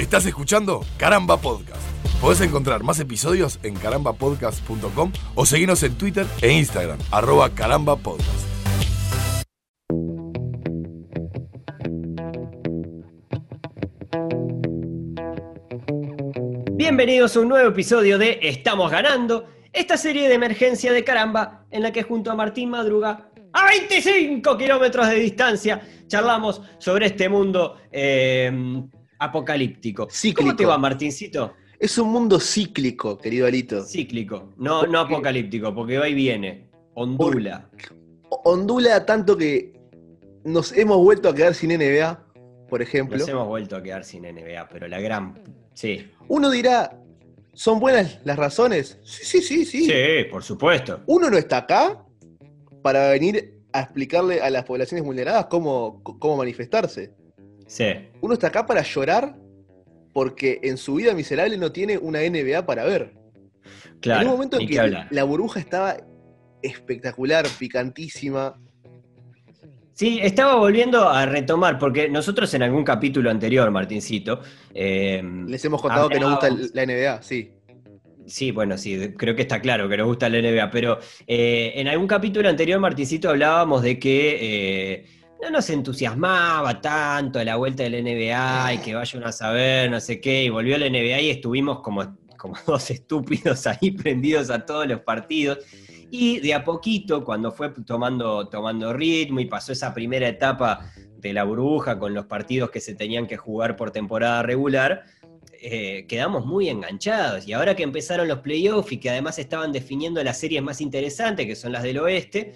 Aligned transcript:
Estás 0.00 0.24
escuchando 0.24 0.80
Caramba 0.96 1.36
Podcast. 1.36 1.82
Podés 2.22 2.40
encontrar 2.40 2.82
más 2.82 2.98
episodios 3.00 3.60
en 3.62 3.74
carambapodcast.com 3.74 5.12
o 5.34 5.44
seguirnos 5.44 5.82
en 5.82 5.98
Twitter 5.98 6.26
e 6.40 6.50
Instagram, 6.52 6.98
arroba 7.10 7.50
carambapodcast. 7.50 8.46
Bienvenidos 16.72 17.36
a 17.36 17.40
un 17.40 17.50
nuevo 17.50 17.68
episodio 17.68 18.16
de 18.16 18.38
Estamos 18.40 18.90
ganando, 18.90 19.50
esta 19.70 19.98
serie 19.98 20.28
de 20.28 20.34
emergencia 20.34 20.94
de 20.94 21.04
caramba 21.04 21.66
en 21.70 21.82
la 21.82 21.92
que 21.92 22.04
junto 22.04 22.30
a 22.30 22.34
Martín 22.34 22.70
Madruga, 22.70 23.28
a 23.52 23.66
25 23.66 24.56
kilómetros 24.56 25.10
de 25.10 25.16
distancia, 25.16 25.82
charlamos 26.06 26.62
sobre 26.78 27.04
este 27.04 27.28
mundo 27.28 27.76
eh, 27.92 28.50
apocalíptico. 29.20 30.08
Cíclico. 30.10 30.42
¿Cómo 30.42 30.56
te 30.56 30.66
va, 30.66 30.78
Martincito? 30.78 31.54
Es 31.78 31.96
un 31.98 32.10
mundo 32.10 32.40
cíclico, 32.40 33.16
querido 33.16 33.46
Alito. 33.46 33.84
Cíclico, 33.84 34.52
no, 34.58 34.86
no 34.86 35.00
apocalíptico, 35.00 35.74
porque 35.74 35.98
va 35.98 36.08
y 36.08 36.14
viene, 36.14 36.68
ondula. 36.94 37.70
Ondula 38.44 39.06
tanto 39.06 39.36
que 39.36 39.80
nos 40.44 40.72
hemos 40.72 40.98
vuelto 40.98 41.28
a 41.28 41.34
quedar 41.34 41.54
sin 41.54 41.70
NBA, 41.70 42.26
por 42.68 42.82
ejemplo. 42.82 43.18
Nos 43.18 43.28
hemos 43.28 43.46
vuelto 43.46 43.76
a 43.76 43.82
quedar 43.82 44.04
sin 44.04 44.22
NBA, 44.22 44.68
pero 44.68 44.88
la 44.88 45.00
gran... 45.00 45.40
Sí. 45.72 46.10
Uno 46.28 46.50
dirá, 46.50 46.98
¿son 47.54 47.80
buenas 47.80 48.18
las 48.24 48.36
razones? 48.36 48.98
Sí, 49.02 49.24
sí, 49.24 49.42
sí, 49.42 49.64
sí. 49.64 49.84
Sí, 49.86 50.24
por 50.30 50.42
supuesto. 50.42 51.00
Uno 51.06 51.30
no 51.30 51.38
está 51.38 51.58
acá 51.58 52.04
para 52.82 53.10
venir 53.10 53.58
a 53.72 53.80
explicarle 53.80 54.40
a 54.42 54.50
las 54.50 54.64
poblaciones 54.64 55.04
vulneradas 55.04 55.46
cómo, 55.46 56.02
cómo 56.02 56.36
manifestarse. 56.36 57.14
Sí. 57.70 57.84
Uno 58.20 58.34
está 58.34 58.48
acá 58.48 58.66
para 58.66 58.82
llorar 58.82 59.36
porque 60.12 60.58
en 60.64 60.76
su 60.76 60.96
vida 60.96 61.14
miserable 61.14 61.56
no 61.56 61.70
tiene 61.70 61.98
una 61.98 62.18
NBA 62.18 62.66
para 62.66 62.84
ver. 62.84 63.14
Claro. 64.00 64.22
en 64.22 64.26
un 64.26 64.32
momento 64.32 64.58
en 64.58 64.66
que 64.66 64.80
hablar. 64.80 65.06
la 65.10 65.22
burbuja 65.22 65.60
estaba 65.60 65.96
espectacular, 66.62 67.46
picantísima. 67.58 68.60
Sí, 69.92 70.18
estaba 70.20 70.56
volviendo 70.56 71.08
a 71.08 71.26
retomar, 71.26 71.78
porque 71.78 72.08
nosotros 72.08 72.52
en 72.54 72.64
algún 72.64 72.82
capítulo 72.82 73.30
anterior, 73.30 73.70
Martincito, 73.70 74.40
eh, 74.74 75.22
Les 75.46 75.64
hemos 75.64 75.80
contado 75.80 76.08
que 76.08 76.18
nos 76.18 76.30
gusta 76.30 76.48
la 76.74 76.86
NBA, 76.86 77.22
sí. 77.22 77.52
sí, 78.26 78.50
bueno, 78.50 78.78
sí, 78.78 79.12
creo 79.16 79.36
que 79.36 79.42
está 79.42 79.60
claro 79.60 79.88
que 79.88 79.96
nos 79.96 80.06
gusta 80.08 80.28
la 80.28 80.40
NBA, 80.40 80.70
pero 80.70 80.98
eh, 81.26 81.74
en 81.76 81.86
algún 81.86 82.08
capítulo 82.08 82.48
anterior, 82.48 82.80
Martincito, 82.80 83.28
hablábamos 83.28 83.82
de 83.82 83.98
que 83.98 84.38
eh, 84.40 85.19
no 85.42 85.50
nos 85.50 85.70
entusiasmaba 85.70 86.80
tanto 86.80 87.42
la 87.42 87.56
vuelta 87.56 87.82
de 87.82 87.90
la 87.90 88.00
NBA 88.00 88.74
y 88.74 88.78
que 88.78 88.94
vaya 88.94 89.18
uno 89.18 89.28
a 89.28 89.32
saber, 89.32 89.90
no 89.90 90.00
sé 90.00 90.20
qué, 90.20 90.44
y 90.44 90.48
volvió 90.50 90.76
la 90.76 90.88
NBA 90.88 91.20
y 91.20 91.30
estuvimos 91.30 91.80
como, 91.80 92.16
como 92.36 92.56
dos 92.66 92.90
estúpidos 92.90 93.66
ahí 93.66 93.90
prendidos 93.92 94.50
a 94.50 94.64
todos 94.64 94.86
los 94.86 95.00
partidos. 95.00 95.58
Y 96.10 96.40
de 96.40 96.54
a 96.54 96.64
poquito, 96.64 97.24
cuando 97.24 97.52
fue 97.52 97.70
tomando, 97.86 98.48
tomando 98.48 98.92
ritmo 98.92 99.40
y 99.40 99.46
pasó 99.46 99.72
esa 99.72 99.94
primera 99.94 100.28
etapa 100.28 100.90
de 101.16 101.32
la 101.32 101.44
burbuja 101.44 101.98
con 101.98 102.14
los 102.14 102.26
partidos 102.26 102.70
que 102.70 102.80
se 102.80 102.94
tenían 102.94 103.26
que 103.26 103.36
jugar 103.36 103.76
por 103.76 103.92
temporada 103.92 104.42
regular, 104.42 105.04
eh, 105.62 106.06
quedamos 106.08 106.46
muy 106.46 106.68
enganchados. 106.68 107.46
Y 107.46 107.52
ahora 107.52 107.76
que 107.76 107.84
empezaron 107.84 108.26
los 108.26 108.40
playoffs 108.40 108.90
y 108.92 108.98
que 108.98 109.10
además 109.10 109.38
estaban 109.38 109.70
definiendo 109.70 110.22
las 110.24 110.38
series 110.38 110.62
más 110.62 110.80
interesantes, 110.80 111.46
que 111.46 111.54
son 111.54 111.70
las 111.70 111.84
del 111.84 111.98
oeste, 111.98 112.54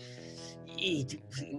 y 0.85 1.07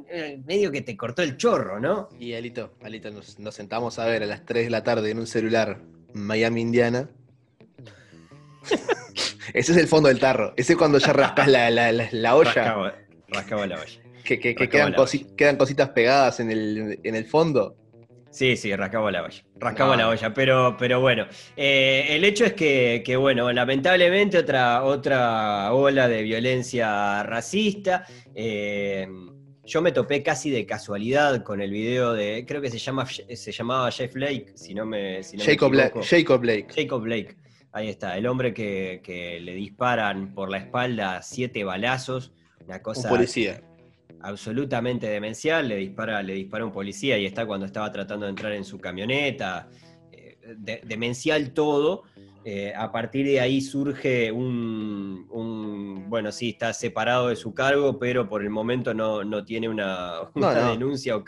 eh, 0.10 0.40
medio 0.46 0.72
que 0.72 0.82
te 0.82 0.96
cortó 0.96 1.22
el 1.24 1.38
chorro, 1.38 1.80
¿no? 1.80 2.10
Y 2.20 2.34
Alito, 2.34 2.74
Alito, 2.84 3.10
nos, 3.12 3.40
nos 3.40 3.56
sentamos 3.56 3.98
a 4.00 4.06
ver 4.06 4.24
a 4.24 4.26
las 4.26 4.46
3 4.46 4.66
de 4.66 4.70
la 4.70 4.84
tarde 4.84 5.10
en 5.12 5.20
un 5.20 5.28
celular 5.28 5.80
Miami, 6.14 6.62
Indiana. 6.62 7.10
Ese 9.54 9.72
es 9.72 9.78
el 9.78 9.88
fondo 9.88 10.10
del 10.10 10.20
tarro. 10.20 10.54
Ese 10.58 10.74
es 10.74 10.78
cuando 10.78 10.98
ya 10.98 11.14
rascas 11.14 11.48
la, 11.48 11.70
la- 11.70 11.92
la- 11.92 12.10
la 12.12 12.36
olla. 12.36 12.54
Rascaba, 12.54 12.96
rascaba 13.30 13.68
la 13.68 13.76
olla. 13.80 14.00
que 14.24 14.40
que- 14.40 14.56
quedan, 14.56 14.92
la 14.92 14.98
cosi- 14.98 15.36
quedan 15.36 15.56
cositas 15.58 15.90
pegadas 15.90 16.40
en 16.40 16.52
el, 16.52 17.00
en 17.04 17.16
el 17.16 17.26
fondo. 17.26 17.76
Sí, 18.36 18.58
sí, 18.58 18.76
rascaba 18.76 19.10
la 19.14 19.24
olla. 19.24 19.42
Rascaba 19.56 19.96
No. 19.96 20.02
la 20.02 20.10
olla, 20.10 20.34
pero, 20.34 20.76
pero 20.78 21.00
bueno. 21.00 21.26
Eh, 21.56 22.08
el 22.10 22.26
hecho 22.26 22.44
es 22.44 22.52
que, 22.52 23.02
que, 23.06 23.16
bueno, 23.16 23.50
lamentablemente 23.54 24.38
otra, 24.38 24.84
otra 24.84 25.72
ola 25.72 26.10
de 26.10 26.22
violencia 26.22 27.24
racista. 27.24 28.06
Eh, 28.36 29.08
yo 29.64 29.82
me 29.82 29.94
topé 29.94 30.22
casi 30.22 30.50
de 30.50 30.66
casualidad 30.66 31.44
con 31.44 31.62
el 31.62 31.72
video 31.72 32.12
de, 32.14 32.44
creo 32.46 32.60
que 32.62 32.70
se, 32.70 32.78
llama, 32.78 33.06
se 33.08 33.52
llamaba 33.54 33.90
Jeff 33.90 34.14
Blake, 34.14 34.52
si 34.56 34.74
no 34.74 34.86
me, 34.86 35.24
si 35.24 35.38
no 35.38 35.46
me 35.46 35.52
Jacob, 35.52 35.72
Bla- 35.72 35.86
equivoco. 35.86 36.06
Jacob 36.06 36.42
Blake. 36.42 36.68
Jacob 36.76 37.02
Blake, 37.04 37.38
ahí 37.72 37.88
está, 37.88 38.18
el 38.18 38.28
hombre 38.28 38.54
que, 38.54 39.00
que 39.02 39.40
le 39.40 39.54
disparan 39.56 40.34
por 40.34 40.52
la 40.52 40.58
espalda 40.58 41.22
siete 41.22 41.64
balazos, 41.64 42.34
una 42.66 42.76
Un 42.76 42.82
cosa 42.82 43.08
policía. 43.08 43.62
Absolutamente 44.26 45.08
demencial, 45.08 45.68
le 45.68 45.76
dispara, 45.78 46.22
le 46.24 46.34
dispara 46.34 46.66
un 46.66 46.72
policía 46.72 47.18
y 47.18 47.26
está 47.26 47.46
cuando 47.46 47.66
estaba 47.66 47.92
tratando 47.92 48.26
de 48.26 48.32
entrar 48.32 48.52
en 48.54 48.66
su 48.66 48.80
camioneta, 48.80 49.70
eh, 50.12 50.38
de- 50.58 50.82
demencial 50.86 51.52
todo. 51.54 52.04
Eh, 52.44 52.74
a 52.76 52.92
partir 52.92 53.26
de 53.26 53.40
ahí 53.40 53.60
surge 53.62 54.32
un, 54.32 55.26
un- 55.32 56.10
bueno, 56.10 56.32
sí, 56.32 56.50
está 56.50 56.74
separado 56.74 57.30
de 57.30 57.36
su 57.36 57.54
cargo, 57.54 57.98
pero 58.00 58.28
por 58.28 58.44
el 58.44 58.50
momento 58.50 58.94
no, 58.94 59.24
no 59.24 59.44
tiene 59.46 59.68
una, 59.70 60.22
una 60.36 60.54
no. 60.54 60.72
denuncia 60.72 61.18
o, 61.18 61.24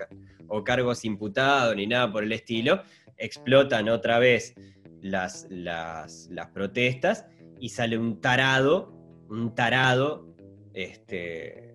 o 0.47 0.63
cargos 0.63 1.05
imputados 1.05 1.75
ni 1.75 1.87
nada 1.87 2.11
por 2.11 2.23
el 2.23 2.31
estilo. 2.31 2.81
Explotan 3.17 3.89
otra 3.89 4.19
vez 4.19 4.53
las, 5.01 5.47
las, 5.49 6.27
las 6.31 6.47
protestas 6.49 7.25
y 7.59 7.69
sale 7.69 7.97
un 7.97 8.21
tarado, 8.21 8.93
un 9.29 9.55
tarado, 9.55 10.27
este, 10.73 11.66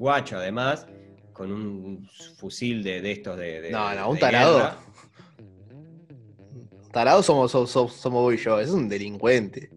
guacho 0.00 0.38
además, 0.38 0.86
con 1.34 1.52
un 1.52 2.08
fusil 2.38 2.82
de, 2.82 3.02
de 3.02 3.12
estos 3.12 3.38
de, 3.38 3.60
de- 3.60 3.70
No, 3.70 3.94
no, 3.94 4.10
un 4.10 4.18
tarado. 4.18 4.56
guerra. 4.56 4.76
Tarados 6.92 7.26
somos, 7.26 7.52
somos, 7.52 7.70
somos, 7.70 8.22
vos 8.22 8.34
y 8.34 8.38
yo. 8.38 8.58
Es 8.58 8.70
un 8.70 8.88
delincuente. 8.88 9.70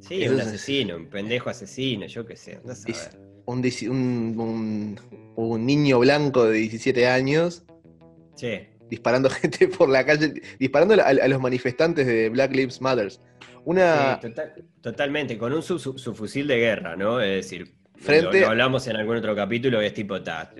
Sí, 0.00 0.22
Eso 0.24 0.34
un 0.34 0.40
es- 0.40 0.46
asesino, 0.48 0.96
un 0.96 1.06
pendejo 1.08 1.50
asesino, 1.50 2.06
yo 2.06 2.24
qué 2.26 2.36
sé. 2.36 2.60
Es- 2.86 3.10
Un, 3.46 3.62
un, 3.90 4.40
un- 4.40 5.00
un 5.36 5.66
niño 5.66 6.00
blanco 6.00 6.44
de 6.44 6.58
17 6.58 7.06
años 7.06 7.64
Sí, 8.34 8.58
disparando 8.90 9.30
gente 9.30 9.68
por 9.68 9.88
la 9.88 10.04
calle, 10.04 10.34
disparando 10.58 10.94
a, 10.94 11.06
a 11.06 11.28
los 11.28 11.40
manifestantes 11.40 12.06
de 12.06 12.28
Black 12.30 12.52
Lives 12.54 12.80
Matter. 12.80 13.12
Una, 13.64 14.14
sí, 14.20 14.28
total- 14.28 14.64
totalmente, 14.80 15.36
con 15.38 15.52
un 15.52 15.62
su, 15.62 15.78
su- 15.78 15.98
su 15.98 16.14
fusil 16.14 16.46
de 16.46 16.56
guerra, 16.58 16.96
¿no? 16.96 17.20
Es 17.20 17.44
decir, 17.44 17.74
Frente- 18.00 18.40
lo, 18.40 18.46
lo 18.46 18.48
hablamos 18.50 18.86
en 18.86 18.96
algún 18.96 19.16
otro 19.16 19.34
capítulo, 19.34 19.80
es 19.80 19.92
tipo, 19.92 20.22
ta, 20.22 20.52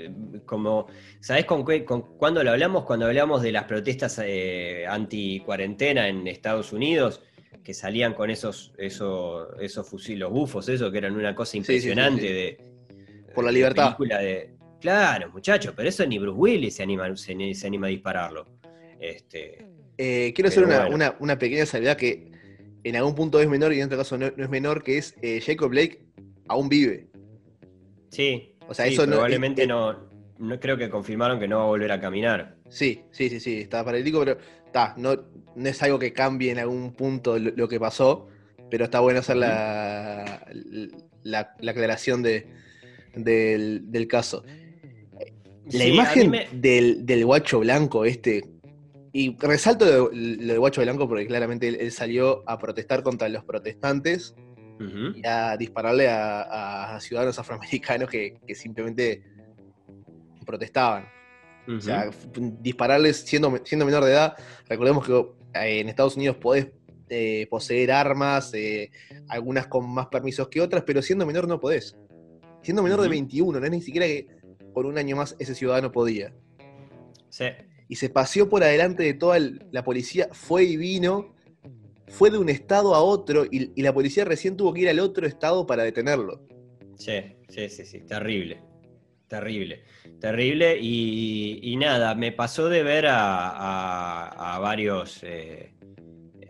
como, 0.44 0.86
¿sabés 1.20 1.44
con, 1.44 1.64
qué- 1.64 1.84
con 1.84 2.02
cuándo 2.16 2.42
lo 2.42 2.50
hablamos? 2.50 2.84
Cuando 2.84 3.06
hablamos 3.06 3.42
de 3.42 3.52
las 3.52 3.64
protestas 3.64 4.20
eh, 4.24 4.84
anti-cuarentena 4.88 6.08
en 6.08 6.26
Estados 6.26 6.72
Unidos, 6.72 7.22
que 7.62 7.74
salían 7.74 8.14
con 8.14 8.30
esos, 8.30 8.72
esos, 8.78 9.48
esos 9.60 9.88
fusiles, 9.88 10.20
los 10.20 10.30
bufos, 10.32 10.68
eso, 10.68 10.90
que 10.90 10.98
eran 10.98 11.14
una 11.14 11.34
cosa 11.34 11.52
sí, 11.52 11.58
sí, 11.58 11.58
impresionante 11.72 12.20
sí. 12.22 12.28
de... 12.32 12.58
Por 13.34 13.44
la 13.44 13.52
libertad. 13.52 13.84
película 13.96 14.18
de- 14.18 14.54
Claro, 14.80 15.30
muchachos, 15.32 15.74
pero 15.76 15.88
eso 15.88 16.06
ni 16.06 16.18
Bruce 16.18 16.38
Willis 16.38 16.74
se 16.76 16.82
anima, 16.84 17.14
se, 17.16 17.54
se 17.54 17.66
anima 17.66 17.88
a 17.88 17.90
dispararlo. 17.90 18.46
Este, 19.00 19.66
Eh, 19.96 20.32
quiero 20.34 20.48
hacer 20.48 20.64
una, 20.64 20.80
bueno. 20.80 20.94
una- 20.94 21.16
una 21.20 21.38
pequeña 21.38 21.66
salvedad 21.66 21.96
que 21.96 22.30
en 22.84 22.96
algún 22.96 23.14
punto 23.16 23.40
es 23.40 23.48
menor 23.48 23.72
y 23.72 23.80
en 23.80 23.86
otro 23.86 23.98
caso 23.98 24.16
no, 24.16 24.30
no 24.36 24.44
es 24.44 24.50
menor, 24.50 24.82
que 24.84 24.98
es 24.98 25.14
eh, 25.22 25.40
Jacob 25.44 25.70
Blake 25.70 26.04
aún 26.48 26.68
vive. 26.68 27.08
Sí, 28.10 28.54
O 28.66 28.74
sea, 28.74 28.86
sí, 28.86 28.94
eso 28.94 29.06
no- 29.06 29.12
probablemente 29.12 29.62
eh, 29.62 29.64
eh, 29.64 29.68
no, 29.68 30.08
no 30.38 30.60
creo 30.60 30.76
que 30.76 30.88
confirmaron 30.90 31.38
que 31.40 31.48
no 31.48 31.58
va 31.58 31.64
a 31.64 31.68
volver 31.68 31.92
a 31.92 32.00
caminar. 32.00 32.56
Sí, 32.68 33.00
sí, 33.10 33.28
sí, 33.30 33.40
sí, 33.40 33.60
está 33.60 33.84
paralítico, 33.84 34.20
pero 34.20 34.38
está, 34.66 34.94
no, 34.98 35.16
no 35.54 35.68
es 35.68 35.82
algo 35.82 35.98
que 35.98 36.12
cambie 36.12 36.50
en 36.52 36.58
algún 36.58 36.92
punto 36.92 37.38
lo, 37.38 37.50
lo 37.50 37.68
que 37.68 37.80
pasó, 37.80 38.28
pero 38.70 38.84
está 38.84 39.00
bueno 39.00 39.20
hacer 39.20 39.36
la, 39.38 40.46
la, 41.22 41.54
la 41.58 41.70
aclaración 41.70 42.22
de, 42.22 42.46
del, 43.14 43.90
del 43.90 44.06
caso. 44.06 44.44
La 45.70 45.84
Sí, 45.84 45.90
imagen 45.90 46.30
me- 46.30 46.46
del, 46.52 47.04
del 47.04 47.24
guacho 47.26 47.60
blanco 47.60 48.04
este, 48.04 48.44
y 49.12 49.36
resalto 49.38 49.84
lo, 49.84 50.10
lo 50.12 50.46
del 50.52 50.58
guacho 50.58 50.80
blanco 50.82 51.08
porque 51.08 51.26
claramente 51.26 51.68
él, 51.68 51.76
él 51.80 51.92
salió 51.92 52.42
a 52.46 52.58
protestar 52.58 53.02
contra 53.02 53.28
los 53.28 53.44
protestantes 53.44 54.34
Y 55.14 55.26
a 55.26 55.56
dispararle 55.56 56.08
a, 56.08 56.96
a 56.96 57.00
ciudadanos 57.00 57.38
afroamericanos 57.38 58.08
que, 58.08 58.38
que 58.46 58.54
simplemente 58.54 59.24
protestaban. 60.46 61.06
O 61.76 61.80
sea, 61.80 62.10
dispararles 62.60 63.18
siendo, 63.18 63.60
siendo 63.64 63.84
menor 63.84 64.02
de 64.04 64.12
edad. 64.12 64.34
Recordemos 64.66 65.06
que 65.06 65.12
eh, 65.12 65.80
en 65.80 65.88
Estados 65.90 66.16
Unidos 66.16 66.36
podés 66.36 66.68
eh, 67.10 67.46
poseer 67.50 67.92
armas, 67.92 68.54
eh, 68.54 68.90
algunas 69.28 69.66
con 69.66 69.88
más 69.88 70.06
permisos 70.06 70.48
que 70.48 70.62
otras, 70.62 70.82
pero 70.86 71.02
siendo 71.02 71.26
menor 71.26 71.46
no 71.46 71.60
podés. 71.60 71.94
Siendo 72.62 72.82
menor 72.82 73.00
de 73.00 73.06
Ujú. 73.06 73.12
21, 73.12 73.60
no 73.60 73.64
es 73.64 73.70
ni 73.70 73.82
siquiera 73.82 74.06
que 74.06 74.28
por 74.72 74.86
un 74.86 74.96
año 74.96 75.16
más 75.16 75.36
ese 75.38 75.54
ciudadano 75.54 75.92
podía. 75.92 76.32
Sí. 77.30 77.44
y 77.88 77.96
se 77.96 78.08
paseó 78.08 78.48
por 78.48 78.62
adelante 78.64 79.02
de 79.02 79.12
toda 79.12 79.38
la 79.70 79.84
policía, 79.84 80.28
fue 80.32 80.64
y 80.64 80.78
vino, 80.78 81.34
fue 82.10 82.30
de 82.30 82.38
un 82.38 82.48
estado 82.48 82.94
a 82.94 83.02
otro 83.02 83.44
y, 83.44 83.70
y 83.74 83.82
la 83.82 83.92
policía 83.92 84.24
recién 84.24 84.56
tuvo 84.56 84.72
que 84.72 84.80
ir 84.82 84.88
al 84.88 85.00
otro 85.00 85.26
estado 85.26 85.66
para 85.66 85.82
detenerlo. 85.84 86.40
Sí, 86.96 87.22
sí, 87.48 87.68
sí, 87.68 87.84
sí, 87.84 88.00
terrible. 88.00 88.68
Terrible, 89.28 89.82
terrible. 90.20 90.78
Y, 90.80 91.76
nada, 91.78 92.14
me 92.14 92.32
pasó 92.32 92.68
de 92.68 92.82
ver 92.82 93.06
a, 93.08 94.58
varios 94.60 95.20
eh, 95.22 95.74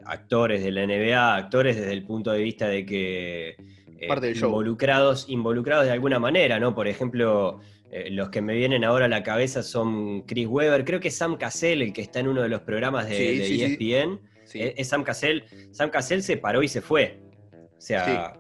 actores 0.05 0.63
de 0.63 0.71
la 0.71 0.87
NBA, 0.87 1.37
actores 1.37 1.77
desde 1.77 1.93
el 1.93 2.05
punto 2.05 2.31
de 2.31 2.41
vista 2.41 2.69
de 2.69 2.87
que 2.87 3.57
eh, 3.99 4.33
involucrados, 4.37 5.29
involucrados 5.29 5.87
de 5.87 5.93
alguna 5.93 6.21
manera, 6.21 6.61
¿no? 6.61 6.73
Por 6.73 6.87
ejemplo, 6.87 7.59
eh, 7.91 8.11
los 8.11 8.31
que 8.31 8.41
me 8.41 8.55
vienen 8.55 8.85
ahora 8.85 9.07
a 9.07 9.09
la 9.09 9.25
cabeza 9.25 9.65
son 9.65 10.23
Chris 10.23 10.47
Weber, 10.47 10.85
creo 10.85 11.01
que 11.01 11.11
Sam 11.11 11.37
Cassell, 11.37 11.83
el 11.83 11.93
que 11.93 12.03
está 12.03 12.21
en 12.21 12.29
uno 12.29 12.43
de 12.43 12.49
los 12.49 12.61
programas 12.61 13.09
de, 13.09 13.65
ESPN, 13.65 14.21
es, 14.55 14.89
Sam 14.89 15.05
Cassell. 15.05 15.45
Sam 15.71 15.91
Cassell 15.91 16.23
se 16.23 16.37
paró 16.37 16.63
y 16.63 16.69
se 16.69 16.81
fue. 16.81 17.21
O 17.53 17.81
sea, 17.81 18.35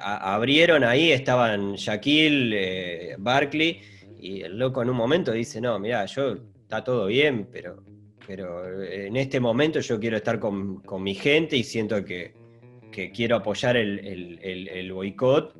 abrieron 0.00 0.84
ahí, 0.84 1.12
estaban 1.12 1.74
Shaquille, 1.74 2.54
eh, 2.54 3.16
Barkley, 3.18 3.80
y 4.18 4.42
el 4.42 4.58
loco 4.58 4.82
en 4.82 4.90
un 4.90 4.96
momento 4.96 5.32
dice, 5.32 5.60
no, 5.60 5.78
mira, 5.78 6.04
yo 6.06 6.36
está 6.62 6.84
todo 6.84 7.06
bien, 7.06 7.48
pero, 7.50 7.82
pero 8.26 8.82
en 8.82 9.16
este 9.16 9.40
momento 9.40 9.80
yo 9.80 9.98
quiero 9.98 10.16
estar 10.16 10.38
con, 10.38 10.82
mi 11.02 11.14
gente 11.14 11.56
y 11.56 11.64
siento 11.64 12.04
que, 12.04 12.34
quiero 13.14 13.36
apoyar 13.36 13.76
el, 13.76 14.92
boicot. 14.92 15.56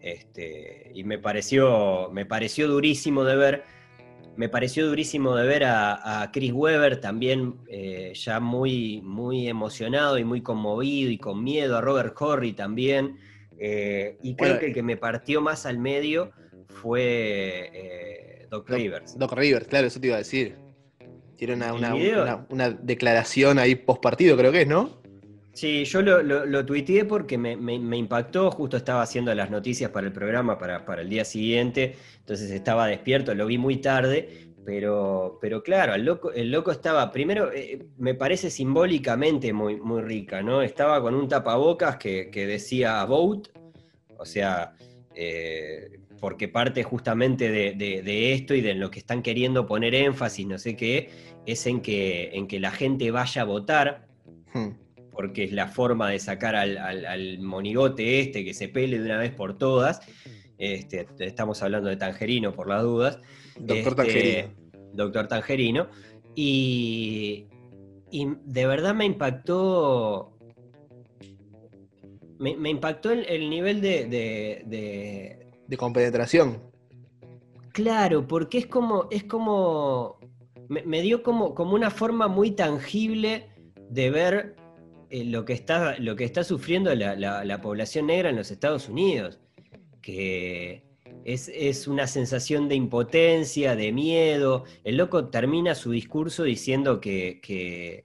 Este, 0.00 0.92
y 0.94 1.02
me 1.02 1.18
pareció, 1.18 2.10
me 2.12 2.26
pareció 2.26 2.68
durísimo 2.68 3.24
de 3.24 3.36
ver. 3.36 3.64
Me 4.36 4.48
pareció 4.48 4.86
durísimo 4.86 5.34
de 5.34 5.46
ver 5.46 5.64
a, 5.64 6.30
Chris 6.32 6.52
Weber 6.52 7.00
también 7.00 7.54
eh, 7.68 8.12
ya 8.14 8.38
muy, 8.38 9.00
muy 9.02 9.48
emocionado 9.48 10.18
y 10.18 10.24
muy 10.24 10.42
conmovido 10.42 11.10
y 11.10 11.18
con 11.18 11.42
miedo, 11.42 11.76
a 11.76 11.80
Robert 11.80 12.14
Horry 12.20 12.52
también. 12.52 13.18
Eh, 13.58 14.18
y 14.22 14.36
creo 14.36 14.58
que 14.58 14.66
el 14.66 14.74
que 14.74 14.82
me 14.82 14.96
partió 14.96 15.40
más 15.40 15.64
al 15.64 15.78
medio 15.78 16.32
fue 16.66 17.70
eh, 17.72 18.46
Doc, 18.50 18.68
Rivers. 18.68 19.18
Doc 19.18 19.32
Rivers, 19.32 19.66
claro, 19.68 19.86
eso 19.86 20.00
te 20.00 20.08
iba 20.08 20.16
a 20.16 20.18
decir. 20.20 20.56
Tiene 21.36 21.54
una, 21.54 22.70
declaración 22.70 23.58
ahí 23.58 23.74
post 23.74 24.02
partido, 24.02 24.36
creo 24.36 24.52
que 24.52 24.62
es, 24.62 24.68
¿no? 24.68 25.00
Sí, 25.56 25.86
yo 25.86 26.02
lo, 26.02 26.22
lo, 26.22 26.66
tuiteé 26.66 27.06
porque 27.06 27.38
me, 27.38 27.52
impactó, 27.96 28.50
justo 28.50 28.76
estaba 28.76 29.00
haciendo 29.00 29.34
las 29.34 29.50
noticias 29.50 29.90
para 29.90 30.06
el 30.06 30.12
programa 30.12 30.58
para, 30.58 30.84
para 30.84 31.00
el 31.00 31.08
día 31.08 31.24
siguiente, 31.24 31.96
entonces 32.18 32.50
estaba 32.50 32.86
despierto, 32.86 33.34
lo 33.34 33.46
vi 33.46 33.56
muy 33.56 33.78
tarde, 33.78 34.50
pero, 34.66 35.38
pero 35.40 35.62
claro, 35.62 35.94
el 35.94 36.04
loco, 36.04 36.30
el 36.30 36.50
loco 36.50 36.72
estaba, 36.72 37.10
primero, 37.10 37.50
eh, 37.54 37.86
me 37.96 38.12
parece 38.12 38.50
simbólicamente 38.50 39.54
muy, 39.54 39.80
muy 39.80 40.02
rica, 40.02 40.42
¿no? 40.42 40.60
Estaba 40.60 41.00
con 41.00 41.14
un 41.14 41.26
tapabocas 41.26 41.96
que, 41.96 42.28
decía 42.34 43.02
vote, 43.06 43.48
o 44.18 44.26
sea, 44.26 44.74
eh, 45.14 46.00
porque 46.20 46.48
parte 46.48 46.82
justamente 46.82 47.50
de, 47.50 48.32
esto 48.34 48.54
y 48.54 48.60
de 48.60 48.74
lo 48.74 48.90
que 48.90 48.98
están 48.98 49.22
queriendo 49.22 49.64
poner 49.64 49.94
énfasis, 49.94 50.46
no 50.46 50.58
sé 50.58 50.76
qué, 50.76 51.08
es 51.46 51.66
en 51.66 51.80
que, 51.80 52.28
en 52.34 52.46
que 52.46 52.60
la 52.60 52.72
gente 52.72 53.10
vaya 53.10 53.40
a 53.40 53.46
votar, 53.46 54.06
hmm. 54.52 54.84
Porque 55.16 55.44
es 55.44 55.52
la 55.52 55.66
forma 55.68 56.10
de 56.10 56.18
sacar 56.18 56.54
al, 56.54 57.38
monigote 57.38 58.20
este 58.20 58.44
que 58.44 58.52
se 58.52 58.68
pele 58.68 58.98
de 58.98 59.06
una 59.06 59.18
vez 59.18 59.32
por 59.32 59.56
todas. 59.56 60.00
Este, 60.58 61.06
estamos 61.18 61.62
hablando 61.62 61.88
de 61.88 61.96
Tangerino 61.96 62.52
por 62.52 62.68
las 62.68 62.82
dudas. 62.82 63.18
Doctor 63.58 64.06
este, 64.06 64.42
Tangerino. 64.42 64.54
Doctor 64.92 65.28
Tangerino. 65.28 65.88
Y, 66.34 67.46
de 68.12 68.66
verdad 68.66 68.94
me 68.94 69.06
impactó. 69.06 70.36
Me, 72.38 72.68
impactó 72.68 73.10
el, 73.10 73.48
nivel 73.48 73.80
de, 73.80 74.04
de, 75.66 75.76
compenetración. 75.78 76.62
Claro, 77.72 78.26
porque 78.28 78.58
es 78.58 78.66
como. 78.66 79.08
Es 79.10 79.24
como. 79.24 80.18
Me, 80.68 81.00
dio 81.00 81.22
como, 81.22 81.54
como 81.54 81.74
una 81.74 81.90
forma 81.90 82.28
muy 82.28 82.50
tangible 82.50 83.48
de 83.88 84.10
ver 84.10 84.56
eh, 85.10 85.24
lo, 85.24 85.44
que 85.44 85.52
está, 85.52 85.98
lo 85.98 86.16
que 86.16 86.24
está 86.24 86.44
sufriendo 86.44 86.94
la 86.94 87.60
población 87.60 88.06
negra 88.06 88.30
en 88.30 88.36
los 88.36 88.50
Estados 88.50 88.88
Unidos. 88.88 89.40
Que 90.00 90.86
es, 91.26 91.88
una 91.88 92.06
sensación 92.06 92.68
de 92.68 92.76
impotencia, 92.76 93.74
de 93.74 93.92
miedo. 93.92 94.64
El 94.84 94.96
loco 94.96 95.28
termina 95.28 95.74
su 95.74 95.90
discurso 95.90 96.44
diciendo 96.44 97.00
que, 97.00 97.40
que, 97.42 98.02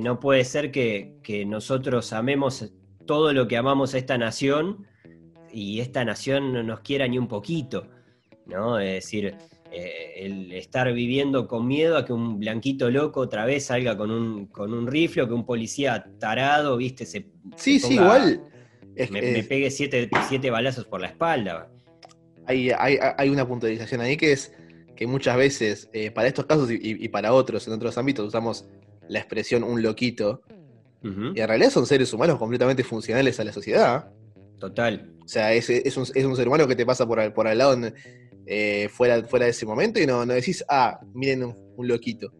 no 0.00 0.18
puede 0.18 0.44
ser 0.44 0.70
que, 0.70 1.44
nosotros 1.46 2.12
amemos 2.12 2.72
todo 3.06 3.32
lo 3.32 3.48
que 3.48 3.56
amamos 3.56 3.94
a 3.94 3.98
esta 3.98 4.16
nación 4.16 4.86
y 5.52 5.80
esta 5.80 6.04
nación 6.04 6.52
no 6.52 6.62
nos 6.62 6.80
quiera 6.80 7.06
ni 7.06 7.18
un 7.18 7.28
poquito. 7.28 7.88
¿no? 8.46 8.78
Es 8.78 9.04
decir, 9.04 9.36
eh, 9.72 10.14
el 10.16 10.52
estar 10.52 10.92
viviendo 10.92 11.46
con 11.46 11.66
miedo 11.66 11.96
a 11.96 12.04
que 12.04 12.12
un 12.12 12.38
blanquito 12.38 12.90
loco 12.90 13.20
otra 13.20 13.44
vez 13.44 13.66
salga 13.66 13.96
con 13.96 14.10
un, 14.10 14.46
con 14.46 14.72
un 14.72 14.86
rifle 14.86 15.22
o 15.22 15.28
que 15.28 15.34
un 15.34 15.46
policía 15.46 16.10
tarado, 16.18 16.76
viste, 16.76 17.06
se. 17.06 17.26
Sí, 17.56 17.78
sí, 17.78 17.94
igual. 17.94 18.42
me, 19.10 19.42
pegue 19.44 19.70
siete, 19.70 20.08
siete 20.28 20.50
balazos 20.50 20.84
por 20.84 21.00
la 21.00 21.08
espalda 21.08 21.68
hay, 22.48 23.28
una 23.28 23.46
puntualización 23.46 24.00
ahí 24.00 24.16
que 24.16 24.32
es 24.32 24.52
que 24.96 25.06
muchas 25.06 25.36
veces, 25.36 25.88
eh, 25.92 26.10
para 26.10 26.28
estos 26.28 26.46
casos 26.46 26.68
y, 26.70 27.08
para 27.08 27.32
otros, 27.32 27.66
en 27.68 27.72
otros 27.72 27.96
ámbitos, 27.98 28.26
usamos 28.26 28.66
la 29.08 29.20
expresión 29.20 29.62
un 29.62 29.82
loquito. 29.82 30.42
Y 31.00 31.40
en 31.40 31.48
realidad 31.48 31.70
son 31.70 31.86
seres 31.86 32.12
humanos 32.12 32.38
completamente 32.38 32.82
funcionales 32.82 33.38
a 33.38 33.44
la 33.44 33.52
sociedad. 33.52 34.10
Total. 34.58 35.12
O 35.24 35.28
sea, 35.28 35.52
es, 35.52 35.96
un, 35.96 36.04
ser 36.04 36.48
humano 36.48 36.66
que 36.66 36.74
te 36.74 36.84
pasa 36.84 37.06
por, 37.06 37.32
por 37.32 37.46
al 37.46 37.58
lado 37.58 37.76
eh, 38.48 38.88
fuera, 38.88 39.22
fuera 39.24 39.44
de 39.44 39.50
ese 39.50 39.66
momento 39.66 40.00
y 40.00 40.06
no, 40.06 40.24
no 40.24 40.32
decís, 40.32 40.64
ah, 40.68 40.98
miren 41.14 41.44
un, 41.44 41.88
loquito. 41.88 42.32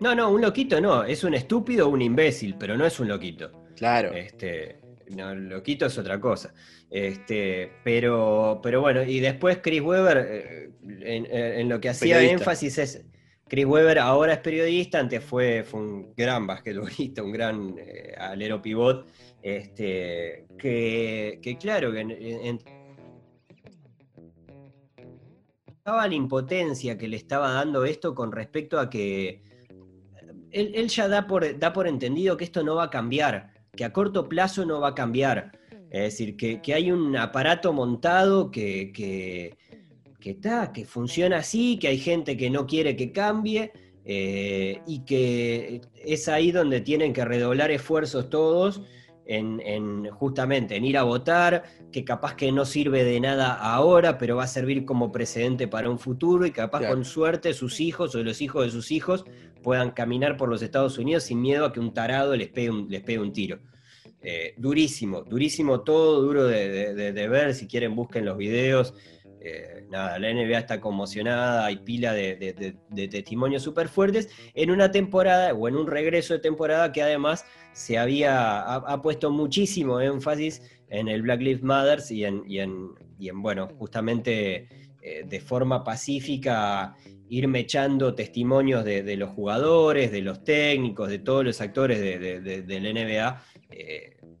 No, 0.00 0.14
no, 0.14 0.30
un 0.30 0.42
loquito 0.42 0.80
no, 0.80 1.04
es 1.04 1.24
un 1.24 1.34
estúpido 1.34 1.88
o 1.88 1.90
un 1.90 2.02
imbécil, 2.02 2.56
pero 2.58 2.76
no 2.76 2.84
es 2.84 3.00
un 3.00 3.08
loquito. 3.08 3.50
Claro. 3.76 4.12
Este, 4.12 4.78
no, 5.16 5.34
loquito 5.34 5.86
es 5.86 5.96
otra 5.96 6.20
cosa. 6.20 6.52
Este, 6.90 7.72
pero, 7.82 8.60
pero 8.62 8.80
bueno, 8.80 9.02
y 9.02 9.20
después 9.20 9.58
Chris 9.62 9.80
Weber, 9.80 10.18
eh, 10.18 10.70
eh, 11.02 11.54
en, 11.58 11.68
lo 11.68 11.80
que 11.80 11.88
hacía 11.88 12.22
énfasis 12.22 12.78
es, 12.78 13.04
Chris 13.48 13.66
Weber 13.66 13.98
ahora 13.98 14.34
es 14.34 14.38
periodista, 14.40 15.00
antes 15.00 15.22
fue, 15.22 15.64
fue 15.64 15.80
un 15.80 16.14
gran 16.16 16.46
basquetbolista, 16.46 17.22
un 17.22 17.32
gran 17.32 17.74
eh, 17.78 18.14
alero 18.16 18.60
pivot, 18.60 19.06
este, 19.42 20.46
que, 20.58 21.38
que 21.42 21.58
claro, 21.58 21.92
que 21.92 22.00
en, 22.00 22.58
la 25.84 26.14
impotencia 26.14 26.96
que 26.96 27.08
le 27.08 27.16
estaba 27.16 27.52
dando 27.52 27.84
esto 27.84 28.14
con 28.14 28.32
respecto 28.32 28.80
a 28.80 28.88
que 28.88 29.42
él, 30.50 30.88
ya 30.88 31.08
da 31.08 31.26
por, 31.26 31.58
da 31.58 31.74
por 31.74 31.86
entendido 31.86 32.36
que 32.38 32.44
esto 32.44 32.62
no 32.62 32.76
va 32.76 32.84
a 32.84 32.90
cambiar, 32.90 33.52
que 33.76 33.84
a 33.84 33.92
corto 33.92 34.28
plazo 34.28 34.64
no 34.64 34.80
va 34.80 34.88
a 34.88 34.94
cambiar. 34.94 35.52
Es 35.90 36.04
decir, 36.04 36.36
que, 36.36 36.60
hay 36.72 36.90
un 36.90 37.16
aparato 37.16 37.72
montado 37.72 38.50
que, 38.50 38.92
que, 38.92 39.56
que 40.18 40.84
funciona 40.86 41.38
así, 41.38 41.78
que 41.78 41.88
hay 41.88 41.98
gente 41.98 42.36
que 42.36 42.48
no 42.48 42.66
quiere 42.66 42.96
que 42.96 43.12
cambie 43.12 43.72
eh, 44.06 44.80
y 44.86 45.04
que 45.04 45.82
es 46.02 46.28
ahí 46.28 46.50
donde 46.50 46.80
tienen 46.80 47.12
que 47.12 47.24
redoblar 47.24 47.70
esfuerzos 47.70 48.30
todos 48.30 48.80
en, 49.26 50.08
justamente 50.10 50.76
en 50.76 50.84
ir 50.84 50.98
a 50.98 51.02
votar, 51.02 51.64
que 51.90 52.04
capaz 52.04 52.34
que 52.34 52.52
no 52.52 52.64
sirve 52.64 53.04
de 53.04 53.20
nada 53.20 53.54
ahora, 53.54 54.18
pero 54.18 54.36
va 54.36 54.44
a 54.44 54.48
servir 54.48 54.84
como 54.84 55.12
precedente 55.12 55.68
para 55.68 55.90
un 55.90 55.98
futuro 55.98 56.46
y 56.46 56.50
capaz 56.50 56.86
con 56.86 57.04
suerte 57.04 57.54
sus 57.54 57.80
hijos 57.80 58.14
o 58.14 58.22
los 58.22 58.40
hijos 58.40 58.64
de 58.64 58.70
sus 58.70 58.90
hijos 58.90 59.24
puedan 59.62 59.92
caminar 59.92 60.36
por 60.36 60.48
los 60.48 60.62
Estados 60.62 60.98
Unidos 60.98 61.24
sin 61.24 61.40
miedo 61.40 61.64
a 61.64 61.72
que 61.72 61.80
un 61.80 61.94
tarado 61.94 62.36
les 62.36 62.48
pegue 62.48 62.72
les 62.88 63.02
pegue 63.02 63.18
un 63.18 63.32
tiro. 63.32 63.58
Eh, 64.26 64.54
durísimo, 64.56 65.22
durísimo 65.22 65.82
todo, 65.82 66.22
duro 66.22 66.46
de, 66.46 67.28
ver, 67.28 67.54
si 67.54 67.66
quieren 67.66 67.94
busquen 67.94 68.24
los 68.24 68.38
videos. 68.38 68.94
Eh, 69.40 69.73
nada, 69.94 70.18
la 70.18 70.32
NBA 70.32 70.58
está 70.58 70.80
conmocionada, 70.80 71.64
hay 71.64 71.76
pila 71.76 72.12
de, 72.12 72.76
testimonios 73.10 73.62
súper 73.62 73.88
fuertes. 73.88 74.28
En 74.54 74.70
una 74.70 74.90
temporada 74.90 75.54
o 75.54 75.68
en 75.68 75.76
un 75.76 75.86
regreso 75.86 76.34
de 76.34 76.40
temporada 76.40 76.90
que 76.92 77.02
además 77.02 77.46
se 77.72 77.96
había 77.96 78.60
ha, 78.60 79.02
puesto 79.02 79.30
muchísimo 79.30 80.00
énfasis 80.00 80.62
en 80.88 81.08
el 81.08 81.22
Black 81.22 81.40
Lives 81.40 81.62
Matter 81.62 82.00
y 82.10 82.24
en, 82.24 82.94
bueno, 83.34 83.68
justamente 83.78 84.68
eh, 85.00 85.24
de 85.24 85.40
forma 85.40 85.84
pacífica 85.84 86.96
ir 87.28 87.48
mechando 87.48 88.14
testimonios 88.14 88.84
de, 88.84 89.16
los 89.16 89.30
jugadores, 89.30 90.10
de 90.10 90.22
los 90.22 90.44
técnicos, 90.44 91.08
de 91.08 91.20
todos 91.20 91.44
los 91.44 91.60
actores 91.60 92.00
del 92.00 92.94
NBA 92.94 93.42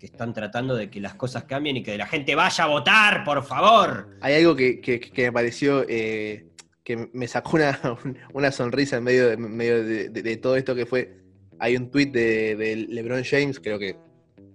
que 0.04 0.12
están 0.12 0.34
tratando 0.34 0.76
de 0.76 0.90
que 0.90 1.00
las 1.00 1.14
cosas 1.14 1.44
cambien 1.44 1.78
y 1.78 1.82
que 1.82 1.96
la 1.96 2.06
gente 2.06 2.34
vaya 2.34 2.64
a 2.64 2.66
votar, 2.66 3.24
por 3.24 3.42
favor. 3.42 4.10
Hay 4.20 4.34
algo 4.34 4.54
que, 4.54 5.10
me 5.16 5.32
pareció 5.32 5.82
eh, 5.88 6.44
que 6.82 7.08
me 7.14 7.26
sacó 7.26 7.56
una, 7.56 7.80
una 8.34 8.52
sonrisa 8.52 8.98
en 8.98 9.04
medio, 9.04 9.28
de, 9.28 9.32
en 9.34 9.56
medio 9.56 9.82
de, 9.82 10.10
de- 10.10 10.22
de 10.22 10.36
todo 10.36 10.56
esto 10.56 10.74
que 10.74 10.84
fue. 10.84 11.16
Hay 11.58 11.74
un 11.78 11.90
tweet 11.90 12.08
de, 12.10 12.54
de 12.54 12.76
LeBron 12.76 13.24
James, 13.24 13.58
creo 13.60 13.78
que 13.78 13.96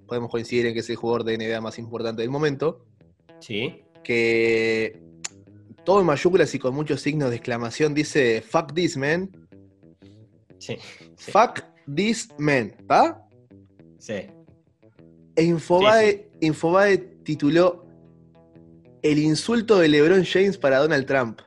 podemos 0.05 0.29
coincidir 0.29 0.67
en 0.67 0.73
que 0.75 0.81
es 0.81 0.89
el 0.91 0.97
jugador 0.97 1.23
de 1.23 1.35
NBA 1.39 1.59
más 1.61 1.79
importante 1.79 2.21
del 2.21 2.29
momento, 2.29 2.85
Sí. 3.39 3.81
que 4.03 4.99
todo 5.83 6.01
en 6.01 6.05
mayúsculas 6.05 6.53
y 6.53 6.59
con 6.59 6.75
muchos 6.75 7.01
signos 7.01 7.31
de 7.31 7.37
exclamación 7.37 7.95
dice 7.95 8.43
fuck 8.47 8.71
this 8.75 8.97
man, 8.97 9.31
Sí. 10.59 10.77
Sí. 11.17 11.31
fuck 11.31 11.63
this 11.95 12.29
man, 12.37 12.71
¿va? 12.89 13.25
sí. 13.97 14.27
E 15.39 15.43
Infobae, 15.43 16.29
Infobae 16.41 16.97
tituló 17.23 17.85
El 19.01 19.19
insulto 19.19 19.79
de 19.79 19.87
LeBron 19.87 20.25
James 20.25 20.57
para 20.57 20.79
Donald 20.79 21.05
Trump. 21.05 21.39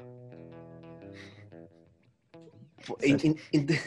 In- 3.02 3.18
in- 3.22 3.36
inter- 3.52 3.78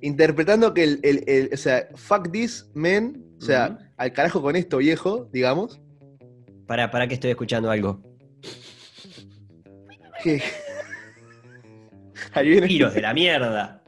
interpretando 0.00 0.72
que 0.72 0.84
el, 0.84 1.00
el- 1.02 1.24
el- 1.26 1.50
o 1.52 1.56
sea, 1.56 1.88
fuck 1.96 2.30
this 2.30 2.70
man, 2.74 3.22
o 3.40 3.44
sea, 3.44 3.78
al 3.96 4.12
carajo 4.12 4.40
con 4.40 4.54
esto 4.56 4.78
viejo, 4.78 5.28
digamos. 5.32 5.80
Para, 6.66 6.90
para 6.90 7.08
que 7.08 7.14
estoy 7.14 7.30
escuchando 7.30 7.70
algo. 7.70 8.00
Viene. 12.42 12.66
Piros 12.68 12.94
de 12.94 13.00
la 13.02 13.12
mierda. 13.14 13.82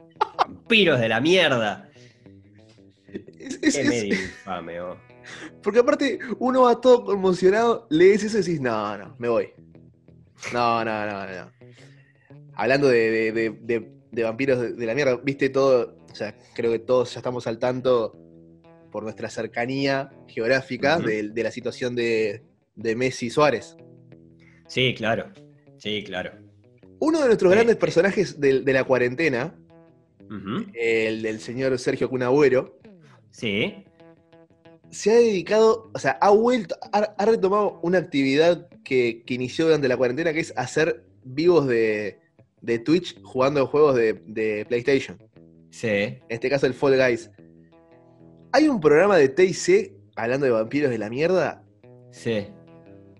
Piros 0.67 0.99
de 0.99 1.07
la 1.09 1.21
mierda. 1.21 1.89
Es- 3.39 3.59
es- 3.61 3.75
Qué 3.75 3.81
es- 3.81 3.87
medio 3.87 4.15
infame, 4.15 4.81
oh. 4.81 4.97
Porque 5.63 5.79
aparte 5.79 6.19
uno 6.39 6.63
va 6.63 6.79
todo 6.81 7.05
conmocionado, 7.05 7.87
lees 7.89 8.23
eso 8.23 8.37
y 8.37 8.41
decís, 8.41 8.61
no, 8.61 8.97
no, 8.97 9.15
me 9.19 9.29
voy. 9.29 9.49
No, 10.53 10.83
no, 10.83 11.05
no, 11.05 11.25
no. 11.27 11.51
Hablando 12.55 12.87
de, 12.87 13.11
de- 13.11 13.31
de- 13.31 13.49
de- 13.61 13.91
de 14.11 14.23
vampiros 14.23 14.77
de, 14.77 14.85
la 14.85 14.93
mierda, 14.93 15.15
viste 15.23 15.49
todo, 15.49 15.95
o 16.11 16.15
sea, 16.15 16.37
creo 16.53 16.71
que 16.71 16.79
todos 16.79 17.13
ya 17.13 17.19
estamos 17.19 17.47
al 17.47 17.59
tanto 17.59 18.17
por 18.91 19.03
nuestra 19.03 19.29
cercanía 19.29 20.09
geográfica 20.27 20.99
de, 20.99 21.29
de 21.29 21.43
la 21.43 21.51
situación 21.51 21.95
de, 21.95 22.43
de 22.75 22.95
Messi 22.97 23.29
Suárez. 23.29 23.77
Sí, 24.67 24.93
claro. 24.97 25.31
Sí, 25.77 26.03
claro. 26.03 26.31
Uno 26.99 27.19
de 27.21 27.27
nuestros 27.27 27.51
Sí. 27.51 27.55
grandes 27.55 27.77
personajes 27.77 28.39
de, 28.39 28.59
de 28.61 28.73
la 28.73 28.83
cuarentena, 28.83 29.55
el 30.73 31.21
del 31.21 31.39
señor 31.39 31.77
Sergio 31.79 32.09
Cunagüero, 32.09 32.77
Sí. 33.31 33.85
Se 34.91 35.11
ha 35.11 35.15
dedicado, 35.15 35.89
o 35.93 35.99
sea, 35.99 36.17
ha 36.21 36.29
vuelto, 36.29 36.75
ha, 36.91 36.99
ha 37.17 37.25
retomado 37.25 37.79
una 37.81 37.97
actividad 37.97 38.67
que, 38.83 39.23
que 39.25 39.33
inició 39.33 39.65
durante 39.65 39.87
la 39.87 39.97
cuarentena, 39.97 40.33
que 40.33 40.41
es 40.41 40.53
hacer 40.57 41.05
vivos 41.23 41.67
de, 41.67 42.19
de 42.61 42.79
Twitch 42.79 43.21
jugando 43.23 43.65
juegos 43.67 43.95
de, 43.95 44.13
de 44.25 44.65
PlayStation. 44.67 45.17
Sí. 45.69 45.87
En 45.87 46.19
este 46.29 46.49
caso 46.49 46.65
el 46.65 46.73
Fall 46.73 46.97
Guys. 46.97 47.31
Hay 48.51 48.67
un 48.67 48.81
programa 48.81 49.15
de 49.17 49.29
TIC, 49.29 49.93
hablando 50.15 50.45
de 50.45 50.51
vampiros 50.51 50.91
de 50.91 50.97
la 50.97 51.09
mierda, 51.09 51.63
Sí. 52.11 52.47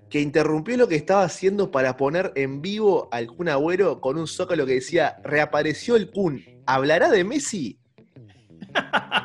que 0.09 0.19
interrumpió 0.19 0.75
lo 0.75 0.89
que 0.89 0.95
estaba 0.95 1.23
haciendo 1.23 1.71
para 1.71 1.95
poner 1.95 2.33
en 2.35 2.61
vivo 2.61 3.07
al 3.13 3.27
Kun 3.27 3.47
Agüero 3.47 4.01
con 4.01 4.17
un 4.17 4.27
zócalo 4.27 4.65
que 4.65 4.73
decía, 4.73 5.15
reapareció 5.23 5.95
el 5.95 6.11
Kun, 6.11 6.43
¿hablará 6.65 7.09
de 7.09 7.23
Messi? 7.23 7.79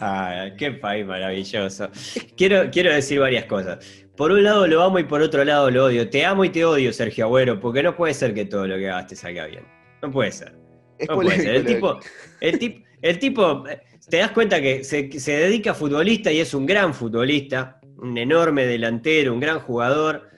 Ah, 0.00 0.46
qué 0.56 0.72
país 0.72 1.04
maravilloso. 1.04 1.90
Quiero, 2.36 2.70
quiero 2.70 2.92
decir 2.92 3.18
varias 3.20 3.44
cosas. 3.46 3.78
Por 4.16 4.32
un 4.32 4.42
lado 4.42 4.66
lo 4.66 4.82
amo 4.82 4.98
y 4.98 5.04
por 5.04 5.20
otro 5.22 5.44
lado 5.44 5.70
lo 5.70 5.86
odio. 5.86 6.08
Te 6.08 6.24
amo 6.24 6.44
y 6.44 6.50
te 6.50 6.64
odio, 6.64 6.92
Sergio 6.92 7.26
Agüero, 7.26 7.58
porque 7.60 7.82
no 7.82 7.94
puede 7.96 8.14
ser 8.14 8.34
que 8.34 8.44
todo 8.44 8.66
lo 8.66 8.76
que 8.76 8.88
hagas 8.88 9.08
te 9.08 9.16
salga 9.16 9.46
bien. 9.46 9.64
No 10.02 10.10
puede 10.10 10.32
ser. 10.32 10.54
Es 10.98 11.08
No 11.08 11.16
puede 11.16 11.36
ser. 11.36 11.54
El 11.56 11.64
tipo, 11.64 11.98
el, 12.40 12.58
tip- 12.58 12.84
el 13.02 13.18
tipo, 13.18 13.64
te 14.08 14.16
das 14.18 14.30
cuenta 14.32 14.60
que 14.60 14.82
se, 14.84 15.10
se 15.18 15.32
dedica 15.32 15.72
a 15.72 15.74
futbolista 15.74 16.30
y 16.32 16.40
es 16.40 16.54
un 16.54 16.66
gran 16.66 16.94
futbolista, 16.94 17.80
un 17.98 18.16
enorme 18.18 18.66
delantero, 18.66 19.32
un 19.32 19.40
gran 19.40 19.60
jugador. 19.60 20.28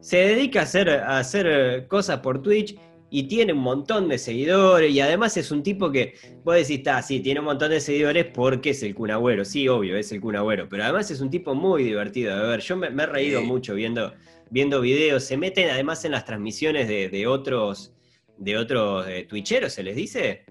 Se 0.00 0.18
dedica 0.18 0.60
a 0.60 0.62
hacer, 0.62 0.88
a 0.90 1.18
hacer 1.18 1.46
eh, 1.48 1.86
cosas 1.88 2.20
por 2.20 2.40
Twitch 2.40 2.78
y 3.10 3.24
tiene 3.24 3.52
un 3.52 3.60
montón 3.60 4.08
de 4.08 4.18
seguidores 4.18 4.92
y 4.92 5.00
además 5.00 5.36
es 5.36 5.50
un 5.50 5.62
tipo 5.62 5.90
que, 5.90 6.14
vos 6.44 6.54
decís, 6.56 6.78
está, 6.78 7.00
sí, 7.02 7.20
tiene 7.20 7.40
un 7.40 7.46
montón 7.46 7.70
de 7.70 7.80
seguidores 7.80 8.26
porque 8.26 8.70
es 8.70 8.82
el 8.82 8.94
Kun 8.94 9.10
Agüero. 9.10 9.44
Sí, 9.44 9.66
obvio, 9.68 9.96
es 9.96 10.12
el 10.12 10.20
Kun 10.20 10.36
Agüero, 10.36 10.68
pero 10.68 10.84
además 10.84 11.10
es 11.10 11.20
un 11.20 11.30
tipo 11.30 11.54
muy 11.54 11.84
divertido 11.84 12.36
de 12.38 12.46
ver. 12.48 12.60
Yo 12.60 12.76
me, 12.76 12.90
me 12.90 13.04
he 13.04 13.06
reído 13.06 13.40
Sí. 13.40 13.46
mucho 13.46 13.74
viendo, 13.74 14.12
viendo 14.50 14.80
videos. 14.80 15.24
Se 15.24 15.36
meten 15.36 15.70
además 15.70 16.04
en 16.04 16.12
las 16.12 16.24
transmisiones 16.24 16.86
de, 16.88 17.08
de 17.08 17.26
otros 17.26 17.92
de 18.36 18.56
otros 18.56 19.04
eh, 19.08 19.26
twitcheros, 19.28 19.72
¿se 19.72 19.82
les 19.82 19.96
dice? 19.96 20.44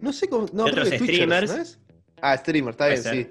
No 0.00 0.12
sé 0.14 0.28
cómo... 0.28 0.46
No, 0.52 0.64
de 0.64 0.70
otros 0.70 0.88
streamers. 0.88 1.54
¿no 1.54 1.62
es? 1.62 1.78
Ah, 2.22 2.36
streamer, 2.38 2.70
está 2.70 2.88
bien, 2.88 3.02
sí. 3.02 3.26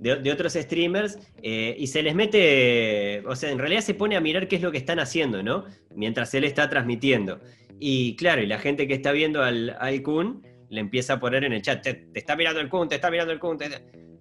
De, 0.00 0.16
de 0.16 0.32
otros 0.32 0.54
streamers, 0.54 1.18
eh, 1.42 1.76
y 1.78 1.86
se 1.86 2.02
les 2.02 2.14
mete, 2.14 3.22
o 3.26 3.36
sea, 3.36 3.50
en 3.50 3.58
realidad 3.58 3.82
se 3.82 3.94
pone 3.94 4.16
a 4.16 4.20
mirar 4.20 4.48
qué 4.48 4.56
es 4.56 4.62
lo 4.62 4.72
que 4.72 4.78
están 4.78 4.98
haciendo, 4.98 5.42
¿no? 5.42 5.64
Mientras 5.94 6.32
él 6.34 6.44
está 6.44 6.68
transmitiendo. 6.70 7.38
Y 7.80 8.14
claro, 8.16 8.42
y 8.42 8.46
la 8.46 8.58
gente 8.58 8.86
que 8.86 8.94
está 8.94 9.10
viendo 9.12 9.42
al, 9.42 9.74
al 9.80 10.02
Kun 10.02 10.46
le 10.68 10.80
empieza 10.80 11.14
a 11.14 11.20
poner 11.20 11.42
en 11.44 11.52
el 11.54 11.62
chat, 11.62 11.82
te, 11.82 11.94
te 11.94 12.18
está 12.20 12.36
mirando 12.36 12.60
el 12.60 12.68
Kun, 12.68 12.88
te 12.88 12.94
está 12.96 13.10
mirando 13.10 13.32
el 13.32 13.38
Kun. 13.40 13.56
te- 13.58 13.68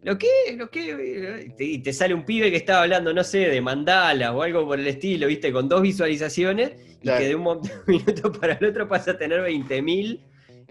¿Lo 0.01 0.17
qué? 0.17 0.27
¿Lo 0.55 0.69
qué? 0.71 1.45
Y 1.47 1.55
te- 1.55 1.63
Y 1.65 1.79
te 1.79 1.91
sale 1.91 2.13
un 2.13 2.23
pibe 2.23 2.49
que 2.49 2.55
estaba 2.57 2.83
hablando, 2.83 3.13
no 3.13 3.23
sé, 3.23 3.39
de 3.49 3.59
mandalas 3.61 4.31
o 4.31 4.41
algo 4.41 4.65
por 4.65 4.79
el 4.79 4.87
estilo, 4.87 5.27
¿viste? 5.27 5.51
Con 5.51 5.67
dos 5.67 5.81
visualizaciones 5.81 6.71
y 7.01 7.09
que 7.09 7.27
de 7.27 7.35
un 7.35 7.59
minuto 7.85 8.31
para 8.31 8.53
el 8.53 8.65
otro 8.65 8.87
pasa 8.87 9.11
a 9.11 9.17
tener 9.17 9.41
20.000. 9.41 10.21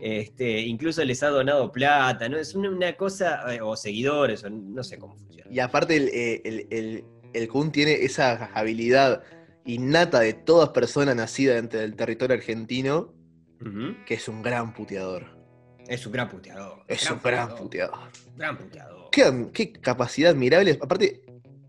Este, 0.01 0.61
incluso 0.61 1.05
les 1.05 1.23
ha 1.23 1.29
donado 1.29 1.71
plata, 1.73 2.29
¿no? 2.29 2.39
Es 2.39 2.55
una, 2.55 2.71
una 2.71 2.93
cosa, 2.95 3.53
eh, 3.55 3.61
o 3.61 3.77
seguidores, 3.77 4.45
o 4.45 4.51
no 4.51 4.83
sé 4.83 4.97
cómo 4.99 5.17
funciona. 5.17 5.51
Y 5.53 5.59
aparte 5.59 5.97
el, 5.97 6.09
eh, 6.09 6.41
el, 6.45 6.67
el- 6.71 7.05
el 7.35 7.49
Kun 7.49 7.71
tiene 7.71 7.93
esa 7.93 8.47
habilidad 8.55 9.23
innata 9.69 10.21
de 10.21 10.33
toda 10.33 10.73
persona 10.73 11.15
nacida 11.15 11.55
dentro 11.55 11.79
del 11.81 11.95
territorio 11.95 12.35
argentino, 12.37 13.15
que 14.07 14.15
es 14.15 14.29
un 14.29 14.43
gran 14.43 14.73
puteador. 14.73 15.27
Es 15.87 16.07
un 16.07 16.13
gran 16.13 16.29
puteador. 16.29 16.85
Es 16.89 17.11
un 17.11 17.21
gran 17.23 17.55
puteador. 17.55 17.99
Gran 18.37 18.57
puteador. 18.59 19.09
Qué, 19.13 19.49
qué 19.53 19.73
capacidad 19.73 20.31
admirable. 20.33 20.79
Aparte, 20.81 21.23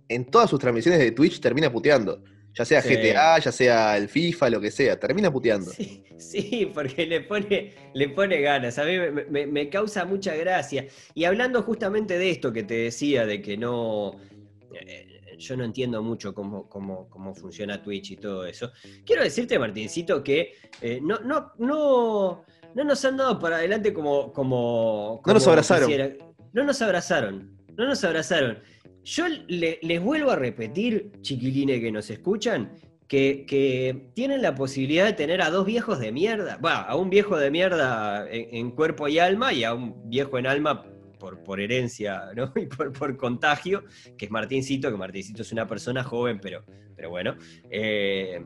en 0.07 0.25
todas 0.25 0.49
sus 0.49 0.59
transmisiones 0.59 0.99
de 0.99 1.11
Twitch 1.11 1.39
termina 1.39 1.71
puteando. 1.71 2.23
Ya 2.53 2.65
sea 2.65 2.81
Sí. 2.81 2.95
GTA, 2.95 3.37
ya 3.39 3.51
sea 3.51 3.95
el 3.95 4.09
FIFA, 4.09 4.49
lo 4.49 4.59
que 4.61 4.71
sea, 4.71 4.99
termina 4.99 5.31
puteando. 5.31 5.71
Sí, 5.71 6.03
sí, 6.17 6.71
porque 6.73 7.05
le 7.05 7.21
pone, 7.21 7.73
le 7.93 8.09
pone 8.09 8.41
ganas. 8.41 8.77
A 8.79 8.85
mí 8.85 8.97
me, 8.97 9.25
me- 9.25 9.47
me 9.47 9.69
causa 9.69 10.03
mucha 10.05 10.35
gracia. 10.35 10.87
Y 11.13 11.23
hablando 11.25 11.61
justamente 11.63 12.17
de 12.17 12.31
esto 12.31 12.51
que 12.51 12.63
te 12.63 12.73
decía, 12.75 13.25
de 13.25 13.41
que 13.41 13.55
no. 13.57 14.19
eh, 14.73 15.18
yo 15.39 15.57
no 15.57 15.63
entiendo 15.63 16.03
mucho 16.03 16.33
cómo, 16.33 16.67
cómo, 16.69 17.07
cómo 17.09 17.33
funciona 17.33 17.81
Twitch 17.81 18.11
y 18.11 18.15
todo 18.17 18.45
eso. 18.45 18.71
Quiero 19.05 19.23
decirte, 19.23 19.57
Martincito, 19.57 20.23
que 20.23 20.53
eh, 20.81 20.99
no, 21.01 21.19
no, 21.19 21.53
no, 21.57 22.43
no 22.75 22.83
nos 22.83 23.03
han 23.05 23.17
dado 23.17 23.39
para 23.39 23.57
adelante 23.57 23.93
como. 23.93 24.31
como, 24.33 25.21
No 25.25 25.33
nos 25.33 25.47
abrazaron. 25.47 25.87
quisiera. 25.87 26.15
No 26.53 26.63
nos 26.63 26.81
abrazaron. 26.81 27.57
No 27.77 27.85
nos 27.87 28.03
abrazaron. 28.03 28.59
Yo 29.03 29.25
le- 29.47 29.79
les 29.81 30.01
vuelvo 30.01 30.31
a 30.31 30.35
repetir, 30.35 31.11
chiquilines 31.21 31.79
que 31.79 31.91
nos 31.91 32.09
escuchan, 32.09 32.71
que, 33.07 33.45
que 33.47 34.11
tienen 34.13 34.41
la 34.41 34.53
posibilidad 34.53 35.05
de 35.05 35.13
tener 35.13 35.41
a 35.41 35.49
dos 35.49 35.65
viejos 35.65 35.99
de 35.99 36.11
mierda. 36.11 36.57
Va, 36.57 36.81
a 36.81 36.95
un 36.95 37.09
viejo 37.09 37.37
de 37.37 37.49
mierda 37.49 38.29
en, 38.29 38.53
en 38.55 38.71
cuerpo 38.71 39.07
y 39.07 39.17
alma 39.19 39.51
y 39.53 39.63
a 39.63 39.73
un 39.73 40.09
viejo 40.09 40.37
en 40.37 40.45
alma 40.47 40.85
por, 41.19 41.43
por 41.43 41.59
herencia 41.59 42.23
¿no? 42.35 42.51
y 42.55 42.65
por, 42.65 42.91
por 42.93 43.15
contagio, 43.17 43.83
que 44.17 44.25
es 44.25 44.31
Martincito, 44.31 44.89
que 44.89 44.97
Martincito 44.97 45.41
es 45.43 45.51
una 45.51 45.67
persona 45.67 46.03
joven, 46.03 46.39
pero, 46.41 46.63
pero 46.95 47.09
bueno. 47.11 47.35
Eh, 47.69 48.43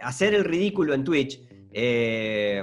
hacer 0.00 0.34
el 0.34 0.44
ridículo 0.44 0.94
en 0.94 1.04
Twitch. 1.04 1.40
eh, 1.72 2.62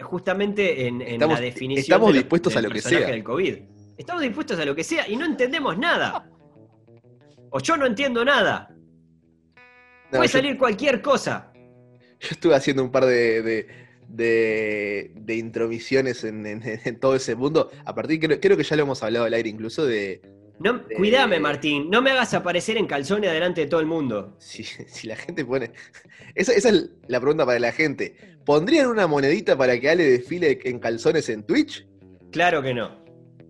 justamente 0.00 0.86
en, 0.86 1.00
en 1.02 1.08
Estamos- 1.14 1.34
la 1.38 1.44
definición 1.44 1.80
estamos 1.80 2.12
de 2.12 2.18
dispuestos 2.20 2.54
a 2.54 2.60
del 2.60 2.68
lo 2.68 2.74
que 2.74 2.80
sea. 2.80 3.06
del 3.08 3.24
COVID. 3.24 3.56
Estamos 3.96 4.22
dispuestos 4.22 4.58
a 4.60 4.64
lo 4.64 4.74
que 4.76 4.84
sea 4.84 5.08
y 5.08 5.16
no 5.16 5.24
entendemos 5.26 5.76
nada. 5.76 6.30
O 7.50 7.58
yo 7.60 7.76
no 7.76 7.84
entiendo 7.86 8.24
nada. 8.24 8.68
No, 10.12 10.18
Puede 10.18 10.28
yo, 10.28 10.32
salir 10.32 10.56
cualquier 10.56 11.02
cosa. 11.02 11.52
yo 12.20 12.28
estuve 12.30 12.54
haciendo 12.54 12.84
un 12.84 12.90
par 12.92 13.06
de, 13.06 13.42
de, 13.42 13.66
de- 14.08 15.12
de 15.14 15.34
intromisiones 15.36 16.24
en, 16.24 16.46
en- 16.46 16.62
en 16.84 16.98
todo 17.00 17.14
ese 17.14 17.34
mundo. 17.36 17.70
A 17.84 17.94
partir, 17.94 18.18
creo, 18.20 18.40
creo 18.40 18.56
que 18.56 18.64
ya 18.64 18.76
lo 18.76 18.82
hemos 18.82 19.02
hablado 19.02 19.24
al 19.26 19.34
aire, 19.34 19.48
incluso 19.48 19.86
de 19.86 20.20
No. 20.60 20.82
Cuídame, 20.96 21.38
Martín. 21.38 21.88
No 21.90 22.02
me 22.02 22.10
hagas 22.10 22.34
aparecer 22.34 22.76
en 22.78 22.86
calzones 22.86 23.30
delante 23.32 23.60
de 23.62 23.66
todo 23.68 23.80
el 23.80 23.86
mundo. 23.86 24.36
si, 24.40 24.64
si 24.88 25.06
la 25.06 25.16
gente 25.16 25.44
pone. 25.44 25.70
Esa, 26.34 26.52
esa 26.52 26.70
es 26.70 26.90
la 27.06 27.20
pregunta 27.20 27.46
para 27.46 27.58
la 27.58 27.72
gente. 27.72 28.14
¿Pondrían 28.44 28.86
una 28.88 29.06
monedita 29.06 29.56
para 29.56 29.78
que 29.78 29.90
Ale 29.90 30.04
desfile 30.04 30.58
en 30.64 30.78
calzones 30.78 31.28
en 31.28 31.42
Twitch? 31.44 31.86
Claro 32.32 32.62
que 32.62 32.72
no. 32.74 33.04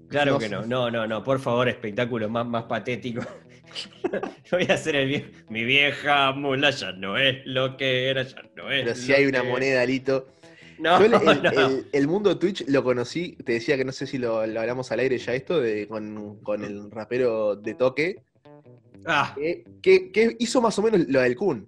Claro 0.09 0.33
No 0.33 0.39
que 0.39 0.47
sé. 0.49 0.51
no, 0.51 0.67
no, 0.67 0.91
no, 0.91 1.07
no, 1.07 1.23
por 1.23 1.39
favor, 1.39 1.69
espectáculos 1.69 2.31
más, 2.31 2.47
más 2.47 2.65
patéticos. 2.65 3.27
Yo 4.51 4.57
voy 4.59 4.67
a 4.71 4.75
hacer 4.75 4.97
el 4.97 5.09
vie- 5.11 5.31
Mi 5.51 5.65
vieja 5.65 6.33
mula 6.33 6.71
ya 6.71 6.93
no 6.93 7.19
es 7.19 7.37
lo 7.45 7.77
que 7.77 8.09
era, 8.09 8.23
ya 8.23 8.43
no 8.57 8.71
es. 8.73 8.83
Pero 8.85 8.95
si 8.97 9.13
hay 9.13 9.27
una 9.27 9.43
que- 9.43 9.49
moneda, 9.49 9.85
Lito. 9.85 10.27
No, 10.83 10.99
Yo 11.01 11.05
el, 11.07 11.11
no. 11.43 11.51
el- 11.51 11.87
el 11.93 12.07
mundo 12.09 12.39
Twitch 12.39 12.65
lo 12.69 12.85
conocí, 12.85 13.37
te 13.45 13.53
decía 13.55 13.77
que 13.77 13.85
no 13.85 13.93
sé 13.93 14.07
si 14.07 14.17
lo, 14.19 14.47
lo 14.47 14.61
hablamos 14.61 14.93
al 14.93 15.01
aire 15.01 15.19
ya 15.19 15.35
esto, 15.35 15.61
de, 15.61 15.89
con, 15.89 16.37
con 16.43 16.65
el 16.65 16.91
rapero 16.91 17.57
de 17.57 17.75
toque, 17.75 18.23
Ah, 19.07 19.35
que, 19.37 19.65
que- 19.83 20.11
que 20.13 20.37
hizo 20.39 20.61
más 20.61 20.79
o 20.79 20.83
menos 20.83 21.09
lo 21.09 21.21
del 21.21 21.35
Kun. 21.37 21.67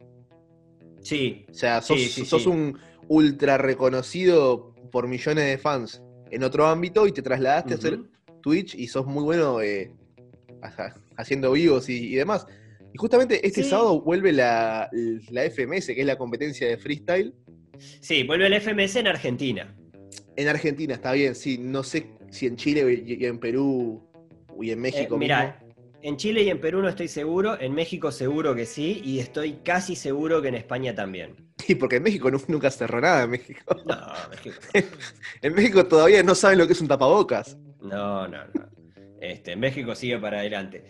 sí, 1.02 1.46
O 1.50 1.54
sea, 1.54 1.80
sos, 1.80 1.98
Sí, 1.98 2.06
sí, 2.08 2.24
sos 2.24 2.42
sí. 2.42 2.48
un 2.48 2.78
ultra 3.08 3.56
reconocido 3.58 4.74
por 4.92 5.08
millones 5.08 5.44
de 5.46 5.58
fans 5.58 6.02
en 6.30 6.42
otro 6.44 6.66
ámbito 6.66 7.06
y 7.06 7.12
te 7.12 7.22
trasladaste 7.22 7.74
a 7.74 7.76
hacer. 7.76 8.00
Twitch 8.42 8.74
y 8.74 8.88
sos 8.88 9.06
muy 9.06 9.22
bueno 9.24 9.60
eh, 9.60 9.92
ha- 10.62 10.94
haciendo 11.16 11.52
vivos 11.52 11.88
y, 11.88 12.12
y 12.12 12.14
demás. 12.14 12.46
Y 12.92 12.98
justamente 12.98 13.46
este 13.46 13.62
sábado 13.64 14.00
vuelve 14.02 14.32
la, 14.32 14.88
la 15.30 15.42
FMS, 15.50 15.86
que 15.86 16.00
es 16.00 16.06
la 16.06 16.16
competencia 16.16 16.66
de 16.68 16.76
freestyle. 16.78 17.34
Sí, 18.00 18.22
vuelve 18.24 18.46
el 18.46 18.54
FMS 18.60 18.96
en 18.96 19.06
Argentina. 19.08 19.74
En 20.36 20.48
Argentina, 20.48 20.94
está 20.94 21.12
bien, 21.12 21.34
sí. 21.34 21.58
No 21.58 21.82
sé 21.82 22.06
si 22.30 22.46
en 22.46 22.56
Chile 22.56 23.02
y, 23.06 23.24
en 23.24 23.38
Perú 23.38 24.02
y 24.60 24.70
en 24.70 24.78
Eh, 24.78 24.82
México. 24.82 25.18
mirá, 25.18 25.60
en 26.02 26.16
Chile 26.16 26.42
y 26.42 26.50
en 26.50 26.60
Perú 26.60 26.80
no 26.80 26.88
estoy 26.88 27.08
seguro, 27.08 27.60
en 27.60 27.74
México 27.74 28.10
seguro 28.10 28.54
que 28.54 28.64
sí, 28.66 29.00
y 29.04 29.18
estoy 29.18 29.58
casi 29.64 29.96
seguro 29.96 30.40
que 30.40 30.48
en 30.48 30.54
España 30.54 30.94
también. 30.94 31.34
Sí, 31.60 31.74
porque 31.74 31.96
en 31.96 32.02
México 32.04 32.30
nu- 32.30 32.40
nunca 32.48 32.70
cerró 32.70 33.00
nada 33.02 33.24
en 33.24 33.30
México. 33.30 33.60
No, 33.84 33.96
México. 34.30 34.56
En 35.42 35.54
México 35.54 35.84
todavía 35.86 36.22
no 36.22 36.34
saben 36.34 36.58
lo 36.58 36.66
que 36.66 36.72
es 36.72 36.80
un 36.80 36.88
tapabocas. 36.88 37.58
No, 37.82 38.26
no, 38.26 38.38
no. 38.54 38.70
Este, 39.20 39.56
México 39.56 39.94
sigue 39.94 40.18
para 40.18 40.38
adelante. 40.40 40.82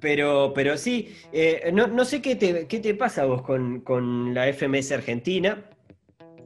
Pero, 0.00 0.52
pero 0.54 0.76
sí, 0.76 1.16
eh, 1.32 1.70
no, 1.72 1.86
no 1.86 2.04
sé 2.04 2.20
qué 2.20 2.36
te, 2.36 2.66
qué 2.66 2.80
te 2.80 2.94
pasa 2.94 3.24
vos 3.24 3.40
con, 3.42 3.80
con 3.80 4.34
la 4.34 4.46
FMS 4.52 4.92
Argentina, 4.92 5.64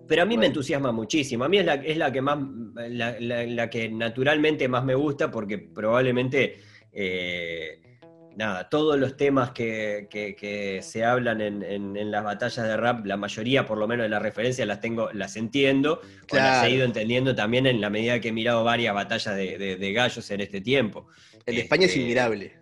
pero 0.08 0.22
a 0.22 0.24
mí 0.24 0.36
me 0.38 0.46
entusiasma 0.46 0.90
muchísimo. 0.92 1.44
A 1.44 1.48
mí 1.48 1.58
es 1.58 1.64
la, 1.66 1.74
es 1.74 1.96
la 1.96 2.10
que 2.10 2.22
más, 2.22 2.38
la, 2.74 3.18
la- 3.20 3.44
la 3.44 3.70
que 3.70 3.88
naturalmente 3.90 4.66
más 4.68 4.84
me 4.84 4.94
gusta, 4.94 5.30
porque 5.30 5.58
probablemente 5.58 6.56
eh, 6.92 7.80
nada, 8.36 8.68
todos 8.68 8.98
los 8.98 9.16
temas 9.16 9.50
que, 9.50 10.06
que- 10.10 10.34
que 10.36 10.80
se 10.82 11.04
hablan 11.04 11.40
en, 11.40 11.62
en- 11.62 11.96
en 11.96 12.10
las 12.10 12.22
batallas 12.24 12.66
de 12.66 12.76
rap, 12.76 13.04
la 13.04 13.16
mayoría, 13.16 13.66
por 13.66 13.78
lo 13.78 13.86
menos 13.88 14.04
de 14.04 14.08
las 14.10 14.22
referencias, 14.22 14.66
las 14.66 14.80
tengo, 14.80 15.10
las 15.12 15.36
entiendo, 15.36 15.94
o 16.00 16.36
las 16.36 16.60
Claro. 16.60 16.68
he 16.68 16.70
ido 16.70 16.84
entendiendo 16.84 17.34
también 17.34 17.66
en 17.66 17.80
la 17.80 17.90
medida 17.90 18.20
que 18.20 18.28
he 18.28 18.32
mirado 18.32 18.62
varias 18.64 18.94
batallas 18.94 19.36
de, 19.36 19.58
de- 19.58 19.76
de 19.76 19.92
gallos 19.92 20.30
en 20.30 20.40
este 20.40 20.60
tiempo. 20.60 21.06
El 21.46 21.56
de 21.56 21.60
España 21.62 21.84
es 21.86 21.90
Este, 21.90 22.00
inmirable. 22.02 22.52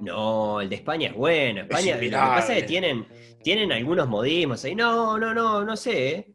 No, 0.00 0.60
el 0.60 0.68
de 0.68 0.76
España 0.76 1.08
es 1.08 1.14
bueno. 1.14 1.62
España, 1.62 1.94
lo 1.96 2.00
que 2.00 2.10
pasa 2.10 2.54
es 2.56 2.62
que 2.62 2.68
tienen, 2.68 3.06
tienen 3.42 3.72
algunos 3.72 4.08
modismos 4.08 4.64
ahí. 4.64 4.74
No, 4.74 5.18
no, 5.18 5.34
no, 5.34 5.64
no 5.64 5.76
sé. 5.76 6.08
¿eh? 6.10 6.32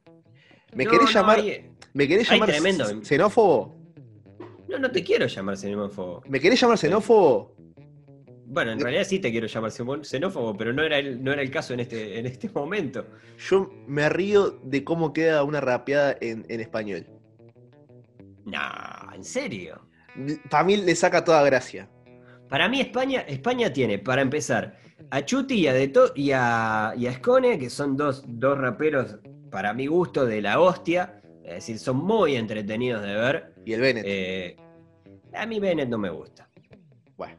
¿Me 0.73 0.83
No, 0.85 0.91
querés 0.91 1.05
no, 1.07 1.11
llamar, 1.11 1.39
hay- 1.39 1.69
¿me 1.93 2.07
querés 2.07 2.29
hay 2.29 2.37
llamar 2.39 2.49
tremendo. 2.49 2.85
xenófobo? 3.03 3.75
No, 4.67 4.79
no 4.79 4.91
te 4.91 5.03
quiero 5.03 5.27
llamar 5.27 5.55
xenófobo. 5.57 6.21
¿Me 6.27 6.39
querés 6.39 6.59
llamar 6.59 6.77
xenófobo? 6.77 7.55
Bueno, 8.45 8.71
en 8.73 8.79
realidad 8.81 9.03
sí 9.05 9.19
te 9.19 9.31
quiero 9.31 9.47
llamar 9.47 9.71
xenó- 9.71 10.03
xenófobo, 10.03 10.55
pero 10.57 10.73
no 10.73 10.83
era 10.83 10.99
el, 10.99 11.23
no 11.23 11.31
era 11.31 11.41
el 11.41 11.49
caso 11.49 11.73
en 11.73 11.79
este, 11.79 12.19
en 12.19 12.25
este 12.25 12.49
momento. 12.49 13.05
Yo 13.49 13.69
me 13.87 14.09
río 14.09 14.51
de 14.63 14.83
cómo 14.83 15.13
queda 15.13 15.43
una 15.43 15.61
rapeada 15.61 16.17
en, 16.21 16.45
en 16.49 16.59
español. 16.59 17.05
No, 18.45 18.59
en 19.13 19.23
serio. 19.23 19.87
Para 20.49 20.63
mí 20.63 20.77
le 20.77 20.95
saca 20.95 21.23
toda 21.23 21.43
gracia. 21.43 21.89
Para 22.53 22.69
mí 22.69 22.79
España, 22.79 23.21
España 23.21 23.73
tiene, 23.73 23.97
para 23.97 24.21
empezar, 24.21 24.77
a 25.09 25.25
Chuti 25.25 25.55
y 25.55 25.65
a, 25.67 25.73
Deto- 25.73 26.11
y 26.13 26.29
a, 26.35 26.93
y 26.95 27.07
a 27.07 27.13
Scone, 27.13 27.57
que 27.57 27.67
son 27.67 27.97
dos, 27.97 28.23
dos 28.27 28.59
raperos, 28.59 29.15
para 29.49 29.73
mi 29.73 29.87
gusto, 29.87 30.23
de 30.27 30.39
la 30.39 30.59
hostia. 30.59 31.19
Es 31.43 31.55
decir, 31.55 31.79
son 31.79 31.97
muy 31.97 32.35
entretenidos 32.35 33.01
de 33.01 33.15
ver. 33.15 33.53
Y 33.65 33.73
el 33.73 33.81
Bennett, 33.81 34.05
Eh, 34.07 34.55
a 35.33 35.47
mí 35.47 35.59
Bennett 35.59 35.89
no 35.89 35.97
me 35.97 36.11
gusta. 36.11 36.47
bueno, 37.17 37.37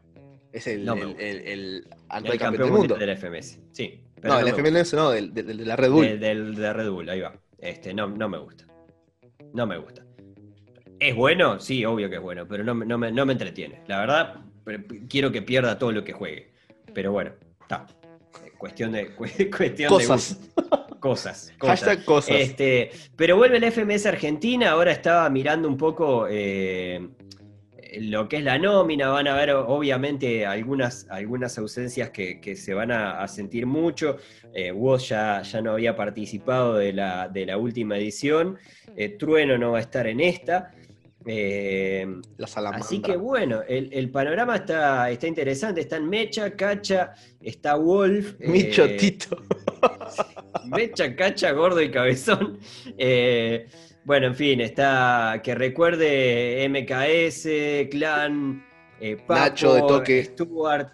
es 0.52 0.66
el, 0.66 0.84
no 0.84 0.94
el, 0.94 1.14
el- 1.20 1.46
el 1.46 1.86
actual 2.08 2.32
El 2.32 2.38
campeón 2.40 2.68
del 2.70 2.78
mundo. 2.80 2.94
del 2.96 3.10
FMS. 3.16 3.60
Sí. 3.70 4.00
pero 4.20 4.34
No, 4.34 4.40
no 4.40 4.46
el 4.48 4.52
FMS 4.52 4.94
no, 4.96 5.10
del- 5.10 5.32
del- 5.32 5.46
de, 5.58 5.64
la 5.64 5.76
Red 5.76 5.90
Bull. 5.92 6.06
De, 6.06 6.18
del- 6.18 6.54
de 6.56 6.72
Red 6.72 6.90
Bull, 6.90 7.08
ahí 7.08 7.20
va. 7.20 7.36
Este, 7.58 7.94
no, 7.94 8.08
no 8.08 8.28
me 8.28 8.38
gusta. 8.38 8.66
No 9.52 9.64
me 9.64 9.78
gusta. 9.78 10.04
¿Es 10.98 11.14
bueno? 11.14 11.60
Sí, 11.60 11.84
obvio 11.84 12.10
que 12.10 12.16
es 12.16 12.20
bueno, 12.20 12.48
pero 12.48 12.64
no, 12.64 12.74
me- 12.74 12.84
no 12.84 12.98
me, 12.98 13.12
no 13.12 13.24
me 13.24 13.32
entretiene. 13.34 13.80
La 13.86 14.00
verdad, 14.00 14.40
quiero 15.08 15.30
que 15.32 15.42
pierda 15.42 15.78
todo 15.78 15.92
lo 15.92 16.04
que 16.04 16.12
juegue. 16.12 16.52
Pero 16.92 17.12
bueno, 17.12 17.32
está. 17.62 17.86
Cuestión 18.58 18.92
de. 18.92 19.08
cu- 19.14 19.26
Cuestión 19.56 19.88
Cosas. 19.90 20.40
de 20.40 20.52
cosas. 21.00 21.52
cosas. 21.58 21.80
Hashtag 21.80 22.04
cosas. 22.04 22.36
Este, 22.36 22.90
pero 23.16 23.36
vuelve 23.36 23.58
el 23.58 23.64
FMS 23.70 24.06
Argentina, 24.06 24.70
ahora 24.70 24.92
estaba 24.92 25.28
mirando 25.28 25.68
un 25.68 25.76
poco 25.76 26.26
eh, 26.30 27.08
lo 28.00 28.28
que 28.28 28.38
es 28.38 28.42
la 28.44 28.58
nómina, 28.58 29.08
van 29.08 29.28
a 29.28 29.34
haber 29.34 29.50
obviamente 29.50 30.46
algunas, 30.46 31.06
algunas 31.10 31.58
ausencias 31.58 32.10
que, 32.10 32.40
que 32.40 32.56
se 32.56 32.72
van 32.74 32.90
a, 32.90 33.20
a 33.22 33.28
sentir 33.28 33.66
mucho. 33.66 34.16
Eh, 34.54 34.72
Woz 34.72 35.08
ya, 35.10 35.42
ya 35.42 35.60
no 35.60 35.72
había 35.72 35.94
participado 35.94 36.74
de 36.76 36.92
la, 36.92 37.28
de 37.28 37.46
la 37.46 37.56
última 37.58 37.96
edición, 37.98 38.58
Eh, 38.96 39.10
Trueno 39.10 39.58
no 39.58 39.72
va 39.72 39.78
a 39.78 39.82
estar 39.82 40.06
en 40.06 40.20
esta. 40.20 40.72
Eh, 41.26 42.06
la 42.36 42.46
salamandra. 42.46 42.84
Así 42.84 43.00
que 43.00 43.16
bueno, 43.16 43.62
el, 43.66 43.88
el 43.92 44.10
panorama 44.10 44.56
está, 44.56 45.10
está 45.10 45.26
interesante. 45.26 45.80
Están 45.80 46.08
Mecha, 46.08 46.54
Cacha, 46.54 47.14
está 47.40 47.76
Wolf. 47.76 48.34
eh, 48.40 48.48
Micho 48.48 48.86
Tito. 48.96 49.42
Mecha, 50.66 51.14
Cacha, 51.16 51.52
Gordo 51.52 51.80
y 51.80 51.90
Cabezón. 51.90 52.58
Eh, 52.98 53.66
bueno, 54.04 54.26
en 54.26 54.34
fin, 54.34 54.60
está 54.60 55.40
que 55.42 55.54
recuerde 55.54 56.66
MKS, 56.68 57.88
Clan, 57.90 58.64
eh, 59.00 59.16
Papo, 59.16 59.40
Nacho 59.40 59.74
de 59.74 59.80
Toque. 59.80 60.24
Stuart, 60.24 60.92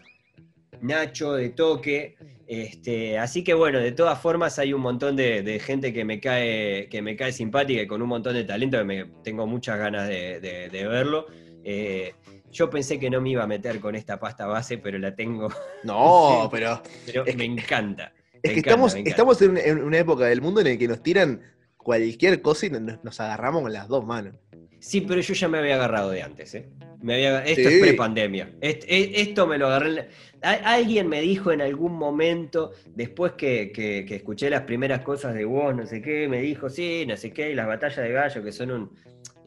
Nacho 0.81 1.33
de 1.35 1.49
Toque. 1.51 2.17
Este, 2.53 3.17
así 3.17 3.45
que 3.45 3.55
bueno, 3.55 3.79
de 3.79 3.93
todas 3.93 4.21
formas 4.21 4.59
hay 4.59 4.73
un 4.73 4.81
montón 4.81 5.15
de, 5.15 5.43
de 5.45 5.61
gente 5.61 5.93
que 5.93 6.05
me 6.05 6.19
cae, 6.19 6.89
que 6.89 7.01
me 7.01 7.15
cae 7.15 7.31
simpática 7.31 7.81
y 7.83 7.87
con 7.87 8.03
un 8.03 8.09
montón 8.09 8.35
de 8.35 8.43
talento 8.43 8.77
que 8.79 8.83
me, 8.85 9.05
tengo 9.23 9.47
muchas 9.47 9.79
ganas 9.79 10.09
de, 10.09 10.41
de- 10.41 10.69
de 10.69 10.89
verlo. 10.89 11.27
Eh, 11.63 12.13
yo 12.51 12.69
pensé 12.69 12.99
que 12.99 13.09
no 13.09 13.21
me 13.21 13.31
iba 13.31 13.45
a 13.45 13.47
meter 13.47 13.79
con 13.79 13.95
esta 13.95 14.19
pasta 14.19 14.47
base, 14.47 14.79
pero 14.79 14.99
la 14.99 15.15
tengo, 15.15 15.47
No, 15.85 16.49
pero 16.53 16.83
me 17.15 17.23
que- 17.37 17.45
encanta. 17.45 18.13
es 18.33 18.33
Me 18.35 18.41
que 18.43 18.51
encanta, 18.59 18.59
estamos, 18.71 18.95
me 18.95 19.01
encanta. 19.01 19.11
estamos 19.11 19.43
en, 19.43 19.51
una- 19.53 19.61
en 19.61 19.83
una 19.85 19.99
época 19.99 20.25
del 20.27 20.41
mundo 20.43 20.61
en 20.61 20.67
el 20.67 20.79
que 20.79 20.89
nos 20.89 21.05
tiran 21.05 21.41
cualquier 21.77 22.43
cosa 22.43 22.67
y 22.67 22.71
nos, 22.71 23.05
nos 23.05 23.21
agarramos 23.21 23.63
con 23.63 23.73
las 23.73 23.87
dos 23.87 24.05
manos. 24.05 24.35
Sí, 24.81 25.03
pero 25.03 25.21
yo 25.21 25.35
ya 25.35 25.47
me 25.49 25.59
había 25.59 25.75
agarrado 25.77 26.11
de 26.11 26.23
antes, 26.23 26.55
¿eh? 26.55 26.67
Me 27.03 27.15
había, 27.15 27.45
esto 27.45 27.69
Sí. 27.69 27.77
es 27.77 27.81
prepandemia. 27.83 28.51
Est- 28.61 28.85
e- 28.89 29.21
Esto 29.21 29.47
me 29.47 29.57
lo 29.59 29.67
agarré. 29.69 30.09
Alguien 30.43 31.09
me 31.09 31.21
dijo 31.21 31.53
en 31.53 31.61
algún 31.61 31.93
momento, 31.93 32.73
después 32.95 33.33
que, 33.33 33.71
que- 33.73 34.05
que 34.07 34.17
escuché 34.17 34.51
las 34.51 34.63
primeras 34.63 35.01
cosas 35.03 35.35
de 35.35 35.45
vos, 35.45 35.75
no 35.75 35.87
sé 35.87 36.01
qué, 36.03 36.29
me 36.29 36.41
dijo, 36.41 36.69
sí, 36.69 37.05
no 37.07 37.17
sé 37.17 37.31
qué, 37.31 37.51
y 37.51 37.55
las 37.55 37.67
batallas 37.67 37.99
de 37.99 38.11
gallo 38.13 38.43
que 38.43 38.53
son 38.53 38.71
un. 38.71 38.91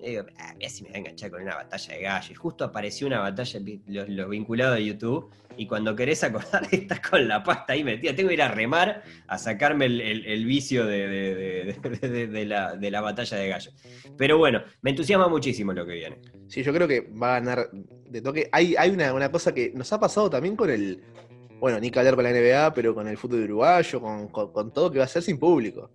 Y 0.02 0.10
digo, 0.12 0.26
ah, 0.38 0.54
mira 0.58 0.70
si 0.70 0.84
me 0.84 0.90
voy 0.90 0.96
a 0.96 1.00
enganchar 1.00 1.32
con 1.32 1.42
una 1.44 1.56
batalla 1.56 1.94
de 1.96 2.02
gallo. 2.02 2.32
Y 2.32 2.36
justo 2.36 2.64
apareció 2.66 3.08
una 3.08 3.20
batalla, 3.20 3.60
los, 3.88 4.10
los 4.10 4.30
vinculados 4.30 4.76
de 4.78 4.86
YouTube, 4.86 5.30
y 5.58 5.68
cuando 5.68 5.96
querés 5.96 6.24
acordar, 6.24 6.68
estás 6.72 7.00
con 7.00 7.28
la 7.28 7.44
pasta 7.44 7.74
ahí 7.74 7.84
metida. 7.84 8.16
Tengo 8.16 8.30
que 8.30 8.36
ir 8.36 8.42
a 8.42 8.48
remar 8.50 9.04
a 9.28 9.38
sacarme 9.38 9.86
el, 9.86 10.02
el- 10.02 10.26
el 10.26 10.46
vicio 10.46 10.86
de, 10.86 11.08
de- 11.08 12.46
la, 12.46 12.76
de 12.76 12.92
la 12.92 13.02
batalla 13.02 13.38
de 13.38 13.48
gallo. 13.48 13.72
Pero 14.18 14.38
bueno, 14.38 14.62
me 14.82 14.90
entusiasma 14.92 15.28
muchísimo 15.28 15.74
lo 15.74 15.86
que 15.86 15.94
viene. 15.94 16.20
Sí, 16.48 16.64
yo 16.64 16.74
creo 16.74 16.88
que 16.88 17.02
va 17.12 17.36
a 17.36 17.40
ganar 17.40 17.70
de 18.10 18.22
toque. 18.22 18.50
Hay, 18.52 18.76
hay 18.78 18.90
una, 18.92 19.14
una 19.14 19.32
cosa 19.32 19.54
que 19.54 19.72
nos 19.76 19.92
ha 19.94 20.00
pasado 20.00 20.30
también 20.30 20.56
con 20.56 20.70
el. 20.70 21.02
Bueno, 21.60 21.80
ni 21.80 21.90
que 21.92 22.00
hablar 22.00 22.16
con 22.16 22.26
la 22.26 22.32
NBA, 22.32 22.74
pero 22.74 22.94
con 22.94 23.08
el 23.08 23.18
fútbol 23.18 23.44
uruguayo, 23.44 24.02
con, 24.02 24.28
con- 24.28 24.52
con 24.52 24.74
todo 24.74 24.92
que 24.92 25.00
va 25.00 25.06
a 25.06 25.08
ser 25.08 25.22
sin 25.24 25.40
público. 25.40 25.92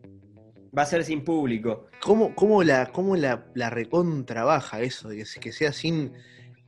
Va 0.76 0.82
a 0.82 0.86
ser 0.86 1.04
sin 1.04 1.24
público. 1.24 1.86
¿Cómo, 2.02 2.34
cómo 2.34 2.62
la, 2.62 2.86
cómo 2.92 3.16
la, 3.16 3.46
la 3.54 3.70
recontrabaja 3.70 4.80
eso? 4.82 5.08
Que, 5.10 5.24
que 5.40 5.52
sea 5.52 5.72
sin. 5.72 6.12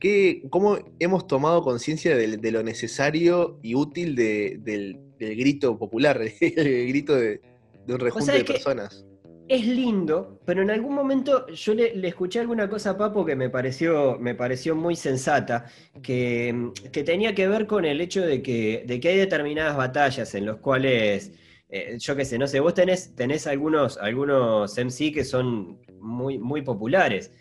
¿Qué, 0.01 0.41
¿Cómo 0.49 0.79
hemos 0.99 1.27
tomado 1.27 1.61
conciencia 1.61 2.17
de, 2.17 2.35
de 2.37 2.51
lo 2.51 2.63
necesario 2.63 3.59
y 3.61 3.75
útil 3.75 4.15
de- 4.15 4.57
del, 4.59 4.97
del 5.19 5.35
grito 5.35 5.77
popular, 5.77 6.19
el 6.41 6.87
grito 6.87 7.15
de, 7.15 7.39
de 7.85 7.93
un 7.93 7.99
rejunte 7.99 8.31
de 8.31 8.43
personas? 8.43 9.05
Es 9.47 9.67
lindo, 9.67 10.39
pero 10.43 10.63
en 10.63 10.71
algún 10.71 10.95
momento 10.95 11.45
yo 11.49 11.75
le, 11.75 11.95
le 11.95 12.07
escuché 12.07 12.39
alguna 12.39 12.67
cosa 12.67 12.91
a 12.91 12.97
Papo 12.97 13.23
que 13.25 13.35
me 13.35 13.49
pareció, 13.51 14.17
me 14.17 14.33
pareció 14.33 14.75
muy 14.75 14.95
sensata, 14.95 15.65
que, 16.01 16.71
que 16.91 17.03
tenía 17.03 17.35
que 17.35 17.47
ver 17.47 17.67
con 17.67 17.85
el 17.85 18.01
hecho 18.01 18.21
de 18.25 18.41
que, 18.41 18.83
de 18.87 18.99
que 18.99 19.09
hay 19.09 19.17
determinadas 19.17 19.77
batallas 19.77 20.33
en 20.33 20.47
las 20.47 20.55
cuales, 20.57 21.33
eh, 21.69 21.97
yo 21.99 22.15
qué 22.15 22.25
sé, 22.25 22.39
no 22.39 22.47
sé, 22.47 22.59
vos 22.59 22.73
tenés, 22.73 23.13
tenés 23.13 23.45
algunos, 23.45 23.97
algunos 23.99 24.75
MC 24.77 25.11
que 25.11 25.23
son 25.23 25.77
muy, 25.99 26.39
muy 26.39 26.63
populares. 26.63 27.31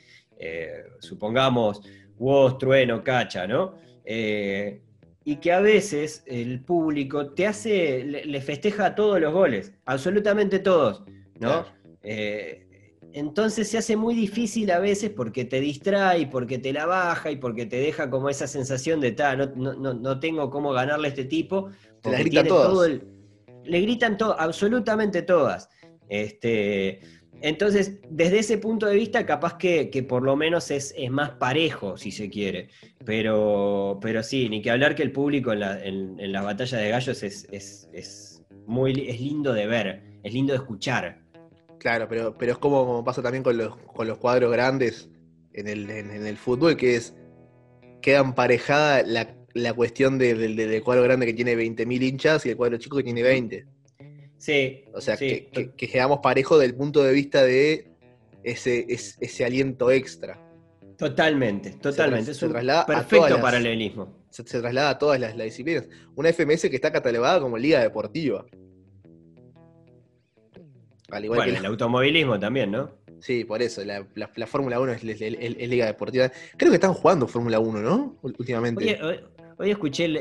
Eh, 0.43 0.85
supongamos 1.01 1.83
Woz, 2.21 2.59
Trueno, 2.59 3.03
Cacha, 3.03 3.49
¿no? 3.49 3.75
Eh, 4.05 4.81
y 5.25 5.37
que 5.37 5.53
a 5.53 5.61
veces 5.61 6.23
el 6.27 6.61
público 6.61 7.33
te 7.33 7.47
hace, 7.47 8.05
le, 8.05 8.41
festeja 8.41 8.87
a 8.87 8.95
todos 8.95 9.21
los 9.21 9.33
goles, 9.33 9.73
absolutamente 9.87 10.61
todos, 10.61 11.03
¿no? 11.41 11.65
Eh, 12.03 12.67
entonces 13.13 13.69
se 13.69 13.79
hace 13.79 13.97
muy 13.97 14.15
difícil 14.15 14.71
a 14.71 14.79
veces 14.79 15.11
porque 15.11 15.45
te 15.45 15.61
distrae, 15.61 16.29
porque 16.29 16.59
te 16.59 16.73
la 16.73 16.87
baja 16.87 17.33
y 17.33 17.37
porque 17.37 17.67
te 17.67 17.77
deja 17.77 18.09
como 18.09 18.29
esa 18.29 18.47
sensación 18.47 19.01
de, 19.01 19.13
ta, 19.13 19.35
no, 19.35 19.75
no, 19.75 20.21
tengo 20.21 20.49
cómo 20.49 20.73
ganarle 20.73 21.09
a 21.09 21.11
este 21.11 21.25
tipo. 21.25 21.71
Te 22.01 22.11
gritan 22.11 22.47
todo 22.47 22.87
le 23.65 23.81
gritan 23.81 24.17
todo, 24.17 24.39
absolutamente 24.39 25.23
todas. 25.23 25.69
Este, 26.09 27.01
entonces, 27.43 27.99
desde 28.11 28.41
ese 28.41 28.59
punto 28.59 28.87
de 28.87 28.97
vista, 28.97 29.25
capaz 29.25 29.57
que, 29.57 30.07
por 30.09 30.23
lo 30.23 30.37
menos 30.37 30.71
es, 30.71 30.95
más 31.11 31.31
parejo, 31.31 31.97
si 31.97 32.11
se 32.11 32.29
quiere. 32.29 32.69
Pero, 33.05 33.99
pero 34.03 34.23
sí, 34.23 34.49
ni 34.49 34.61
que 34.61 34.71
hablar 34.71 34.95
que 34.95 35.03
el 35.03 35.13
público 35.13 35.53
en, 35.53 35.61
la, 35.61 35.83
en, 35.83 36.33
las 36.33 36.45
batallas 36.45 36.81
de 36.81 36.89
gallos 36.91 37.23
es, 37.23 37.49
es, 37.51 38.43
muy, 38.67 38.93
es 39.09 39.21
lindo 39.21 39.53
de 39.55 39.67
ver, 39.67 40.03
es 40.23 40.33
lindo 40.35 40.53
de 40.53 40.59
escuchar. 40.59 41.23
Claro, 41.79 42.07
pero, 42.09 42.37
pero 42.37 42.53
es 42.53 42.59
como, 42.59 43.03
pasa 43.05 43.23
también 43.23 43.43
con 43.43 43.57
los, 43.57 43.75
con 43.77 44.07
los 44.07 44.19
cuadros 44.19 44.53
grandes 44.53 45.09
en 45.55 45.67
el, 45.67 45.89
en, 45.91 46.27
el 46.27 46.37
fútbol, 46.37 46.77
que 46.77 46.97
es 46.97 47.15
queda 48.03 48.21
emparejada 48.21 49.03
la, 49.03 49.35
la 49.55 49.73
cuestión 49.73 50.19
del 50.19 50.83
cuadro 50.83 51.03
grande 51.03 51.27
que 51.27 51.35
tiene 51.35 51.55
20.000 51.57 52.03
hinchas 52.03 52.47
y 52.47 52.51
el 52.51 52.57
cuadro 52.57 52.77
chico 52.77 52.99
que 52.99 53.03
tiene 53.03 53.23
20. 53.23 53.67
Sí. 54.41 54.85
O 54.95 55.03
sea, 55.03 55.19
que, 55.19 55.51
que, 55.77 55.89
quedamos 55.89 56.21
parejos 56.21 56.59
del 56.59 56.75
punto 56.75 57.03
de 57.05 57.13
vista 57.13 57.43
de 57.45 57.91
ese, 58.43 58.87
ese, 58.89 59.45
aliento 59.45 59.91
extra. 59.91 60.41
Totalmente, 60.97 61.73
totalmente. 61.73 62.33
Se, 62.33 62.49
traslada 62.49 62.87
perfecto 62.87 63.39
paralelismo. 63.39 64.17
Se, 64.31 64.43
traslada 64.43 64.91
a 64.91 64.99
todas 64.99 65.21
las, 65.21 65.37
disciplinas. 65.37 65.87
Una 66.17 66.33
FMS 66.33 66.71
que 66.71 66.77
está 66.77 66.91
catalogada 66.91 67.39
como 67.39 67.59
liga 67.59 67.81
deportiva. 67.81 68.47
Al 71.11 71.25
igual 71.25 71.41
bueno, 71.41 71.53
que 71.53 71.59
el 71.59 71.67
automovilismo 71.67 72.41
también, 72.41 72.71
¿no? 72.71 72.99
Sí, 73.21 73.45
por 73.45 73.61
eso. 73.61 73.83
La, 73.85 74.47
Fórmula 74.47 74.81
1 74.81 74.93
es, 74.93 75.21
liga 75.21 75.85
deportiva. 75.85 76.33
Creo 76.57 76.71
que 76.71 76.77
están 76.77 76.95
jugando 76.95 77.27
Fórmula 77.27 77.59
1, 77.59 77.81
¿no? 77.81 78.17
Últimamente. 78.23 78.99
Hoy 79.61 79.71
escuché 79.73 80.07
el, 80.07 80.17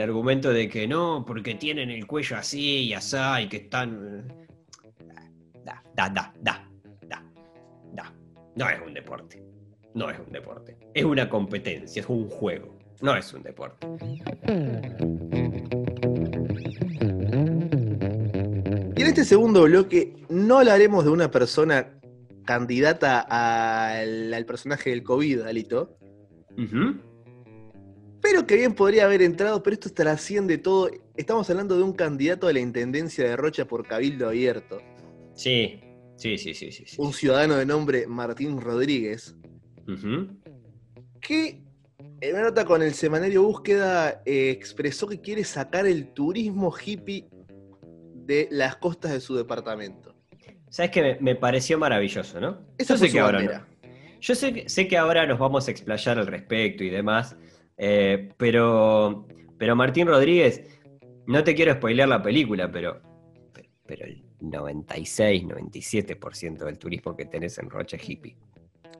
argumento 0.00 0.52
de 0.52 0.68
que 0.68 0.88
no, 0.88 1.24
porque 1.24 1.54
tienen 1.54 1.88
el 1.88 2.04
cuello 2.04 2.36
así 2.36 2.80
y 2.86 2.94
así 2.94 3.16
y 3.42 3.46
que 3.46 3.58
están. 3.58 4.26
Da, 5.64 5.80
da, 5.94 6.08
da, 6.08 6.32
da, 6.40 6.68
da, 7.06 7.22
da. 7.92 8.12
No 8.56 8.68
es 8.68 8.80
un 8.84 8.92
deporte. 8.92 9.40
No 9.94 10.10
es 10.10 10.18
un 10.18 10.32
deporte. 10.32 10.76
Es 10.94 11.04
una 11.04 11.28
competencia, 11.28 12.02
es 12.02 12.08
un 12.08 12.28
juego. 12.28 12.76
No 13.00 13.14
es 13.14 13.32
un 13.32 13.44
deporte. 13.44 13.86
Y 18.96 19.00
en 19.00 19.06
este 19.06 19.24
segundo 19.24 19.62
bloque 19.62 20.16
no 20.28 20.58
hablaremos 20.58 21.04
de 21.04 21.10
una 21.10 21.30
persona 21.30 22.00
candidata 22.44 23.20
al, 23.20 24.44
personaje 24.44 24.90
del 24.90 25.04
COVID, 25.04 25.42
Alito 25.42 25.96
pero 28.24 28.46
que 28.46 28.56
bien 28.56 28.72
podría 28.72 29.04
haber 29.04 29.20
entrado, 29.20 29.62
pero 29.62 29.74
esto 29.74 29.92
trasciende 29.92 30.56
todo. 30.56 30.90
Estamos 31.14 31.50
hablando 31.50 31.76
de 31.76 31.82
un 31.82 31.92
candidato 31.92 32.48
a 32.48 32.54
la 32.54 32.58
intendencia 32.58 33.28
de 33.28 33.36
Rocha 33.36 33.66
por 33.66 33.86
Cabildo 33.86 34.26
Abierto. 34.26 34.80
Sí, 35.34 35.78
sí, 36.16 36.38
sí, 36.38 36.54
sí. 36.54 36.72
sí, 36.72 36.84
Un 36.96 37.12
ciudadano 37.12 37.56
de 37.56 37.66
nombre 37.66 38.06
Martín 38.06 38.62
Rodríguez. 38.62 39.36
Que 41.20 41.60
en 42.22 42.34
una 42.34 42.44
nota 42.44 42.64
con 42.64 42.82
el 42.82 42.94
semanario 42.94 43.42
Búsqueda 43.42 44.22
eh, 44.24 44.48
expresó 44.48 45.06
que 45.06 45.20
quiere 45.20 45.44
sacar 45.44 45.86
el 45.86 46.14
turismo 46.14 46.74
hippie 46.74 47.28
de 48.14 48.48
las 48.50 48.76
costas 48.76 49.12
de 49.12 49.20
su 49.20 49.36
departamento. 49.36 50.16
¿Sabes 50.70 50.90
que 50.92 51.18
me, 51.20 51.34
pareció 51.34 51.78
maravilloso, 51.78 52.40
no? 52.40 52.58
Eso 52.78 52.96
sé 52.96 53.12
que 53.12 53.20
ahora 53.20 53.68
Yo 54.18 54.34
sé, 54.34 54.64
sé 54.66 54.88
que 54.88 54.96
ahora 54.96 55.26
nos 55.26 55.38
vamos 55.38 55.68
a 55.68 55.70
explayar 55.70 56.18
al 56.18 56.26
respecto 56.26 56.84
y 56.84 56.88
demás. 56.88 57.36
Eh, 57.76 58.30
pero, 58.36 59.26
pero 59.58 59.76
Martín 59.76 60.06
Rodríguez, 60.06 60.62
no 61.26 61.42
te 61.42 61.54
quiero 61.54 61.74
spoilear 61.74 62.08
la 62.08 62.22
película, 62.22 62.70
pero, 62.70 63.00
pero 63.86 64.06
el 64.06 64.22
96, 64.40 65.44
97% 65.44 66.64
del 66.64 66.78
turismo 66.78 67.16
que 67.16 67.24
tenés 67.24 67.58
en 67.58 67.70
Rocha 67.70 67.96
es 67.96 68.08
hippie. 68.08 68.36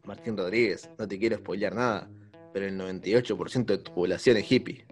Martín 0.05 0.37
Rodríguez, 0.37 0.91
no 0.99 1.09
te 1.09 1.19
quiero 1.19 1.37
spoilear 1.37 1.75
nada, 1.75 2.11
pero 2.53 2.67
el 2.67 2.79
98% 2.79 3.65
de 3.65 3.79
tu 3.79 3.95
población 3.95 4.37
es 4.37 4.51
hippie. 4.51 4.85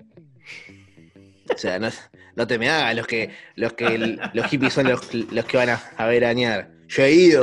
O 1.55 1.59
sea, 1.59 1.79
no, 1.79 2.47
te 2.47 2.59
me 2.59 2.69
hagas 2.69 2.97
los 2.97 3.07
que 3.07 3.31
los 3.57 3.75
que 3.75 4.19
los 4.33 4.47
hippies 4.47 4.73
son 4.73 4.89
los, 4.89 5.01
que 5.01 5.57
van 5.57 5.71
a, 5.71 5.83
a 5.97 6.07
veranear. 6.07 6.73
Yo 6.89 7.05
he 7.05 7.13
ido, 7.13 7.43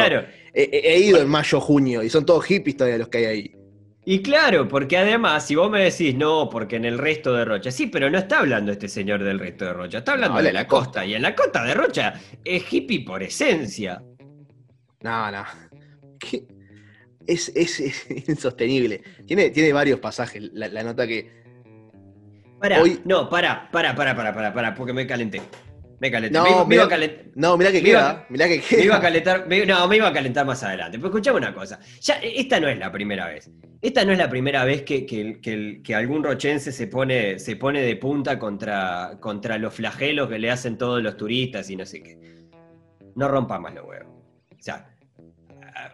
he, 0.54 1.00
ido 1.00 1.22
en 1.22 1.28
mayo, 1.28 1.60
junio, 1.60 2.04
y 2.04 2.10
son 2.10 2.26
todos 2.26 2.46
hippies 2.46 2.78
todavía 2.78 2.98
los 2.98 3.10
que 3.10 3.18
hay 3.20 3.26
ahí. 3.26 3.56
Y 4.12 4.24
claro, 4.24 4.68
porque 4.68 4.98
además, 4.98 5.46
si 5.46 5.54
vos 5.54 5.70
me 5.70 5.84
decís, 5.84 6.16
no, 6.16 6.50
porque 6.50 6.78
en 6.78 6.86
el 6.86 6.98
resto 6.98 7.32
de 7.32 7.46
Rocha, 7.46 7.70
sí, 7.70 7.86
pero 7.86 8.10
no 8.10 8.18
está 8.18 8.40
hablando 8.40 8.72
este 8.72 8.88
señor 8.88 9.24
del 9.24 9.38
resto 9.38 9.66
de 9.66 9.74
Rocha, 9.74 10.00
está 10.00 10.14
hablando 10.14 10.42
de 10.42 10.52
la, 10.52 10.66
costa. 10.66 11.06
y 11.06 11.14
en 11.14 11.22
la 11.22 11.36
costa 11.36 11.64
de 11.64 11.76
Rocha 11.76 12.16
es 12.44 12.74
hippie 12.74 13.06
por 13.06 13.22
esencia. 13.22 14.02
No, 15.02 15.32
no. 15.32 15.46
Es, 17.28 17.52
insostenible. 18.28 19.04
Tiene, 19.28 19.52
tiene 19.52 19.72
varios 19.74 20.00
pasajes 20.00 20.50
la, 20.54 20.82
nota 20.82 21.06
que. 21.06 21.30
Pará, 22.60 22.82
no, 23.06 23.30
pará, 23.30 23.70
pará, 23.72 23.94
pará, 23.94 24.16
pará, 24.16 24.34
pará, 24.34 24.54
pará, 24.56 24.74
porque 24.74 24.92
me 24.92 25.06
calenté. 25.06 25.40
Me 26.00 26.10
calenté. 26.10 26.38
No, 26.38 26.66
me, 26.66 26.76
iba 26.76 26.86
a 26.86 26.90
calentar. 26.90 27.26
No, 27.36 27.58
mirá 27.58 27.72
que 27.72 27.84
queda. 27.84 28.26
mirá 28.30 28.48
que 28.48 28.62
queda. 28.62 28.80
Me 28.80 28.86
iba 28.86 28.96
a 28.96 29.02
calentar. 29.02 29.48
no, 29.68 29.88
me 29.88 29.98
iba 29.98 30.08
a 30.08 30.14
calentar 30.14 30.46
más 30.46 30.64
adelante. 30.64 30.98
Pero 30.98 31.10
escuchame 31.10 31.38
una 31.38 31.54
cosa. 31.54 31.80
Ya, 32.02 32.16
esta 32.16 32.60
no 32.60 32.70
es 32.70 32.80
la 32.80 32.92
primera 32.92 33.28
vez. 33.28 33.52
Esta 33.82 34.06
no 34.06 34.14
es 34.14 34.18
la 34.18 34.30
primera 34.30 34.64
vez 34.64 34.84
que, 34.84 35.06
que, 35.06 35.96
algún 35.96 36.24
rochense 36.24 36.72
se 36.72 36.88
pone, 36.88 37.40
se 37.40 37.56
pone 37.56 37.82
de 37.82 37.96
punta 37.98 38.40
contra, 38.40 39.18
contra 39.20 39.58
los 39.58 39.74
flagelos 39.74 40.30
que 40.30 40.40
le 40.40 40.52
hacen 40.52 40.78
todos 40.78 41.04
los 41.04 41.18
turistas 41.18 41.70
y 41.70 41.76
no 41.76 41.86
sé 41.86 42.02
qué. 42.02 42.18
No 43.16 43.28
rompa 43.28 43.60
más 43.60 43.74
los 43.74 43.86
huevos. 43.86 44.14
O 44.52 44.62
sea, 44.62 44.90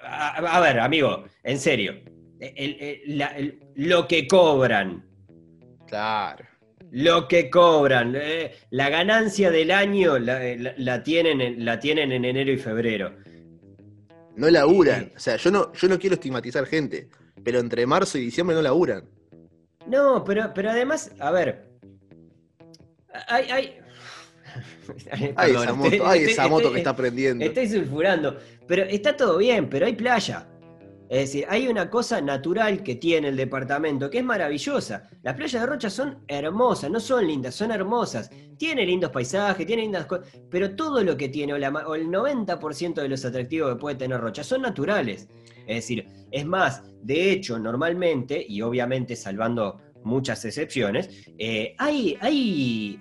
a, 0.03 0.59
ver, 0.59 0.79
amigo, 0.79 1.25
en 1.43 1.59
serio. 1.59 1.95
lo 3.75 4.07
que 4.07 4.27
cobran. 4.27 5.03
Claro 5.87 6.54
lo 6.95 7.27
que 7.27 7.49
cobran, 7.49 8.15
eh, 8.15 8.55
la 8.69 8.89
ganancia 8.89 9.51
del 9.51 9.71
año 9.71 10.17
la, 10.17 11.03
tienen, 11.03 11.41
en, 11.41 11.65
la 11.65 11.77
tienen 11.77 12.13
en 12.13 12.23
enero 12.23 12.53
y 12.53 12.57
febrero. 12.57 13.13
No 14.37 14.49
laburan. 14.49 15.11
O 15.13 15.19
sea, 15.19 15.35
yo 15.35 15.51
no, 15.51 15.73
yo 15.73 15.89
no 15.89 15.99
quiero 15.99 16.13
estigmatizar 16.13 16.65
gente, 16.65 17.09
pero 17.43 17.59
entre 17.59 17.85
marzo 17.85 18.17
y 18.17 18.21
diciembre 18.21 18.55
no 18.55 18.61
laburan. 18.61 19.03
No, 19.87 20.23
pero, 20.23 20.53
pero 20.53 20.69
además, 20.71 21.11
a 21.19 21.31
ver. 21.31 21.67
Hay. 23.27 23.49
hay... 23.49 23.79
esa 25.51 25.73
moto, 25.73 26.13
esa 26.13 26.47
moto 26.47 26.71
que 26.71 26.77
está 26.77 26.95
prendiendo. 26.95 27.43
Estoy 27.43 27.67
sulfurando. 27.67 28.39
Pero 28.67 28.83
está 28.83 29.17
todo 29.17 29.39
bien, 29.39 29.69
pero 29.69 29.85
hay 29.85 29.95
playa. 29.95 30.47
Es 31.09 31.19
decir, 31.19 31.45
hay 31.49 31.67
una 31.67 31.89
cosa 31.89 32.19
natural 32.19 32.81
que 32.81 32.95
tiene 32.95 33.27
el 33.27 33.35
departamento 33.35 34.09
que 34.09 34.19
es 34.19 34.23
maravillosa. 34.23 35.07
Las 35.21 35.35
playas 35.35 35.61
de 35.61 35.67
Rocha 35.67 35.89
son 35.89 36.23
hermosas, 36.27 36.89
no 36.89 36.99
son 36.99 37.27
lindas, 37.27 37.53
son 37.53 37.71
hermosas. 37.71 38.31
Tiene 38.57 38.85
lindos 38.85 39.11
paisajes, 39.11 39.67
tiene 39.67 39.83
lindas 39.83 40.07
cosas, 40.07 40.27
pero 40.49 40.75
todo 40.75 41.03
lo 41.03 41.15
que 41.15 41.29
tiene, 41.29 41.53
o, 41.53 41.57
el 41.95 42.07
90% 42.07 42.95
de 42.95 43.09
los 43.09 43.23
atractivos 43.23 43.73
que 43.73 43.79
puede 43.79 43.95
tener 43.95 44.19
Rocha, 44.19 44.43
son 44.43 44.63
naturales. 44.63 45.27
Es 45.67 45.75
decir, 45.75 46.07
es 46.31 46.45
más, 46.45 46.83
de 47.01 47.31
hecho, 47.31 47.59
normalmente, 47.59 48.43
y 48.47 48.61
obviamente 48.61 49.15
salvando 49.15 49.81
muchas 50.03 50.43
excepciones, 50.45 51.09
eh, 51.37 51.75
hay, 51.77 52.17
hay 52.21 52.99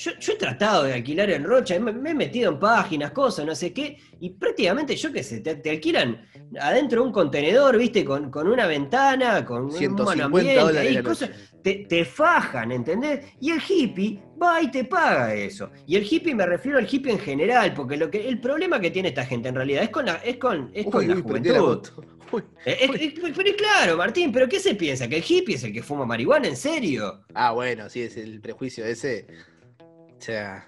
yo, 0.00 0.32
he 0.32 0.36
tratado 0.36 0.84
de 0.84 0.94
alquilar 0.94 1.30
en 1.30 1.44
Rocha, 1.44 1.78
me, 1.78 1.90
he 2.10 2.14
metido 2.14 2.50
en 2.50 2.58
páginas, 2.58 3.10
cosas, 3.10 3.44
no 3.44 3.54
sé 3.54 3.72
qué, 3.72 3.98
y 4.18 4.30
prácticamente, 4.30 4.96
yo 4.96 5.12
qué 5.12 5.22
sé, 5.22 5.40
te, 5.40 5.70
alquilan 5.70 6.26
adentro 6.58 7.04
un 7.04 7.12
contenedor, 7.12 7.76
viste, 7.76 8.04
con, 8.04 8.30
una 8.34 8.66
ventana, 8.66 9.44
con 9.44 9.64
un 9.64 9.96
buen 9.96 10.20
ambiente, 10.22 10.92
y 10.92 11.02
cosas, 11.02 11.30
te, 11.62 11.84
te, 11.86 12.04
fajan, 12.06 12.72
¿entendés? 12.72 13.26
Y 13.40 13.50
el 13.50 13.60
hippie 13.66 14.22
va 14.42 14.62
y 14.62 14.70
te 14.70 14.84
paga 14.84 15.34
eso. 15.34 15.70
Y 15.86 15.96
el 15.96 16.06
hippie 16.10 16.34
me 16.34 16.46
refiero 16.46 16.78
al 16.78 16.88
hippie 16.90 17.12
en 17.12 17.18
general, 17.18 17.74
porque 17.74 17.98
lo 17.98 18.10
que 18.10 18.26
el 18.26 18.40
problema 18.40 18.80
que 18.80 18.90
tiene 18.90 19.08
esta 19.08 19.26
gente 19.26 19.50
en 19.50 19.56
realidad 19.56 19.82
es 19.82 19.90
con 19.90 20.06
la, 20.06 20.14
es 20.14 20.38
con, 20.38 20.70
es 20.72 20.86
con 20.86 21.06
la 21.06 21.16
juventud. 21.16 21.88
pero 22.64 23.56
claro, 23.56 23.96
Martín, 23.96 24.32
pero 24.32 24.48
¿qué 24.48 24.60
se 24.60 24.76
piensa? 24.76 25.08
¿Que 25.08 25.16
el 25.16 25.24
hippie 25.26 25.56
es 25.56 25.64
el 25.64 25.72
que 25.72 25.82
fuma 25.82 26.06
marihuana? 26.06 26.48
¿En 26.48 26.56
serio? 26.56 27.24
Ah, 27.34 27.50
bueno, 27.52 27.90
sí, 27.90 28.02
es 28.02 28.16
el 28.16 28.40
prejuicio 28.40 28.86
ese. 28.86 29.26
O 30.20 30.22
sea. 30.22 30.66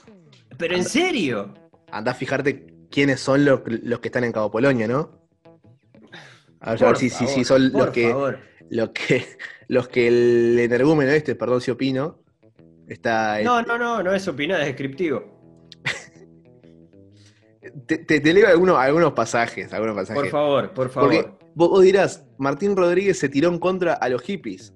¿Pero 0.57 0.75
en 0.77 0.85
serio? 0.85 1.53
Anda 1.91 2.13
a 2.13 2.15
fijarte 2.15 2.67
quiénes 2.91 3.21
son 3.21 3.45
los, 3.45 3.61
que 3.61 4.09
están 4.09 4.25
en 4.25 4.33
Cabo 4.33 4.51
Polonia, 4.51 4.89
¿no? 4.89 5.21
A 6.61 6.73
ver, 6.73 6.85
a 6.85 6.87
ver 6.89 6.97
si, 6.97 7.11
si- 7.11 7.27
si 7.27 7.45
son 7.45 7.71
los 7.73 7.91
que, 7.91 8.15
los 8.71 8.91
que 8.91 9.27
los 9.69 9.89
que 9.89 10.09
el 10.09 10.59
energúmeno 10.59 11.11
este, 11.11 11.35
perdón 11.35 11.61
si 11.61 11.71
opino, 11.71 12.21
está. 12.87 13.43
No, 13.43 13.63
no, 13.63 13.77
no, 13.79 14.03
no 14.03 14.15
es 14.15 14.27
opinar, 14.29 14.61
es 14.61 14.67
descriptivo. 14.69 15.41
Te, 17.87 17.99
te, 17.99 18.21
te 18.21 18.35
leo 18.35 18.49
algunos, 18.49 18.77
algunos 18.79 19.13
pasajes, 19.13 19.73
algunos 19.73 19.95
pasajes. 19.95 20.21
Por 20.23 20.31
favor, 20.31 20.71
por 20.75 20.89
favor. 20.91 21.11
Porque 21.11 21.31
vos, 21.55 21.83
dirás, 21.83 22.27
Martín 22.39 22.77
Rodríguez 22.77 23.19
se 23.19 23.29
tiró 23.29 23.49
en 23.51 23.59
contra 23.59 23.95
a 23.95 24.09
los 24.09 24.21
hippies, 24.23 24.75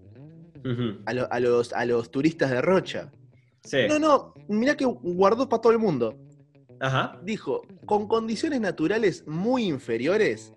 a, 1.06 1.12
lo- 1.12 1.32
a 1.32 1.40
los, 1.40 1.72
a 1.72 1.84
los 1.84 2.10
turistas 2.10 2.50
de 2.50 2.60
Rocha. 2.62 3.10
Sí. 3.66 3.78
No, 3.88 3.98
no, 3.98 4.34
mirá 4.48 4.76
que 4.76 4.84
guardó 4.84 5.48
para 5.48 5.60
todo 5.60 5.72
el 5.72 5.78
mundo. 5.78 6.16
Ajá. 6.80 7.18
Dijo, 7.24 7.62
con 7.84 8.06
condiciones 8.06 8.60
naturales 8.60 9.26
muy 9.26 9.64
inferiores, 9.64 10.54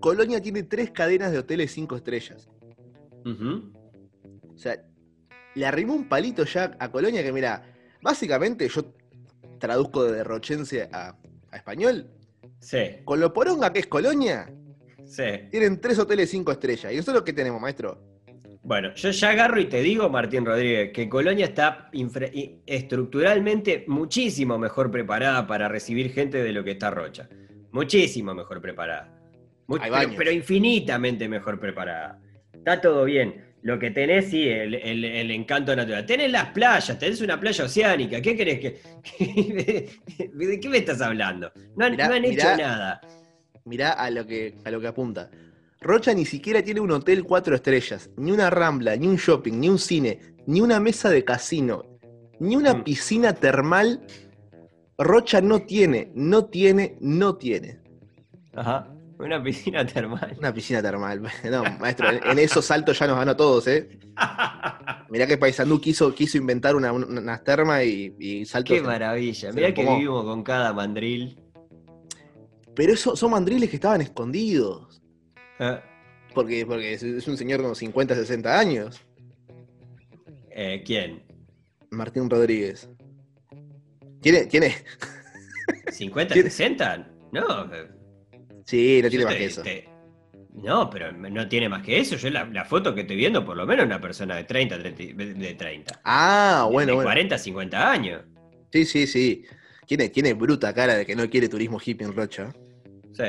Colonia 0.00 0.40
tiene 0.40 0.62
tres 0.62 0.90
cadenas 0.92 1.32
de 1.32 1.38
hoteles 1.38 1.72
cinco 1.72 1.96
estrellas. 1.96 2.48
Ujú. 3.26 3.72
O 4.54 4.56
sea, 4.56 4.82
le 5.54 5.66
arrimó 5.66 5.94
un 5.94 6.08
palito 6.08 6.44
ya 6.44 6.76
a 6.78 6.90
Colonia 6.90 7.22
que, 7.22 7.32
mira, 7.32 7.64
básicamente 8.00 8.68
yo 8.68 8.94
traduzco 9.58 10.04
de 10.04 10.12
derrochense 10.12 10.88
a, 10.92 11.16
a 11.50 11.56
español. 11.56 12.10
Sí, 12.60 12.78
Con 13.04 13.20
lo 13.20 13.32
poronga 13.32 13.72
que 13.72 13.80
es 13.80 13.86
Colonia, 13.86 14.52
sí. 15.04 15.24
tienen 15.50 15.80
tres 15.80 15.98
hoteles 15.98 16.30
cinco 16.30 16.52
estrellas. 16.52 16.92
¿Y 16.92 16.96
nosotros 16.96 17.24
qué 17.24 17.32
tenemos, 17.32 17.60
maestro? 17.60 18.09
Bueno, 18.70 18.94
yo 18.94 19.10
ya 19.10 19.30
agarro 19.30 19.58
y 19.60 19.64
te 19.64 19.82
digo, 19.82 20.08
Martín 20.08 20.46
Rodríguez, 20.46 20.92
que 20.92 21.08
Colonia 21.08 21.46
está 21.46 21.88
infra- 21.92 22.30
estructuralmente 22.66 23.82
muchísimo 23.88 24.58
mejor 24.58 24.92
preparada 24.92 25.44
para 25.44 25.66
recibir 25.66 26.12
gente 26.12 26.40
de 26.40 26.52
lo 26.52 26.62
que 26.62 26.70
está 26.70 26.88
Rocha. 26.88 27.28
Muchísimo 27.72 28.32
mejor 28.32 28.60
preparada. 28.62 29.12
Pero, 30.16 30.30
infinitamente 30.30 31.28
mejor 31.28 31.58
preparada. 31.58 32.20
Está 32.52 32.80
todo 32.80 33.06
bien. 33.06 33.44
Lo 33.62 33.76
que 33.76 33.90
tenés, 33.90 34.26
sí, 34.30 34.48
el, 34.48 34.76
el- 34.76 35.04
el 35.04 35.30
encanto 35.32 35.74
natural. 35.74 36.06
Tenés 36.06 36.30
las 36.30 36.50
playas, 36.50 36.96
tenés 36.96 37.20
una 37.22 37.40
playa 37.40 37.64
oceánica. 37.64 38.22
¿Qué 38.22 38.36
querés 38.36 38.60
que.? 38.60 38.80
¿De 40.32 40.60
qué 40.60 40.68
me 40.68 40.78
estás 40.78 41.00
hablando? 41.00 41.50
No 41.76 41.86
han, 41.86 41.90
Mirá, 41.90 42.06
no 42.06 42.14
han 42.14 42.24
hecho 42.24 42.34
mirá. 42.34 42.56
nada. 42.56 43.00
Mirá 43.64 43.90
a 43.94 44.08
lo 44.12 44.24
que, 44.24 44.54
a 44.64 44.70
lo 44.70 44.80
que 44.80 44.86
apunta. 44.86 45.28
Rocha 45.80 46.12
ni 46.12 46.26
siquiera 46.26 46.62
tiene 46.62 46.80
un 46.80 46.90
hotel 46.90 47.24
cuatro 47.24 47.54
estrellas, 47.54 48.10
ni 48.16 48.32
una 48.32 48.50
rambla, 48.50 48.96
ni 48.96 49.06
un 49.06 49.16
shopping, 49.16 49.54
ni 49.58 49.68
un 49.68 49.78
cine, 49.78 50.20
ni 50.46 50.60
una 50.60 50.78
mesa 50.78 51.08
de 51.08 51.24
casino, 51.24 51.84
ni 52.38 52.54
una 52.56 52.74
Mm. 52.74 52.84
piscina 52.84 53.32
termal. 53.32 54.02
Rocha 54.98 55.40
no 55.40 55.60
tiene, 55.62 56.10
no 56.14 56.44
tiene, 56.44 56.96
no 57.00 57.36
tiene. 57.36 57.80
Ajá. 58.54 58.88
Una 59.18 59.42
piscina 59.42 59.86
termal. 59.86 60.34
Una 60.38 60.52
piscina 60.52 60.82
termal. 60.82 61.22
No, 61.50 61.62
maestro, 61.78 62.10
en, 62.10 62.20
en 62.26 62.38
esos 62.38 62.64
saltos 62.66 62.98
ya 62.98 63.06
nos 63.06 63.16
ganó 63.16 63.30
a 63.32 63.36
todos, 63.36 63.66
¿eh? 63.68 63.88
Mirá 65.10 65.26
que 65.26 65.38
Paisandú 65.38 65.80
quiso, 65.80 66.14
quiso 66.14 66.36
inventar 66.38 66.76
una, 66.76 66.92
una- 66.92 67.06
unas 67.06 67.42
termas 67.44 67.84
y, 67.84 68.14
y 68.18 68.44
saltos. 68.44 68.76
Qué 68.76 68.82
maravilla. 68.82 69.52
Mirá 69.52 69.72
que 69.72 69.82
vivimos 69.82 70.24
con 70.24 70.42
cada 70.42 70.72
mandril. 70.74 71.38
Pero 72.74 72.92
eso, 72.92 73.16
son 73.16 73.30
mandriles 73.32 73.68
que 73.68 73.76
estaban 73.76 74.00
escondidos. 74.02 74.89
Eh, 75.60 75.78
Porque, 76.34 76.64
porque 76.66 76.94
es, 76.94 77.02
es 77.02 77.28
un 77.28 77.36
señor 77.36 77.60
de 77.60 77.66
unos 77.66 77.78
50, 77.78 78.14
60 78.14 78.58
años. 78.58 79.00
eh, 80.50 80.82
¿Quién? 80.84 81.22
Martín 81.90 82.28
Rodríguez. 82.30 82.88
Tiene, 84.20 84.46
tiene. 84.46 84.74
¿50, 85.86 86.32
¿Tiene- 86.32 86.50
60? 86.50 87.08
No. 87.32 87.70
Sí, 88.64 89.00
no 89.02 89.08
tiene 89.08 89.22
yo 89.22 89.24
más 89.24 89.34
te- 89.34 89.38
que 89.38 89.44
eso. 89.46 89.62
te- 89.62 89.88
no, 90.52 90.90
pero 90.90 91.12
no 91.12 91.48
tiene 91.48 91.68
más 91.68 91.82
que 91.82 91.98
eso. 92.00 92.16
Yo 92.16 92.28
la, 92.30 92.44
la 92.46 92.64
foto 92.64 92.94
que 92.94 93.02
estoy 93.02 93.16
viendo, 93.16 93.44
por 93.44 93.56
lo 93.56 93.66
menos 93.66 93.86
una 93.86 94.00
persona 94.00 94.36
de 94.36 94.44
30, 94.44 94.78
30 94.78 95.02
de 95.24 95.54
30. 95.54 96.00
Ah, 96.04 96.64
de 96.66 96.72
bueno, 96.72 96.94
bueno. 96.94 97.06
40, 97.08 97.38
50 97.38 97.90
años. 97.90 98.22
Sí, 98.72 98.84
sí, 98.84 99.06
sí. 99.06 99.44
Tiene, 99.86 100.08
tiene 100.10 100.34
bruta 100.34 100.72
cara 100.74 100.94
de 100.96 101.06
que 101.06 101.16
no 101.16 101.28
quiere 101.30 101.48
turismo 101.48 101.78
hippie 101.84 102.06
en 102.06 102.14
Rocha. 102.14 102.52
Sí. 103.12 103.24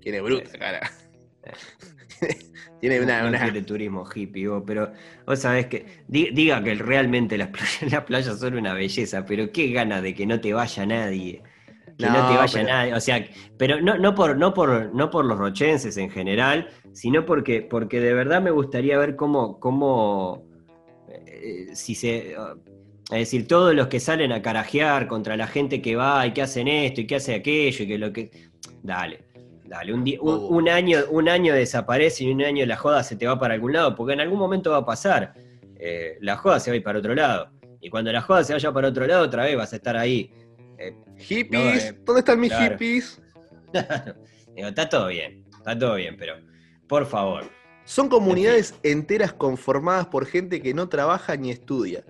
Tiene 0.00 0.20
bruta 0.20 0.50
Sí. 0.50 0.58
cara. 0.58 0.80
tiene 2.80 3.00
una. 3.00 3.22
no 3.22 3.28
una- 3.28 3.40
quiere 3.42 3.62
turismo 3.62 4.04
hippie, 4.14 4.48
vos, 4.48 4.62
pero 4.66 4.92
vos 5.26 5.38
sabés 5.38 5.66
que. 5.66 5.84
di- 6.08 6.30
Diga 6.32 6.62
que 6.62 6.74
realmente 6.74 7.36
las 7.38 7.48
playas, 7.48 7.82
las 7.92 8.04
playas 8.04 8.38
son 8.38 8.54
una 8.56 8.74
belleza, 8.74 9.24
pero 9.24 9.50
qué 9.52 9.70
gana 9.72 10.00
de 10.02 10.14
que 10.14 10.26
no 10.26 10.40
te 10.40 10.52
vaya 10.52 10.86
nadie. 10.86 11.42
Que 11.98 12.04
no, 12.06 12.12
No, 12.12 12.28
te 12.30 12.36
vaya 12.36 12.52
pero- 12.60 12.68
nadie. 12.68 12.94
O 12.94 13.00
sea, 13.00 13.24
pero 13.56 13.80
no, 13.80 13.96
no, 13.96 14.14
por, 14.14 14.36
no, 14.36 14.52
por, 14.52 14.94
no 14.94 15.08
por 15.10 15.24
los 15.24 15.38
rochenses 15.38 15.96
en 15.96 16.10
general, 16.10 16.68
sino 16.92 17.24
porque, 17.24 17.62
porque 17.62 18.00
de 18.00 18.12
verdad 18.12 18.42
me 18.42 18.50
gustaría 18.50 18.98
ver 18.98 19.16
cómo. 19.16 19.58
cómo 19.60 20.44
eh, 21.08 21.68
si 21.74 21.94
se. 21.94 22.34
Es 23.08 23.18
decir, 23.18 23.46
todos 23.46 23.72
los 23.72 23.86
que 23.86 24.00
salen 24.00 24.32
a 24.32 24.42
carajear 24.42 25.06
contra 25.06 25.36
la 25.36 25.46
gente 25.46 25.80
que 25.80 25.94
va 25.94 26.26
y 26.26 26.32
que 26.32 26.42
hacen 26.42 26.66
esto 26.66 27.00
y 27.00 27.06
que 27.06 27.14
hace 27.14 27.34
aquello 27.36 27.84
y 27.84 27.86
que 27.88 27.98
lo 27.98 28.12
que. 28.12 28.30
Dale, 28.82 29.20
dale. 29.68 29.92
Un, 29.92 30.04
di- 30.04 30.18
un, 30.20 30.34
Oh. 30.34 30.46
un 30.48 30.68
año, 30.68 31.00
un 31.10 31.28
año 31.28 31.54
desaparece 31.54 32.24
y 32.24 32.32
un 32.32 32.42
año 32.42 32.64
la 32.66 32.76
joda 32.76 33.02
se 33.02 33.16
te 33.16 33.26
va 33.26 33.38
para 33.38 33.54
algún 33.54 33.72
lado, 33.72 33.94
porque 33.94 34.12
en 34.14 34.20
algún 34.20 34.38
momento 34.38 34.70
va 34.70 34.78
a 34.78 34.86
pasar. 34.86 35.34
Eh, 35.78 36.16
la 36.20 36.36
joda 36.36 36.58
se 36.60 36.70
va 36.70 36.74
a 36.74 36.76
ir 36.76 36.82
para 36.82 36.98
otro 36.98 37.14
lado. 37.14 37.50
Y 37.80 37.90
cuando 37.90 38.10
la 38.12 38.20
joda 38.22 38.42
se 38.44 38.52
vaya 38.52 38.72
para 38.72 38.88
otro 38.88 39.06
lado, 39.06 39.24
otra 39.24 39.44
vez 39.44 39.56
vas 39.56 39.72
a 39.72 39.76
estar 39.76 39.96
ahí. 39.96 40.32
Eh, 40.78 40.94
Hippies, 41.18 41.52
No, 41.52 41.90
eh, 41.90 42.00
¿dónde 42.04 42.18
están 42.20 42.40
mis 42.40 42.50
claro. 42.50 42.72
hippies? 42.74 43.20
digo, 44.54 44.68
está 44.68 44.88
todo 44.88 45.08
bien, 45.08 45.44
está 45.58 45.78
todo 45.78 45.94
bien, 45.96 46.16
pero 46.18 46.34
por 46.88 47.06
favor. 47.06 47.44
Son 47.84 48.08
comunidades 48.08 48.74
enteras 48.82 49.32
conformadas 49.32 50.06
por 50.06 50.26
gente 50.26 50.60
que 50.60 50.74
no 50.74 50.88
trabaja 50.88 51.36
ni 51.36 51.50
estudia. 51.50 52.04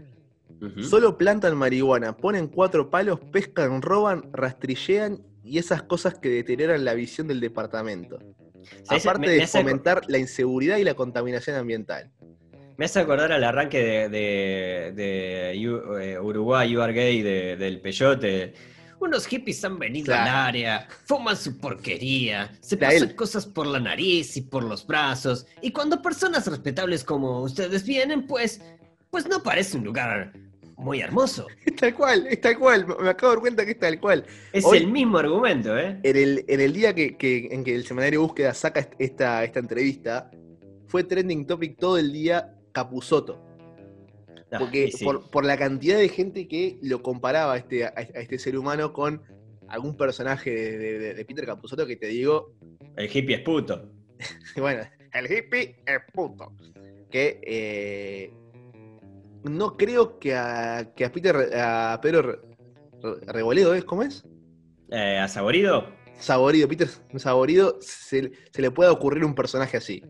Solo 0.80 1.18
plantan 1.18 1.54
marihuana, 1.54 2.16
ponen 2.16 2.48
cuatro 2.48 2.88
palos, 2.88 3.20
pescan, 3.30 3.82
roban, 3.82 4.30
rastrillean 4.32 5.20
y 5.46 5.58
esas 5.58 5.82
cosas 5.82 6.18
que 6.18 6.28
deterioran 6.28 6.84
la 6.84 6.94
visión 6.94 7.28
del 7.28 7.40
departamento. 7.40 8.18
Aparte 8.88 9.20
Me- 9.20 9.26
me 9.28 9.32
de 9.40 9.46
fomentar 9.46 10.02
la 10.08 10.18
inseguridad 10.18 10.76
y 10.78 10.84
la 10.84 10.94
contaminación 10.94 11.56
ambiental. 11.56 12.10
Me 12.76 12.84
hace 12.86 12.98
acordar 13.00 13.32
al 13.32 13.44
arranque 13.44 14.08
de, 14.08 14.92
de- 14.94 15.52
eh, 15.54 16.18
Uruguay, 16.20 16.70
You 16.70 16.80
Are 16.82 16.92
Gay, 16.92 17.22
de- 17.22 17.56
del 17.56 17.80
Peyote. 17.80 18.54
Unos 18.98 19.26
hippies 19.26 19.62
han 19.64 19.78
venido 19.78 20.06
Claro. 20.06 20.22
al 20.30 20.36
área, 20.48 20.88
fuman 21.04 21.36
su 21.36 21.58
porquería, 21.58 22.50
se 22.60 22.76
pasan 22.76 23.10
él. 23.10 23.14
cosas 23.14 23.46
por 23.46 23.66
la 23.66 23.78
nariz 23.78 24.36
y 24.36 24.42
por 24.42 24.64
los 24.64 24.86
brazos. 24.86 25.46
Y 25.62 25.70
cuando 25.70 26.02
personas 26.02 26.46
respetables 26.46 27.04
como 27.04 27.42
ustedes 27.42 27.84
vienen, 27.84 28.26
pues, 28.26 28.60
pues 29.10 29.26
no 29.28 29.42
parece 29.42 29.76
un 29.76 29.84
lugar 29.84 30.32
muy 30.76 31.00
hermoso. 31.00 31.46
Es 31.66 31.74
tal 31.76 31.94
cual, 31.94 32.26
es 32.28 32.40
tal 32.40 32.58
cual. 32.58 32.86
Me 32.86 33.10
acabo 33.10 33.30
de 33.32 33.36
dar 33.36 33.40
cuenta 33.40 33.64
que 33.64 33.72
es 33.72 33.78
tal 33.78 34.00
cual. 34.00 34.24
Es 34.52 34.64
Hoy- 34.64 34.78
el 34.78 34.86
mismo 34.88 35.18
argumento, 35.18 35.76
¿eh? 35.78 35.98
En 36.02 36.16
el, 36.16 36.44
en 36.48 36.60
el 36.60 36.72
día 36.72 36.94
que, 36.94 37.16
que- 37.16 37.48
en 37.50 37.64
que 37.64 37.74
el 37.74 37.84
semanario 37.86 38.22
Búsqueda 38.22 38.54
saca 38.54 38.80
est- 38.80 38.94
esta, 38.98 39.44
esta 39.44 39.58
entrevista, 39.58 40.30
fue 40.86 41.04
trending 41.04 41.46
topic 41.46 41.78
todo 41.78 41.98
el 41.98 42.12
día 42.12 42.54
Capuzoto. 42.72 43.42
Ah, 44.52 44.58
Porque 44.60 44.90
sí. 44.92 45.04
por, 45.04 45.28
por 45.30 45.44
la 45.44 45.56
cantidad 45.58 45.98
de 45.98 46.08
gente 46.08 46.46
que 46.46 46.78
lo 46.82 47.02
comparaba 47.02 47.54
a 47.54 47.56
este, 47.58 47.84
a 47.84 47.88
a 47.96 48.00
este 48.20 48.38
ser 48.38 48.56
humano 48.56 48.92
con 48.92 49.22
algún 49.68 49.96
personaje 49.96 50.50
de, 50.50 50.78
de- 50.78 50.98
de- 50.98 51.14
de 51.14 51.24
Peter 51.24 51.44
Capusotto 51.46 51.86
que 51.86 51.96
te 51.96 52.06
digo, 52.06 52.52
El 52.96 53.06
hippie 53.14 53.36
es 53.36 53.42
puto. 53.42 53.90
bueno, 54.56 54.82
el 55.12 55.24
hippie 55.30 55.76
es 55.84 55.98
puto. 56.12 56.52
Que 57.10 57.40
eh, 57.42 58.32
no 59.50 59.76
creo 59.76 60.18
que 60.18 60.34
a, 60.34 60.92
que 60.94 61.04
a 61.04 61.12
Peter, 61.12 61.36
a 61.56 61.98
Pedro 62.02 62.22
Re- 62.22 62.38
Re- 63.02 63.20
Revoledo, 63.32 63.74
¿es? 63.74 63.84
¿Cómo 63.84 64.02
es? 64.02 64.24
Eh, 64.90 65.18
¿A 65.18 65.28
saborido? 65.28 65.86
Saborido, 66.18 66.66
Peter 66.68 66.88
Saborido, 67.16 67.78
se, 67.80 68.32
se 68.52 68.62
le 68.62 68.70
pueda 68.70 68.90
ocurrir 68.92 69.24
un 69.24 69.34
personaje 69.34 69.76
así. 69.76 70.02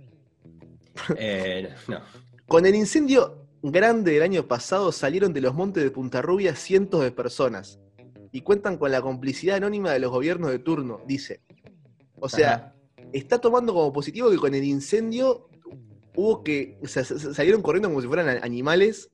Eh, 1.16 1.68
no. 1.88 2.00
Con 2.46 2.64
el 2.66 2.74
incendio 2.74 3.46
grande 3.62 4.12
del 4.12 4.22
año 4.22 4.46
pasado 4.46 4.92
salieron 4.92 5.32
de 5.32 5.40
los 5.40 5.54
montes 5.54 5.82
de 5.82 5.90
Punta 5.90 6.22
Rubia 6.22 6.54
cientos 6.54 7.02
de 7.02 7.10
personas 7.10 7.80
y 8.32 8.42
cuentan 8.42 8.76
con 8.78 8.90
la 8.92 9.02
complicidad 9.02 9.56
anónima 9.56 9.92
de 9.92 9.98
los 9.98 10.10
gobiernos 10.10 10.50
de 10.50 10.58
turno, 10.58 11.00
dice. 11.06 11.40
O 12.20 12.28
sea, 12.28 12.52
Ajá. 12.54 12.74
está 13.12 13.40
tomando 13.40 13.74
como 13.74 13.92
positivo 13.92 14.30
que 14.30 14.36
con 14.36 14.54
el 14.54 14.64
incendio 14.64 15.48
hubo 16.14 16.42
que. 16.44 16.78
o 16.82 16.86
sea, 16.86 17.04
salieron 17.04 17.62
corriendo 17.62 17.88
como 17.88 18.00
si 18.00 18.06
fueran 18.06 18.28
animales 18.42 19.10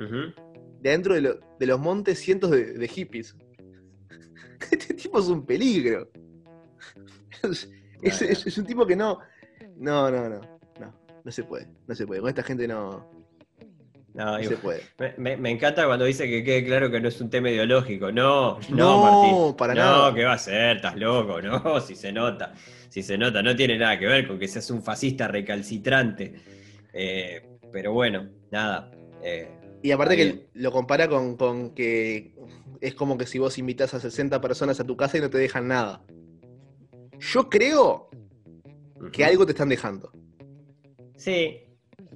Ujú. 0.00 0.32
de 0.80 0.88
adentro 0.88 1.14
de, 1.14 1.20
lo- 1.20 1.38
de 1.58 1.66
los 1.66 1.78
montes 1.78 2.18
cientos 2.18 2.50
de, 2.50 2.72
de 2.74 2.88
hippies. 2.88 3.36
Este 4.70 4.94
tipo 4.94 5.18
es 5.18 5.26
un 5.28 5.44
peligro. 5.46 6.08
Es, 7.42 7.68
es- 8.02 8.22
es- 8.22 8.46
es 8.46 8.58
un 8.58 8.66
tipo 8.66 8.86
que 8.86 8.96
no. 8.96 9.18
No, 9.76 10.10
no, 10.10 10.28
no. 10.28 10.40
No, 10.80 10.94
no 11.24 11.30
se 11.32 11.44
puede. 11.44 11.68
No 11.86 11.94
se 11.94 12.06
puede. 12.06 12.20
Con 12.20 12.28
esta 12.30 12.42
gente 12.42 12.66
no, 12.68 13.06
No, 14.14 14.42
se 14.42 14.56
puede. 14.56 14.82
Me 15.18 15.50
encanta 15.50 15.86
cuando 15.86 16.04
dice 16.04 16.28
que 16.28 16.42
quede 16.44 16.64
claro 16.64 16.90
que 16.90 17.00
no 17.00 17.08
es 17.08 17.20
un 17.20 17.30
tema 17.30 17.50
ideológico. 17.50 18.10
No, 18.12 18.58
no, 18.70 18.76
No, 18.76 19.02
Martín. 19.02 19.56
para 19.56 19.74
no, 19.74 19.80
nada. 19.80 20.14
¿qué 20.14 20.24
va 20.24 20.32
a 20.34 20.38
ser? 20.38 20.76
Estás 20.76 20.96
loco, 20.96 21.40
no, 21.40 21.80
si 21.80 21.94
se 21.94 22.12
nota. 22.12 22.52
si 22.88 23.02
se 23.02 23.16
nota, 23.16 23.42
no 23.42 23.54
tiene 23.56 23.78
nada 23.78 23.98
que 23.98 24.06
ver 24.06 24.26
con 24.28 24.38
que 24.38 24.48
seas 24.48 24.70
un 24.70 24.82
fascista 24.82 25.28
recalcitrante. 25.28 26.34
Eh, 26.92 27.42
pero 27.72 27.92
bueno, 27.92 28.28
nada. 28.50 28.90
eh, 29.22 29.48
Y 29.82 29.90
aparte 29.92 30.16
que 30.16 30.46
lo 30.54 30.72
compara 30.72 31.08
con, 31.08 31.36
con 31.36 31.70
que 31.74 32.34
es 32.80 32.94
como 32.94 33.16
que 33.16 33.26
si 33.26 33.38
vos 33.38 33.56
invitas 33.58 33.94
a 33.94 34.00
60 34.00 34.40
personas 34.40 34.78
a 34.80 34.84
tu 34.86 34.96
casa 34.96 35.16
y 35.18 35.20
no 35.20 35.30
te 35.30 35.38
dejan 35.38 35.68
nada. 35.68 36.04
Yo 37.18 37.48
creo 37.48 38.10
que 39.12 39.24
algo 39.24 39.46
te 39.46 39.52
están 39.52 39.68
dejando. 39.68 40.12
Sí. 41.16 41.60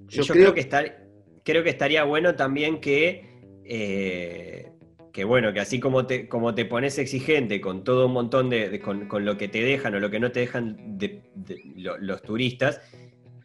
Yo 0.09 0.23
Yo, 0.23 0.33
creo- 0.33 0.43
creo, 0.45 0.55
que 0.55 0.61
estar, 0.61 1.07
creo 1.45 1.63
que 1.65 1.71
estaría 1.71 2.05
bueno 2.05 2.35
también 2.35 2.81
que, 2.81 3.41
eh, 3.65 4.71
que 5.13 5.25
bueno, 5.25 5.53
que 5.53 5.61
así 5.61 5.81
como 5.81 6.07
te, 6.07 6.29
como 6.29 6.55
te 6.55 6.65
pones 6.67 6.99
exigente 6.99 7.61
con 7.61 7.85
todo 7.85 8.07
un 8.07 8.13
montón 8.13 8.51
de, 8.51 8.69
de- 8.69 8.81
con, 8.81 9.07
con 9.09 9.25
lo 9.25 9.39
que 9.39 9.49
te 9.49 9.63
dejan 9.63 9.95
o 9.95 10.01
lo 10.01 10.11
que 10.11 10.21
no 10.21 10.33
te 10.33 10.41
dejan 10.41 10.99
de, 10.99 11.23
de 11.35 11.61
lo- 11.77 11.97
los 11.99 12.21
turistas, 12.23 12.81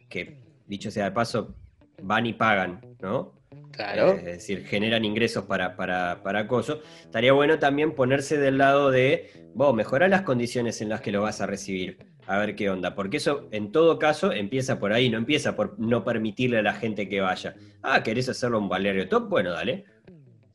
que 0.08 0.40
dicho 0.66 0.90
sea 0.90 1.04
de 1.06 1.12
paso, 1.12 1.54
van 2.02 2.26
y 2.26 2.32
pagan, 2.34 2.80
¿no? 3.00 3.39
Claro. 3.82 4.12
Eh, 4.12 4.16
es 4.18 4.24
decir, 4.24 4.64
generan 4.66 5.04
ingresos 5.04 5.44
para, 5.44 5.76
para, 5.76 6.22
para 6.22 6.40
acoso. 6.40 6.80
Estaría 7.02 7.32
bueno 7.32 7.58
también 7.58 7.94
ponerse 7.94 8.38
del 8.38 8.58
lado 8.58 8.90
de, 8.90 9.30
vos, 9.54 9.74
mejorar 9.74 10.10
las 10.10 10.22
condiciones 10.22 10.80
en 10.80 10.88
las 10.88 11.00
que 11.00 11.12
lo 11.12 11.22
vas 11.22 11.40
a 11.40 11.46
recibir, 11.46 11.98
a 12.26 12.38
ver 12.38 12.54
qué 12.56 12.68
onda. 12.70 12.94
Porque 12.94 13.16
eso, 13.18 13.48
en 13.52 13.72
todo 13.72 13.98
caso, 13.98 14.32
empieza 14.32 14.78
por 14.78 14.92
ahí, 14.92 15.08
no 15.08 15.18
empieza 15.18 15.56
por 15.56 15.78
no 15.78 16.04
permitirle 16.04 16.58
a 16.58 16.62
la 16.62 16.74
gente 16.74 17.08
que 17.08 17.20
vaya. 17.20 17.54
Ah, 17.82 18.02
¿querés 18.02 18.28
hacerlo 18.28 18.58
un 18.58 18.68
Valerio 18.68 19.08
Top? 19.08 19.28
Bueno, 19.28 19.52
dale. 19.52 19.84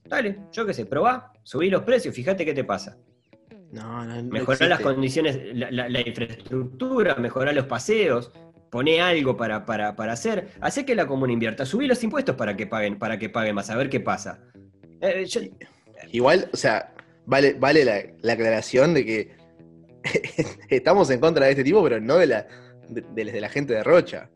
Dale, 0.05 0.37
yo 0.51 0.65
qué 0.67 0.73
sé, 0.75 0.85
probá, 0.85 1.33
subí 1.41 1.69
los 1.69 1.81
precios, 1.81 2.13
fíjate 2.13 2.45
qué 2.45 2.53
te 2.53 2.63
pasa. 2.63 2.97
No, 3.71 4.05
no, 4.05 4.21
no 4.21 4.29
Mejorar 4.29 4.69
las 4.69 4.79
condiciones, 4.79 5.39
la, 5.53 5.71
la- 5.71 5.89
la 5.89 6.07
infraestructura, 6.07 7.15
mejorar 7.15 7.55
los 7.55 7.65
paseos, 7.65 8.31
poné 8.75 8.99
algo 8.99 9.37
para, 9.37 9.65
para, 9.65 9.95
para 9.95 10.11
hacer, 10.11 10.49
hacer 10.59 10.83
que 10.83 10.95
la 10.95 11.07
comuna 11.07 11.31
invierta, 11.31 11.65
subí 11.65 11.87
los 11.87 12.03
impuestos 12.03 12.35
para 12.35 12.57
que 12.57 12.67
paguen, 12.67 12.99
para 12.99 13.17
que 13.17 13.29
paguen 13.29 13.55
más, 13.55 13.69
a 13.69 13.77
ver 13.77 13.89
qué 13.89 14.01
pasa. 14.01 14.41
Eh, 14.99 15.23
yo- 15.25 15.39
Igual, 16.11 16.49
o 16.51 16.57
sea, 16.57 16.93
vale, 17.25 17.53
vale 17.53 17.85
la, 17.85 18.03
la 18.21 18.33
aclaración 18.33 18.93
de 18.93 19.05
que 19.05 19.31
estamos 20.69 21.09
en 21.09 21.21
contra 21.21 21.45
de 21.45 21.51
este 21.51 21.63
tipo, 21.63 21.81
pero 21.83 22.01
no 22.01 22.17
de 22.17 22.27
la, 22.27 22.47
de, 22.89 22.99
de- 23.13 23.31
de 23.31 23.39
la 23.39 23.47
gente 23.47 23.73
de 23.73 23.81
Rocha. 23.81 24.29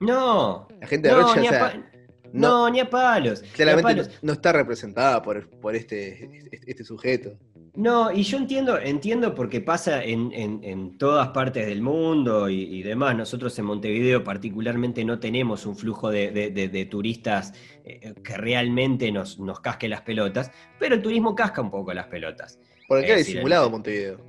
no, 0.00 0.66
La 0.80 0.88
gente 0.88 1.06
de 1.06 1.14
no, 1.14 1.20
Rocha, 1.22 1.40
o 1.40 1.44
sea, 1.44 1.84
no, 2.32 2.68
ni 2.70 2.80
a 2.80 2.90
palos. 2.90 3.44
a 3.44 3.52
claramente 3.54 3.92
palos. 4.02 4.08
no, 4.08 4.14
no 4.22 4.32
está 4.32 4.52
representada 4.52 5.22
por, 5.22 5.48
por 5.60 5.76
este, 5.76 6.24
este, 6.52 6.60
este 6.66 6.82
sujeto. 6.82 7.38
No, 7.76 8.12
y 8.12 8.22
yo 8.22 8.38
entiendo, 8.38 8.78
entiendo 8.78 9.34
porque 9.34 9.60
pasa 9.60 10.04
en, 10.04 10.30
en- 10.32 10.62
en 10.62 10.96
todas 10.96 11.28
partes 11.30 11.66
del 11.66 11.82
mundo 11.82 12.48
y, 12.48 12.62
y 12.62 12.82
demás. 12.84 13.16
Nosotros 13.16 13.58
en 13.58 13.64
Montevideo 13.64 14.22
particularmente 14.22 15.04
no 15.04 15.18
tenemos 15.18 15.66
un 15.66 15.76
flujo 15.76 16.10
de, 16.10 16.30
de- 16.30 16.50
de- 16.50 16.68
de 16.68 16.84
turistas 16.86 17.52
eh, 17.84 18.14
que 18.22 18.36
realmente 18.36 19.10
nos, 19.10 19.40
nos 19.40 19.58
casque 19.60 19.88
las 19.88 20.02
pelotas, 20.02 20.52
pero 20.78 20.94
el 20.94 21.02
turismo 21.02 21.34
casca 21.34 21.62
un 21.62 21.70
poco 21.72 21.92
las 21.92 22.06
pelotas. 22.06 22.60
Porque 22.86 23.02
Es 23.02 23.06
queda 23.06 23.16
decir, 23.16 23.34
disimulado 23.34 23.68
Montevideo. 23.70 24.20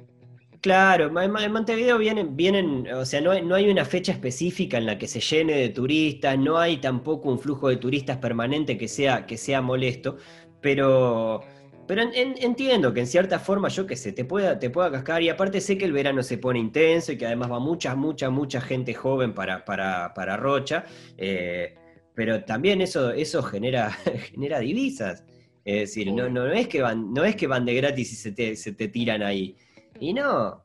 Claro, 0.62 1.12
en 1.22 1.52
Montevideo 1.52 2.00
vienen, 2.00 2.36
vienen, 2.36 2.88
o 2.92 3.06
sea, 3.06 3.22
no 3.22 3.30
hay, 3.30 3.44
no 3.44 3.54
hay 3.54 3.70
una 3.70 3.86
fecha 3.86 4.12
específica 4.12 4.78
en 4.80 4.88
la 4.88 4.98
que 4.98 5.08
se 5.08 5.20
llene 5.20 5.54
de 5.54 5.70
turistas, 5.70 6.40
no 6.40 6.58
hay 6.58 6.78
tampoco 6.78 7.30
un 7.30 7.38
flujo 7.38 7.70
de 7.70 7.78
turistas 7.78 8.18
permanente 8.18 8.76
que 8.76 8.88
sea, 8.88 9.28
que 9.28 9.38
sea 9.38 9.62
molesto, 9.62 10.18
pero, 10.62 11.42
pero 11.88 12.02
en- 12.02 12.14
en- 12.16 12.36
entiendo 12.42 12.94
que 12.94 13.00
en 13.02 13.08
cierta 13.08 13.40
forma, 13.40 13.68
yo 13.70 13.86
qué 13.86 13.96
sé, 13.96 14.12
te 14.12 14.26
pueda, 14.26 14.58
te 14.60 14.70
pueda 14.70 14.92
cascar, 14.92 15.22
y 15.22 15.30
aparte 15.30 15.62
sé 15.62 15.78
que 15.78 15.86
el 15.86 15.92
verano 15.94 16.24
se 16.24 16.38
pone 16.38 16.60
intenso 16.60 17.12
y 17.12 17.18
que 17.18 17.26
además 17.26 17.52
va 17.52 17.60
mucha, 17.60 17.96
mucha, 17.96 18.30
mucha 18.30 18.62
gente 18.62 18.94
joven 18.94 19.34
para, 19.34 19.64
para, 19.66 20.14
para 20.14 20.38
Rocha, 20.38 20.86
eh, 21.18 21.76
pero 22.14 22.44
también 22.44 22.82
eso, 22.82 23.12
eso 23.12 23.44
genera, 23.44 23.92
genera 24.32 24.60
divisas. 24.60 25.24
Es 25.64 25.80
decir, 25.80 26.12
no, 26.14 26.30
no, 26.30 26.46
no 26.48 26.54
es 26.54 26.68
que 26.68 26.82
van, 26.82 27.12
no 27.14 27.26
es 27.26 27.36
que 27.36 27.48
van 27.48 27.66
de 27.66 27.74
gratis 27.76 28.14
y 28.14 28.16
se 28.16 28.32
te, 28.32 28.56
se 28.56 28.72
te 28.74 28.88
tiran 28.88 29.24
ahí. 29.24 29.56
Y 30.00 30.14
no, 30.14 30.64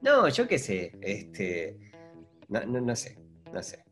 no, 0.00 0.28
yo 0.28 0.48
qué 0.48 0.58
sé, 0.58 0.92
este, 1.02 1.76
no, 2.48 2.64
no, 2.64 2.80
no 2.80 2.96
sé, 2.96 3.18
no 3.52 3.62
sé. 3.62 3.84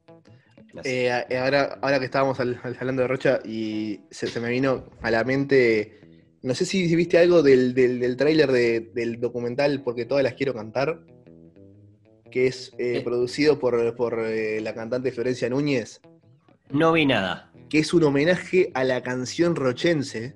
no 0.72 0.82
sé. 0.82 1.04
Eh, 1.06 1.12
a- 1.12 1.26
ahora, 1.42 1.78
ahora 1.82 1.98
que 1.98 2.06
estábamos 2.06 2.40
hablando 2.40 3.02
de 3.02 3.08
Rocha 3.08 3.40
y 3.44 4.00
se, 4.10 4.26
se 4.28 4.40
me 4.40 4.48
vino 4.48 4.86
a 5.02 5.10
la 5.10 5.24
mente, 5.24 5.99
no 6.42 6.54
sé 6.54 6.64
si 6.64 6.94
viste 6.96 7.18
algo 7.18 7.42
del, 7.42 7.74
del, 7.74 8.00
del 8.00 8.16
tráiler 8.16 8.50
de- 8.50 8.90
del 8.94 9.20
documental 9.20 9.82
Porque 9.82 10.04
todas 10.06 10.24
las 10.24 10.34
quiero 10.34 10.54
cantar, 10.54 11.04
que 12.30 12.46
es 12.46 12.72
eh, 12.78 12.98
Eh. 12.98 13.00
producido 13.02 13.58
por, 13.58 13.94
por 13.96 14.18
eh, 14.20 14.60
la 14.60 14.74
cantante 14.74 15.12
Florencia 15.12 15.48
Núñez, 15.50 16.00
No 16.70 16.92
vi 16.92 17.04
nada. 17.06 17.52
que 17.68 17.78
es 17.80 17.92
un 17.92 18.04
homenaje 18.04 18.70
a 18.74 18.84
la 18.84 19.02
canción 19.02 19.54
rochense, 19.56 20.34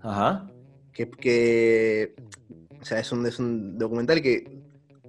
Ajá. 0.00 0.50
que, 0.92 1.10
que- 1.10 2.14
o 2.80 2.84
sea, 2.84 3.00
es 3.00 3.10
un, 3.12 3.26
es 3.26 3.38
un 3.38 3.76
documental 3.78 4.22
que 4.22 4.60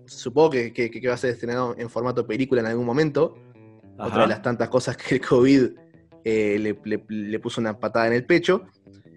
supongo 0.08 0.50
que, 0.52 0.74
que- 0.74 0.90
que 0.90 1.08
va 1.08 1.14
a 1.14 1.18
ser 1.18 1.32
estrenado 1.32 1.76
en 1.78 1.90
formato 1.90 2.26
película 2.26 2.62
en 2.62 2.68
algún 2.68 2.86
momento, 2.86 3.36
ajá. 3.98 4.08
otra 4.08 4.22
de 4.24 4.28
las 4.28 4.42
tantas 4.42 4.70
cosas 4.70 4.98
que 4.98 5.16
el 5.16 5.22
COVID 5.22 5.64
le, 6.26 6.58
le- 6.84 7.04
le 7.08 7.40
puso 7.40 7.62
una 7.62 7.80
patada 7.80 8.08
en 8.08 8.14
el 8.14 8.26
pecho, 8.26 8.66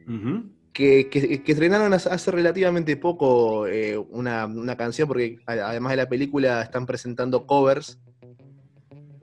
Ujú. 0.06 0.44
Que, 0.72 1.08
que- 1.08 1.42
que 1.42 1.52
estrenaron 1.52 1.92
hace, 1.92 2.30
relativamente 2.30 2.96
poco 2.96 3.66
eh, 3.66 3.96
una, 3.98 4.46
una 4.46 4.76
canción, 4.76 5.08
porque 5.08 5.38
además 5.46 5.90
de 5.90 5.96
la 5.96 6.08
película 6.08 6.62
están 6.62 6.86
presentando 6.86 7.46
covers, 7.46 7.98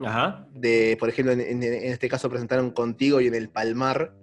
Ajá. 0.00 0.46
de, 0.54 0.96
por 1.00 1.08
ejemplo, 1.08 1.32
en, 1.32 1.40
en- 1.40 1.62
en 1.62 1.92
este 1.92 2.08
caso 2.08 2.28
presentaron 2.30 2.70
Contigo 2.70 3.20
y 3.20 3.26
en 3.26 3.34
El 3.34 3.48
Palmar, 3.48 4.14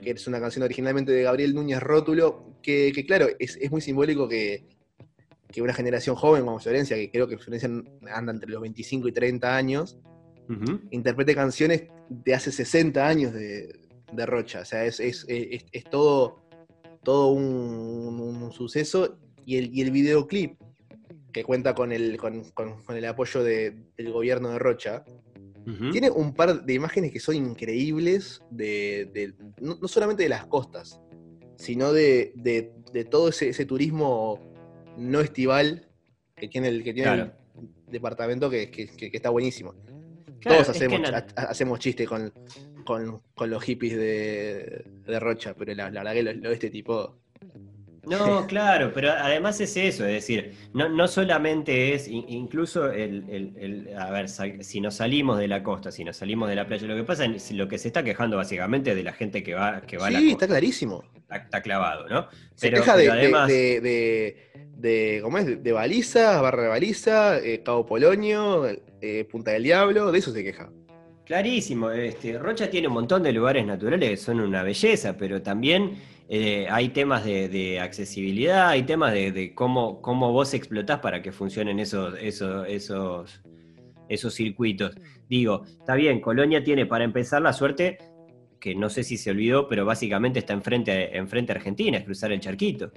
que 0.00 0.10
es 0.12 0.26
una 0.26 0.40
canción 0.40 0.62
originalmente 0.62 1.12
de 1.12 1.22
Gabriel 1.24 1.54
Núñez 1.54 1.80
Rótulo, 1.80 2.54
que, 2.62 2.90
que 2.94 3.04
claro, 3.04 3.26
es, 3.38 3.56
es 3.60 3.70
muy 3.70 3.80
simbólico 3.82 4.26
que, 4.28 4.64
que 5.50 5.60
una 5.62 5.74
generación 5.74 6.16
joven 6.16 6.44
como 6.44 6.58
Florencia, 6.58 6.96
que 6.96 7.10
creo 7.10 7.26
que 7.28 7.36
Florencia 7.38 7.68
anda 8.14 8.32
entre 8.32 8.50
los 8.50 8.62
25 8.62 9.08
y 9.08 9.12
30 9.12 9.56
años, 9.56 9.98
interprete 10.90 11.34
canciones 11.34 11.84
de 12.08 12.34
hace 12.34 12.50
60 12.50 13.06
años 13.06 13.34
de, 13.34 13.78
de 14.12 14.26
Rocha. 14.26 14.60
O 14.60 14.64
sea, 14.64 14.84
es, 14.84 15.00
es- 15.00 15.24
es- 15.28 15.64
es 15.72 15.84
todo, 15.84 16.40
todo 17.02 17.28
un, 17.28 17.44
un- 17.44 18.42
un 18.42 18.52
suceso. 18.52 19.18
Y 19.44 19.56
el, 19.56 19.74
y 19.74 19.80
el 19.82 19.90
videoclip, 19.90 20.58
que 21.32 21.42
cuenta 21.44 21.74
con 21.74 21.92
el, 21.92 22.16
con, 22.18 22.50
con- 22.50 22.82
con 22.82 22.96
el 22.96 23.04
apoyo 23.06 23.42
de- 23.42 23.74
del 23.96 24.12
gobierno 24.12 24.50
de 24.50 24.58
Rocha, 24.58 25.04
tiene 25.92 26.10
un 26.10 26.32
par 26.32 26.64
de 26.64 26.72
imágenes 26.72 27.12
que 27.12 27.20
son 27.20 27.34
increíbles, 27.34 28.40
de, 28.50 29.10
de- 29.12 29.34
no, 29.60 29.76
no 29.78 29.86
solamente 29.86 30.22
de 30.22 30.30
las 30.30 30.46
costas, 30.46 30.98
sino 31.56 31.92
de, 31.92 32.32
de- 32.36 32.72
de 32.90 33.04
todo 33.04 33.28
ese, 33.28 33.50
ese 33.50 33.66
turismo 33.66 34.40
no 34.96 35.20
estival 35.20 35.86
que 36.36 36.48
tiene 36.48 36.68
el, 36.68 36.82
que 36.82 36.94
tiene 36.94 37.12
Claro. 37.12 37.32
el 37.60 37.68
departamento, 37.92 38.48
que, 38.48 38.70
que- 38.70 38.86
que- 38.86 39.10
que 39.10 39.16
está 39.18 39.28
buenísimo. 39.28 39.74
Claro, 40.40 40.62
Todos 40.62 40.68
es 40.76 40.78
que 40.78 40.86
hacemos, 40.86 41.10
ha- 41.10 41.42
hacemos 41.42 41.78
chiste 41.80 42.06
con, 42.06 42.32
con, 42.88 43.20
con 43.34 43.50
los 43.50 43.62
hippies 43.62 43.96
de, 43.98 44.82
de 45.06 45.20
Rocha, 45.20 45.54
pero 45.54 45.74
la, 45.74 45.90
la 45.90 46.00
verdad 46.02 46.14
que 46.14 46.22
lo, 46.22 46.32
lo 46.32 46.48
de 46.48 46.54
este 46.54 46.70
tipo. 46.70 47.18
No, 48.06 48.46
claro, 48.48 48.90
pero 48.94 49.10
además 49.10 49.60
es 49.60 49.76
eso, 49.76 50.06
es 50.06 50.12
decir, 50.12 50.54
no, 50.72 50.88
no 50.88 51.06
solamente 51.06 51.92
es, 51.92 52.08
in- 52.08 52.24
incluso 52.28 52.90
el, 52.90 53.24
el- 53.28 53.52
el- 53.58 53.96
a 53.98 54.10
ver, 54.10 54.30
si 54.30 54.80
nos 54.80 54.94
salimos 54.94 55.38
de 55.38 55.48
la 55.48 55.62
costa, 55.62 55.92
si 55.92 56.02
nos 56.04 56.16
salimos 56.16 56.48
de 56.48 56.54
la 56.56 56.66
playa, 56.66 56.86
lo 56.86 56.96
que 56.96 57.04
pasa 57.04 57.26
es 57.26 57.52
lo 57.52 57.68
que 57.68 57.76
se 57.76 57.88
está 57.88 58.02
quejando 58.02 58.38
básicamente 58.38 58.90
es 58.90 58.96
de 58.96 59.02
la 59.02 59.12
gente 59.12 59.42
que 59.42 59.52
va, 59.54 59.82
que 59.82 59.98
va 59.98 60.06
a 60.06 60.10
la 60.10 60.20
Sí, 60.20 60.30
costa, 60.30 60.44
está 60.46 60.54
clarísimo. 60.54 61.04
está, 61.14 61.36
está 61.36 61.60
clavado, 61.62 62.08
¿no? 62.08 62.28
Se 62.54 62.70
Pero- 62.70 62.78
queja 62.82 62.96
de, 62.96 63.02
pero 63.04 63.14
de- 63.14 63.20
además- 63.20 63.48
de, 63.48 63.80
de- 63.82 64.36
de- 64.78 65.20
¿cómo 65.22 65.36
es? 65.38 65.62
De 65.62 65.72
baliza, 65.72 66.40
barra 66.40 66.62
de 66.62 66.68
baliza, 66.68 67.38
eh, 67.40 67.62
Cabo 67.62 67.84
Polonio, 67.84 68.66
eh, 69.02 69.24
Punta 69.30 69.50
del 69.50 69.64
Diablo, 69.64 70.10
de 70.12 70.18
eso 70.18 70.32
se 70.32 70.42
queja. 70.42 70.70
Clarísimo, 71.28 71.90
este, 71.90 72.38
Rocha 72.38 72.70
tiene 72.70 72.88
un 72.88 72.94
montón 72.94 73.22
de 73.22 73.32
lugares 73.32 73.66
naturales 73.66 74.08
que 74.08 74.16
son 74.16 74.40
una 74.40 74.62
belleza, 74.62 75.14
pero 75.18 75.42
también 75.42 75.96
eh, 76.26 76.66
hay 76.70 76.88
temas 76.88 77.22
de, 77.22 77.50
de 77.50 77.80
accesibilidad, 77.80 78.68
hay 78.70 78.84
temas 78.84 79.12
de, 79.12 79.30
de 79.30 79.54
cómo, 79.54 80.00
cómo 80.00 80.32
vos 80.32 80.54
explotás 80.54 81.00
para 81.00 81.20
que 81.20 81.30
funcionen 81.30 81.80
esos, 81.80 82.14
esos, 82.18 82.66
esos, 82.66 83.42
esos 84.08 84.32
circuitos. 84.34 84.96
Digo, 85.28 85.64
está 85.66 85.96
bien, 85.96 86.22
Colonia 86.22 86.64
tiene 86.64 86.86
para 86.86 87.04
empezar 87.04 87.42
la 87.42 87.52
suerte, 87.52 87.98
que 88.58 88.74
no 88.74 88.88
sé 88.88 89.04
si 89.04 89.18
se 89.18 89.30
olvidó, 89.30 89.68
pero 89.68 89.84
básicamente 89.84 90.38
está 90.38 90.54
enfrente, 90.54 91.14
enfrente 91.14 91.52
a 91.52 91.56
Argentina, 91.56 91.98
es 91.98 92.04
cruzar 92.04 92.32
el 92.32 92.40
charquito. 92.40 92.90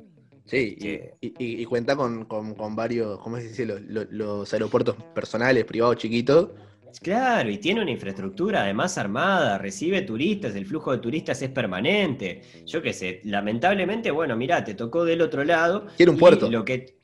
Sí, 0.45 0.75
y, 0.77 0.82
Que- 0.82 1.13
y- 1.19 1.27
y- 1.38 1.61
y 1.61 1.65
cuenta 1.65 1.97
con, 1.97 2.23
con- 2.25 2.55
con 2.55 2.77
varios, 2.77 3.19
¿cómo 3.19 3.36
se 3.36 3.49
dice? 3.49 3.65
Los, 3.65 3.82
los- 3.82 4.09
los 4.09 4.53
aeropuertos 4.53 4.95
personales, 5.13 5.65
privados, 5.65 5.97
chiquitos. 5.97 6.51
Claro, 6.99 7.49
y 7.49 7.57
tiene 7.57 7.81
una 7.81 7.91
infraestructura 7.91 8.63
además 8.63 8.97
armada, 8.97 9.57
recibe 9.57 10.01
turistas, 10.01 10.55
el 10.55 10.65
flujo 10.65 10.91
de 10.91 10.97
turistas 10.99 11.41
es 11.41 11.49
permanente. 11.49 12.41
Yo 12.65 12.81
qué 12.81 12.93
sé, 12.93 13.21
lamentablemente, 13.23 14.11
bueno, 14.11 14.35
mirá, 14.35 14.63
te 14.63 14.73
tocó 14.73 15.05
del 15.05 15.21
otro 15.21 15.43
lado. 15.43 15.87
Tiene 15.97 16.11
un 16.11 16.17
puerto. 16.17 16.49
Lo 16.49 16.65
que, 16.65 16.97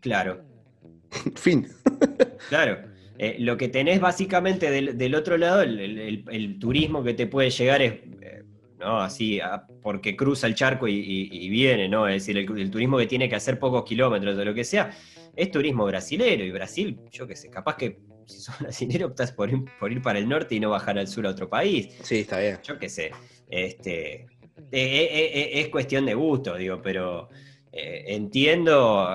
claro. 0.00 0.42
fin. 1.36 1.66
Claro. 2.48 2.92
Eh, 3.16 3.36
lo 3.38 3.56
que 3.56 3.68
tenés 3.68 4.00
básicamente 4.00 4.70
del, 4.70 5.14
otro 5.14 5.38
lado, 5.38 5.62
el, 5.62 6.58
turismo 6.58 7.04
que 7.04 7.14
te 7.14 7.28
puede 7.28 7.50
llegar 7.50 7.80
es, 7.80 7.92
eh, 8.20 8.42
¿no? 8.80 9.00
Así, 9.00 9.40
porque 9.82 10.16
cruza 10.16 10.48
el 10.48 10.56
charco 10.56 10.88
y, 10.88 11.48
viene, 11.48 11.88
¿no? 11.88 12.08
Es 12.08 12.26
decir, 12.26 12.36
el, 12.38 12.70
turismo 12.70 12.98
que 12.98 13.06
tiene 13.06 13.28
que 13.28 13.36
hacer 13.36 13.58
pocos 13.58 13.84
kilómetros 13.84 14.36
o 14.36 14.44
lo 14.44 14.52
que 14.52 14.64
sea, 14.64 14.90
es 15.36 15.50
turismo 15.50 15.86
brasilero. 15.86 16.44
Y 16.44 16.50
Brasil, 16.50 16.98
yo 17.12 17.26
qué 17.26 17.36
sé, 17.36 17.50
capaz 17.50 17.76
que 17.76 17.98
si 18.26 18.40
sos 18.40 18.58
brasilero 18.60 19.06
optás 19.08 19.32
por 19.32 19.50
ir, 19.50 19.64
por 19.78 19.92
ir 19.92 20.02
para 20.02 20.18
el 20.18 20.28
norte 20.28 20.54
y 20.54 20.60
no 20.60 20.70
bajar 20.70 20.98
al 20.98 21.08
sur 21.08 21.26
a 21.26 21.30
otro 21.30 21.48
país. 21.48 21.94
Sí, 22.02 22.20
está 22.20 22.38
bien. 22.38 22.58
Yo 22.62 22.78
qué 22.78 22.88
sé. 22.88 23.10
Este, 23.48 24.26
es 24.70 25.68
cuestión 25.68 26.06
de 26.06 26.14
gusto, 26.14 26.56
digo, 26.56 26.80
pero 26.82 27.28
entiendo 27.72 29.08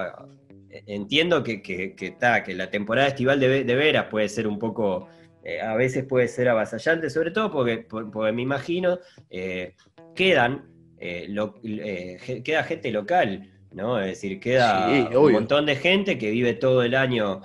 entiendo 0.85 1.43
que, 1.43 1.61
que, 1.61 1.95
que, 1.95 2.15
que 2.45 2.53
la 2.53 2.69
temporada 2.69 3.07
estival 3.07 3.39
de, 3.39 3.63
de, 3.63 3.75
veras 3.75 4.05
puede 4.05 4.29
ser 4.29 4.47
un 4.47 4.59
poco, 4.59 5.07
eh, 5.43 5.61
a 5.61 5.75
veces 5.75 6.05
puede 6.05 6.27
ser 6.27 6.49
avasallante, 6.49 7.09
sobre 7.09 7.31
todo 7.31 7.51
porque, 7.51 7.79
porque 7.89 8.31
me 8.31 8.41
imagino, 8.41 8.99
eh, 9.29 9.75
quedan, 10.15 10.65
eh, 10.99 12.41
queda 12.43 12.63
gente 12.63 12.91
local, 12.91 13.49
¿no? 13.71 13.99
Es 13.99 14.07
decir, 14.07 14.39
queda 14.39 15.09
un 15.17 15.31
montón 15.31 15.65
de 15.65 15.75
gente 15.75 16.17
que 16.17 16.31
vive 16.31 16.53
todo 16.53 16.83
el 16.83 16.95
año 16.95 17.41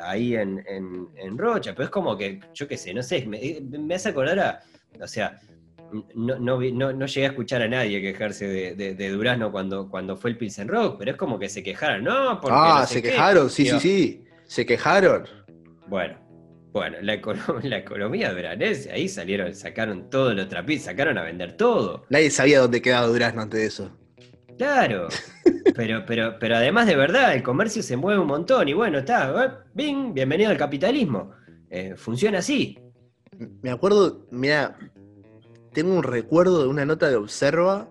ahí 0.00 0.34
en, 0.34 0.64
en, 0.66 1.38
Rocha, 1.38 1.74
pero 1.74 1.84
es 1.84 1.90
como 1.90 2.16
que, 2.16 2.40
yo 2.54 2.66
qué 2.68 2.76
sé, 2.76 2.94
no 2.94 3.02
sé, 3.02 3.26
me, 3.26 3.60
me 3.60 3.94
hace 3.94 4.10
acordar 4.10 4.38
a, 4.38 4.60
o 5.00 5.06
sea, 5.06 5.38
no, 6.14 6.38
no, 6.38 6.60
llegué 7.06 7.26
a 7.26 7.30
escuchar 7.30 7.62
a 7.62 7.68
nadie 7.68 8.00
quejarse 8.00 8.46
de, 8.46 9.10
Durazno 9.10 9.52
cuando, 9.52 9.88
cuando 9.88 10.16
fue 10.16 10.30
el 10.30 10.38
Pilsen 10.38 10.68
Rock, 10.68 10.96
pero 10.98 11.12
es 11.12 11.16
como 11.16 11.38
que 11.38 11.48
se 11.48 11.62
quejaron, 11.62 12.04
¿no? 12.04 12.40
ah, 12.44 12.86
se 12.88 13.02
quejaron, 13.02 13.50
sí, 13.50 13.66
sí, 13.66 13.80
sí, 13.80 14.24
se 14.44 14.64
quejaron. 14.64 15.24
Bueno, 15.88 16.18
bueno, 16.72 16.96
la, 17.02 17.20
la 17.62 17.78
economía 17.78 18.32
duranense, 18.32 18.90
ahí 18.90 19.08
salieron, 19.08 19.54
sacaron 19.54 20.08
todos 20.08 20.34
los 20.34 20.48
trapitos, 20.48 20.84
sacaron 20.84 21.18
a 21.18 21.22
vender 21.22 21.56
todo. 21.56 22.06
Nadie 22.08 22.30
sabía 22.30 22.60
dónde 22.60 22.80
quedaba 22.80 23.06
Durazno 23.06 23.42
antes 23.42 23.60
de 23.60 23.66
eso. 23.66 23.98
Claro, 24.58 25.08
pero, 25.74 26.04
pero, 26.06 26.36
pero 26.38 26.56
además 26.56 26.86
de 26.86 26.96
verdad, 26.96 27.34
el 27.34 27.42
comercio 27.42 27.82
se 27.82 27.96
mueve 27.96 28.20
un 28.20 28.26
montón 28.26 28.68
y 28.68 28.72
bueno, 28.72 28.98
está, 28.98 29.44
¿eh? 29.44 29.50
bing, 29.74 30.14
bienvenido 30.14 30.50
al 30.50 30.56
capitalismo. 30.56 31.32
Eh, 31.70 31.94
funciona 31.96 32.38
así. 32.38 32.78
Me 33.62 33.70
acuerdo, 33.70 34.26
mira, 34.30 34.78
tengo 35.72 35.94
un 35.94 36.02
recuerdo 36.02 36.62
de 36.62 36.68
una 36.68 36.84
nota 36.84 37.08
de 37.08 37.16
Observa 37.16 37.88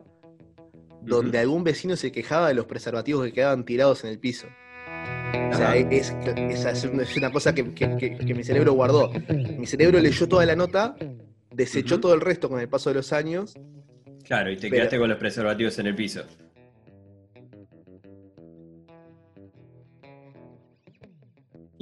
donde 1.02 1.40
algún 1.40 1.64
vecino 1.64 1.96
se 1.96 2.12
quejaba 2.12 2.50
de 2.50 2.54
los 2.54 2.66
preservativos 2.66 3.26
que 3.26 3.34
quedaban 3.34 3.66
tirados 3.66 4.04
en 4.04 4.12
el 4.12 4.20
piso. 4.20 4.48
O 5.52 5.56
sea, 5.56 5.76
es, 5.76 6.14
una 7.16 7.32
cosa 7.32 7.54
que, 7.54 7.64
mi 7.64 8.44
cerebro 8.44 8.74
guardó. 8.74 9.12
Mi 9.58 9.66
cerebro 9.66 10.00
leyó 10.00 10.28
toda 10.28 10.46
la 10.46 10.56
nota, 10.56 10.96
desechó 11.50 12.00
todo 12.00 12.14
el 12.14 12.22
resto 12.22 12.50
con 12.50 12.60
el 12.60 12.70
paso 12.70 12.90
de 12.90 12.96
los 12.96 13.12
años. 13.14 13.56
Claro, 14.24 14.52
y 14.52 14.58
te 14.58 14.70
quedaste 14.70 14.98
con 14.98 15.10
los 15.10 15.18
preservativos 15.18 15.78
en 15.80 15.88
el 15.88 15.96
piso. 15.96 16.24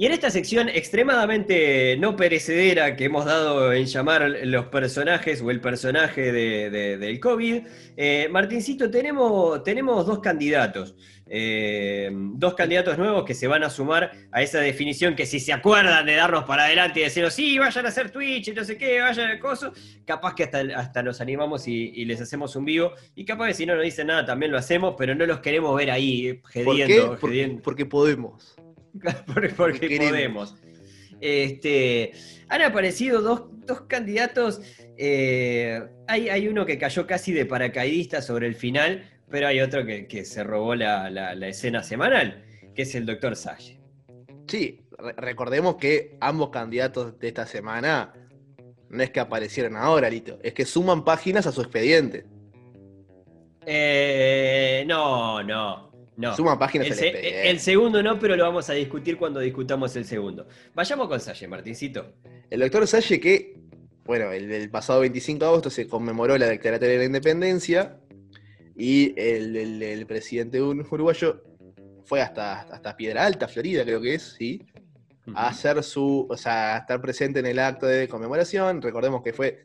Y 0.00 0.06
en 0.06 0.12
esta 0.12 0.30
sección 0.30 0.70
extremadamente 0.70 1.94
no 1.98 2.16
perecedera 2.16 2.96
que 2.96 3.04
hemos 3.04 3.26
dado 3.26 3.70
en 3.74 3.84
llamar 3.84 4.22
los 4.44 4.64
personajes 4.68 5.42
o 5.42 5.50
el 5.50 5.60
personaje 5.60 6.32
del 6.32 7.20
COVID, 7.20 7.66
eh, 7.98 8.26
Martincito, 8.30 8.90
tenemos, 8.90 9.62
tenemos 9.62 10.06
dos 10.06 10.20
candidatos. 10.20 10.94
Eh, 11.26 12.08
dos 12.12 12.54
candidatos 12.54 12.96
nuevos 12.96 13.26
que 13.26 13.34
se 13.34 13.46
van 13.46 13.62
a 13.62 13.68
sumar 13.68 14.10
a 14.32 14.40
esa 14.40 14.60
definición 14.60 15.14
que 15.14 15.26
si 15.26 15.38
se 15.38 15.52
acuerdan 15.52 16.06
de 16.06 16.14
darnos 16.14 16.44
para 16.44 16.64
adelante 16.64 17.00
y 17.00 17.02
decirnos, 17.02 17.34
sí, 17.34 17.58
vayan 17.58 17.84
a 17.84 17.90
hacer 17.90 18.10
Twitch 18.10 18.48
y 18.48 18.52
no 18.52 18.64
sé 18.64 18.78
qué, 18.78 19.02
vayan 19.02 19.32
al 19.32 19.38
coso, 19.38 19.74
capaz 20.06 20.34
que 20.34 20.44
hasta, 20.44 20.60
hasta 20.76 21.02
nos 21.02 21.20
animamos 21.20 21.68
y, 21.68 22.06
les 22.06 22.22
hacemos 22.22 22.56
un 22.56 22.64
vivo, 22.64 22.94
y 23.14 23.26
capaz 23.26 23.48
que 23.48 23.54
si 23.54 23.66
no 23.66 23.74
nos 23.74 23.84
dicen 23.84 24.06
nada 24.06 24.24
también 24.24 24.50
lo 24.50 24.56
hacemos, 24.56 24.94
pero 24.96 25.14
no 25.14 25.26
los 25.26 25.40
queremos 25.40 25.76
ver 25.76 25.90
ahí 25.90 26.40
gediendo. 26.48 27.18
¿Por 27.20 27.30
qué? 27.30 27.58
porque 27.62 27.84
podemos. 27.84 28.56
porque, 29.56 29.96
podemos. 29.98 30.54
Este, 31.20 32.12
han 32.48 32.62
aparecido 32.62 33.20
dos, 33.20 33.82
candidatos. 33.82 34.60
Eh, 34.96 35.80
hay, 36.08 36.28
hay, 36.28 36.48
uno 36.48 36.66
que 36.66 36.78
cayó 36.78 37.06
casi 37.06 37.32
de 37.32 37.46
paracaidista 37.46 38.22
sobre 38.22 38.46
el 38.46 38.54
final, 38.54 39.04
pero 39.30 39.46
hay 39.46 39.60
otro 39.60 39.84
que, 39.86 40.24
se 40.24 40.42
robó 40.44 40.74
la, 40.74 41.32
escena 41.46 41.82
semanal, 41.82 42.44
que 42.74 42.82
es 42.82 42.94
el 42.94 43.06
doctor 43.06 43.36
Salle. 43.36 43.78
Sí, 44.46 44.82
recordemos 45.16 45.76
que 45.76 46.16
ambos 46.20 46.50
candidatos 46.50 47.18
de 47.18 47.28
esta 47.28 47.46
semana 47.46 48.12
no 48.88 49.02
es 49.02 49.10
que 49.10 49.20
aparecieron 49.20 49.76
ahora, 49.76 50.10
Lito, 50.10 50.38
es 50.42 50.52
que 50.52 50.64
suman 50.64 51.04
páginas 51.04 51.46
a 51.46 51.52
su 51.52 51.60
expediente. 51.60 52.26
Eh, 53.64 54.84
no, 54.88 55.42
no. 55.44 55.89
No. 56.20 56.36
Suma 56.36 56.58
páginas 56.58 57.00
el, 57.00 57.16
el, 57.16 57.60
segundo 57.60 58.02
no, 58.02 58.18
pero 58.18 58.36
lo 58.36 58.44
vamos 58.44 58.68
a 58.68 58.74
discutir 58.74 59.16
cuando 59.16 59.40
discutamos 59.40 59.96
el 59.96 60.04
segundo. 60.04 60.46
Vayamos 60.74 61.08
con 61.08 61.18
Salle, 61.18 61.48
Martincito. 61.48 62.12
El 62.50 62.60
doctor 62.60 62.86
Salle 62.86 63.18
que, 63.18 63.56
bueno, 64.04 64.30
el, 64.30 64.68
pasado 64.68 65.00
25 65.00 65.38
de 65.38 65.46
agosto 65.46 65.70
se 65.70 65.88
conmemoró 65.88 66.36
la 66.36 66.46
declaratoria 66.46 66.92
de 66.92 66.98
la 66.98 67.04
independencia 67.06 67.96
y 68.76 69.18
el, 69.18 70.04
presidente 70.06 70.60
uruguayo 70.60 71.42
fue 72.04 72.20
hasta, 72.20 72.60
hasta 72.60 72.98
Piedra 72.98 73.24
Alta, 73.24 73.48
Florida, 73.48 73.82
creo 73.84 74.02
que 74.02 74.16
es, 74.16 74.34
¿sí? 74.36 74.66
A 75.34 75.48
hacer 75.48 75.82
su, 75.82 76.26
o 76.28 76.36
sea, 76.36 76.74
a 76.74 76.78
estar 76.80 77.00
presente 77.00 77.40
en 77.40 77.46
el 77.46 77.58
acto 77.58 77.86
de 77.86 78.08
conmemoración. 78.08 78.82
Recordemos 78.82 79.22
que 79.22 79.32
fue 79.32 79.62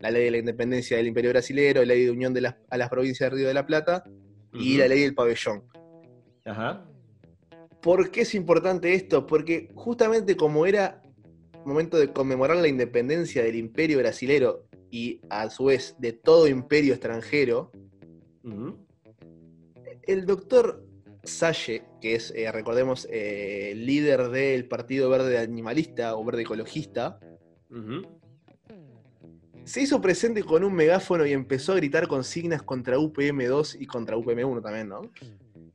la 0.00 0.10
ley 0.10 0.24
de 0.24 0.30
la 0.30 0.38
independencia 0.38 0.96
del 0.96 1.08
Imperio 1.08 1.32
Brasilero, 1.32 1.80
la 1.82 1.88
ley 1.88 2.06
de 2.06 2.10
unión 2.10 2.32
de 2.32 2.40
las, 2.40 2.54
a 2.70 2.78
las 2.78 2.88
provincias 2.88 3.30
de 3.30 3.36
Río 3.36 3.48
de 3.48 3.52
la 3.52 3.66
Plata 3.66 4.04
y 4.54 4.78
la 4.78 4.88
ley 4.88 5.02
del 5.02 5.14
pabellón. 5.14 5.64
¿Por 7.80 8.10
qué 8.10 8.22
es 8.22 8.34
importante 8.34 8.94
esto? 8.94 9.26
Porque 9.26 9.70
justamente 9.74 10.36
como 10.36 10.66
era 10.66 11.02
momento 11.64 11.98
de 11.98 12.12
conmemorar 12.12 12.56
la 12.56 12.68
independencia 12.68 13.42
del 13.42 13.56
imperio 13.56 13.98
brasilero 13.98 14.64
y 14.90 15.20
a 15.28 15.50
su 15.50 15.66
vez 15.66 15.94
de 15.98 16.12
todo 16.12 16.48
imperio 16.48 16.94
extranjero, 16.94 17.70
el 20.02 20.24
doctor 20.24 20.84
Salle, 21.22 21.84
que 22.00 22.14
es, 22.14 22.32
eh, 22.34 22.50
recordemos, 22.50 23.06
eh, 23.10 23.74
líder 23.76 24.30
del 24.30 24.66
Partido 24.66 25.10
Verde 25.10 25.38
Animalista 25.38 26.16
o 26.16 26.24
Verde 26.24 26.42
Ecologista, 26.42 27.20
se 29.64 29.82
hizo 29.82 30.00
presente 30.00 30.42
con 30.42 30.64
un 30.64 30.72
megáfono 30.72 31.26
y 31.26 31.32
empezó 31.32 31.72
a 31.72 31.76
gritar 31.76 32.08
consignas 32.08 32.62
contra 32.62 32.96
UPM2 32.96 33.76
y 33.78 33.86
contra 33.86 34.16
UPM1 34.16 34.62
también, 34.62 34.88
¿no? 34.88 35.02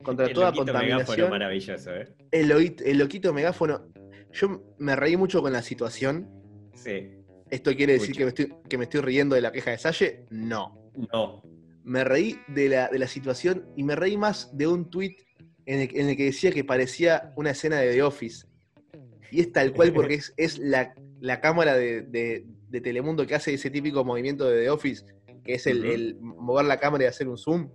Contra 0.04 0.32
toda 0.32 0.52
contaminación. 0.52 1.30
maravilloso, 1.30 1.90
¿eh? 1.96 2.14
El, 2.30 2.98
loquito 2.98 3.32
megáfono. 3.32 3.88
Yo 4.32 4.74
me 4.78 4.94
reí 4.94 5.16
mucho 5.16 5.42
con 5.42 5.52
la 5.52 5.62
situación. 5.62 6.28
Sí. 6.74 7.10
¿Esto 7.50 7.74
quiere 7.74 7.94
decir 7.94 8.16
que 8.16 8.24
me, 8.24 8.28
estoy, 8.28 8.54
que 8.68 8.78
me 8.78 8.84
estoy 8.84 9.00
riendo 9.00 9.34
de 9.34 9.40
la 9.40 9.52
queja 9.52 9.72
de 9.72 9.78
Salle? 9.78 10.26
No. 10.30 10.90
No. 11.12 11.42
Me 11.82 12.04
reí 12.04 12.38
de 12.48 12.68
la, 12.68 13.08
situación 13.08 13.66
y 13.76 13.82
me 13.82 13.96
reí 13.96 14.16
más 14.16 14.56
de 14.56 14.66
un 14.66 14.90
tweet 14.90 15.16
en 15.66 15.80
el, 15.80 16.16
que 16.16 16.24
decía 16.24 16.50
que 16.52 16.64
parecía 16.64 17.32
una 17.36 17.50
escena 17.50 17.78
de 17.78 17.92
The 17.92 18.02
Office. 18.02 18.46
Y 19.30 19.40
es 19.40 19.52
tal 19.52 19.72
cual 19.72 19.92
porque 19.92 20.20
es, 20.36 20.58
la, 20.58 20.94
cámara 21.40 21.74
de, 21.76 22.46
Telemundo 22.82 23.26
que 23.26 23.34
hace 23.34 23.54
ese 23.54 23.70
típico 23.70 24.04
movimiento 24.04 24.48
de 24.48 24.62
The 24.62 24.70
Office, 24.70 25.04
que 25.44 25.54
es 25.54 25.66
el 25.66 26.16
mover 26.20 26.64
la 26.64 26.78
cámara 26.78 27.04
y 27.04 27.06
hacer 27.06 27.28
un 27.28 27.38
zoom. 27.38 27.70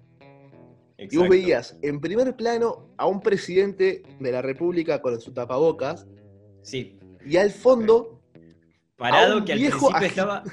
Y 1.00 1.16
vos 1.16 1.30
veías 1.30 1.78
en 1.82 2.02
primer 2.02 2.36
plano 2.36 2.94
a 2.98 3.06
un 3.06 3.22
presidente 3.22 4.04
de 4.20 4.32
la 4.32 4.42
República 4.42 5.02
con 5.02 5.20
su 5.22 5.34
tapabocas. 5.34 6.06
Sí. 6.62 7.00
Y 7.26 7.38
al 7.38 7.52
fondo. 7.52 8.22
Parado, 8.98 9.46
que 9.46 9.54
al 9.54 9.60
principio 9.60 9.98
estaba, 10.02 10.44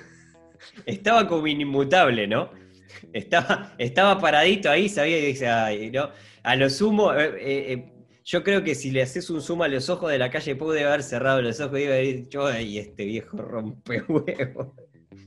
estaba 0.86 1.26
como 1.26 1.46
inmutable, 1.48 2.28
¿no? 2.28 2.50
Estaba, 3.12 3.74
estaba 3.78 4.20
paradito 4.20 4.70
ahí, 4.70 4.88
sabía 4.88 5.18
y 5.18 5.26
dice, 5.26 5.48
ay, 5.48 5.90
¿no? 5.90 6.10
A 6.44 6.54
lo 6.54 6.70
sumo, 6.70 7.12
eh, 7.12 7.34
eh, 7.40 7.72
eh, 7.72 7.92
yo 8.24 8.44
creo 8.44 8.62
que 8.62 8.76
si 8.76 8.92
le 8.92 9.02
haces 9.02 9.30
un 9.30 9.40
zoom 9.40 9.62
a 9.62 9.68
los 9.68 9.90
ojos 9.90 10.10
de 10.10 10.18
la 10.18 10.30
calle, 10.30 10.54
pude 10.54 10.84
haber 10.84 11.02
cerrado 11.02 11.42
los 11.42 11.60
ojos 11.60 11.78
y 11.80 11.82
iba 11.82 11.94
a 11.94 11.96
decir, 11.96 12.28
yo, 12.28 12.58
y 12.58 12.78
este 12.78 13.04
viejo 13.04 13.36
rompe 13.38 14.02
huevo. 14.08 14.74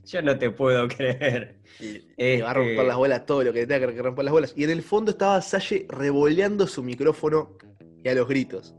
Yo 0.06 0.22
no 0.22 0.38
te 0.38 0.50
puedo 0.50 0.88
creer. 0.88 1.60
Y, 1.80 2.42
va 2.42 2.52
a 2.52 2.54
romper 2.54 2.86
las 2.86 2.98
bolas 2.98 3.26
todo 3.26 3.44
lo 3.44 3.54
que 3.54 3.66
tenga 3.66 3.92
que 3.94 4.02
romper 4.02 4.26
las 4.26 4.32
bolas. 4.32 4.54
Y 4.56 4.64
en 4.64 4.72
el 4.72 4.82
fondo 4.82 5.12
estaba 5.12 5.42
Salle 5.42 5.86
revoleando 5.90 6.68
su 6.68 6.84
micrófono 6.84 7.58
y 8.04 8.10
a 8.10 8.16
los 8.16 8.28
gritos. 8.28 8.76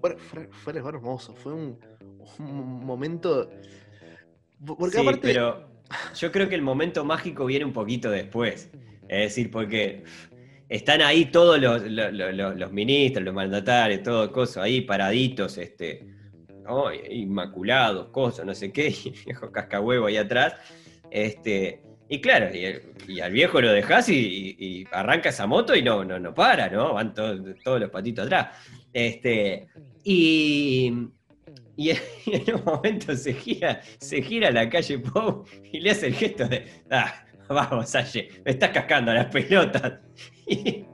fue, 0.00 0.78
hermoso, 0.78 1.34
fue 1.34 1.52
un, 1.52 1.78
momento. 2.38 3.50
Porque 4.64 4.98
sí, 4.98 5.06
pero 5.20 5.68
yo 6.16 6.32
creo 6.32 6.48
que 6.48 6.54
el 6.54 6.62
momento 6.62 7.04
mágico 7.04 7.44
viene 7.46 7.64
un 7.64 7.72
poquito 7.72 8.10
después. 8.10 8.70
Es 9.08 9.18
decir, 9.34 9.50
porque 9.50 10.04
están 10.68 11.02
ahí 11.02 11.26
todos 11.26 11.60
los, 11.60 11.82
los, 11.82 12.12
los- 12.12 12.56
los 12.56 12.72
ministros, 12.72 13.24
los 13.24 13.34
mandatarios, 13.34 14.02
todo 14.02 14.32
cosas 14.32 14.64
ahí 14.64 14.80
paraditos, 14.80 15.58
este, 15.58 16.06
ay, 16.66 17.00
inmaculados, 17.10 18.08
cosas, 18.08 18.44
no 18.46 18.54
sé 18.54 18.72
qué, 18.72 18.88
y 19.04 19.08
el 19.08 19.24
viejo 19.24 19.50
cascahuevo 19.52 20.06
ahí 20.06 20.16
atrás. 20.16 20.54
Este, 21.10 21.80
y 22.08 22.20
claro, 22.20 22.54
y, 22.54 22.64
el- 22.64 22.82
y 23.08 23.20
al 23.20 23.32
viejo 23.32 23.60
lo 23.60 23.72
dejas 23.72 24.08
y, 24.08 24.56
y- 24.58 24.84
arranca 24.92 25.28
esa 25.30 25.46
moto 25.46 25.74
y 25.74 25.82
no, 25.82 26.04
no, 26.04 26.18
no 26.18 26.34
para, 26.34 26.68
¿no? 26.68 26.94
Van 26.94 27.12
todos, 27.14 27.40
todos 27.64 27.80
los 27.80 27.90
patitos 27.90 28.26
atrás. 28.26 28.48
Este, 28.92 29.66
y, 30.04 30.92
y 31.76 31.90
en 31.90 31.98
un 32.54 32.64
momento 32.64 33.14
se 33.16 33.32
gira, 33.34 33.80
se 33.98 34.20
gira 34.22 34.48
a 34.48 34.52
la 34.52 34.68
calle 34.68 34.98
Pau 34.98 35.44
y 35.72 35.80
le 35.80 35.90
hace 35.90 36.08
el 36.08 36.14
gesto 36.14 36.46
de, 36.48 36.66
ah, 36.90 37.24
vamos, 37.48 37.88
Salle, 37.90 38.28
me 38.44 38.52
estás 38.52 38.70
cascando 38.70 39.12
las 39.12 39.26
pelotas. 39.26 39.94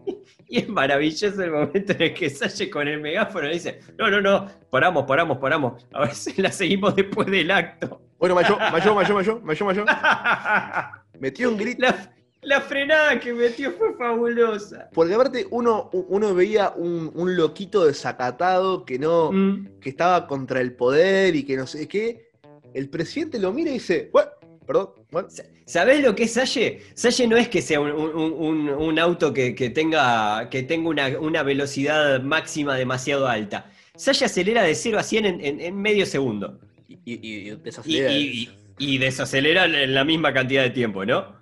y 0.51 0.59
es 0.61 0.69
maravilloso 0.69 1.43
el 1.43 1.51
momento 1.51 1.93
en 1.93 2.03
el 2.03 2.15
que 2.15 2.31
Salle 2.31 2.71
con 2.71 2.89
el 2.89 3.01
megáfono 3.01 3.47
le 3.47 3.55
dice, 3.55 3.81
no, 3.99 4.11
no, 4.11 4.21
no, 4.21 4.47
paramos, 4.71 5.05
paramos, 5.05 5.39
paramos, 5.39 5.87
a 5.93 6.01
ver 6.01 6.15
si 6.15 6.41
la 6.41 6.51
seguimos 6.51 6.97
después 6.97 7.31
del 7.31 7.51
acto. 7.51 8.01
Bueno, 8.19 8.35
Mayo, 8.35 8.59
Mayo, 8.59 8.95
Mayo, 8.95 9.15
Mayo, 9.15 9.41
Mayo, 9.43 9.65
Mayo. 9.65 9.85
Metió 11.21 11.51
un 11.51 11.57
grito. 11.57 11.83
La, 11.83 12.13
la 12.43 12.61
frenada 12.61 13.19
que 13.21 13.33
metió 13.33 13.73
fue 13.73 13.95
fabulosa. 13.95 14.89
Porque 14.93 15.15
aparte 15.15 15.47
uno, 15.51 15.91
uno 15.93 16.35
veía 16.35 16.73
un, 16.75 17.11
un 17.15 17.37
loquito 17.37 17.85
desacatado 17.85 18.85
que 18.85 18.99
no. 18.99 19.31
Mm. 19.33 19.81
que 19.81 19.91
estaba 19.91 20.27
contra 20.27 20.61
el 20.61 20.75
poder 20.75 21.37
y 21.37 21.45
que 21.45 21.57
no 21.57 21.67
sé 21.67 21.87
qué. 21.87 22.31
El 22.75 22.89
presidente 22.91 23.39
lo 23.39 23.53
mira 23.53 23.71
y 23.71 23.75
dice, 23.75 24.11
bueno, 24.13 24.31
perdón, 24.69 24.91
bueno. 25.11 25.29
¿Sabés 25.67 26.03
lo 26.03 26.15
que 26.15 26.25
es 26.25 26.33
Salle? 26.35 26.83
Salle 26.95 27.27
no 27.27 27.37
es 27.37 27.49
que 27.49 27.61
sea 27.63 27.81
un, 27.81 27.91
un- 27.91 28.33
un- 28.49 28.69
un 28.69 28.99
auto 28.99 29.33
que, 29.33 29.55
que 29.55 29.71
tenga, 29.71 30.49
que 30.51 30.63
tenga 30.63 30.89
una, 30.91 31.19
una 31.19 31.43
velocidad 31.43 32.23
máxima 32.23 32.77
demasiado 32.77 33.27
alta. 33.27 33.73
Salle 33.97 34.27
acelera 34.27 34.63
de 34.63 34.75
0 34.77 34.99
a 34.99 35.03
100 35.03 35.27
en, 35.27 35.41
en- 35.45 35.61
en 35.61 35.75
medio 35.81 36.07
segundo. 36.07 36.61
Y, 36.89 36.95
y- 37.05 37.19
y 37.23 37.49
Y, 37.51 37.57
desacelera. 37.57 38.13
y- 38.13 38.49
y- 38.79 38.95
y 38.95 38.99
desacelera 38.99 39.65
en 39.65 39.93
la 39.95 40.05
misma 40.05 40.33
cantidad 40.33 40.63
de 40.63 40.71
tiempo, 40.71 41.05
¿no? 41.05 41.35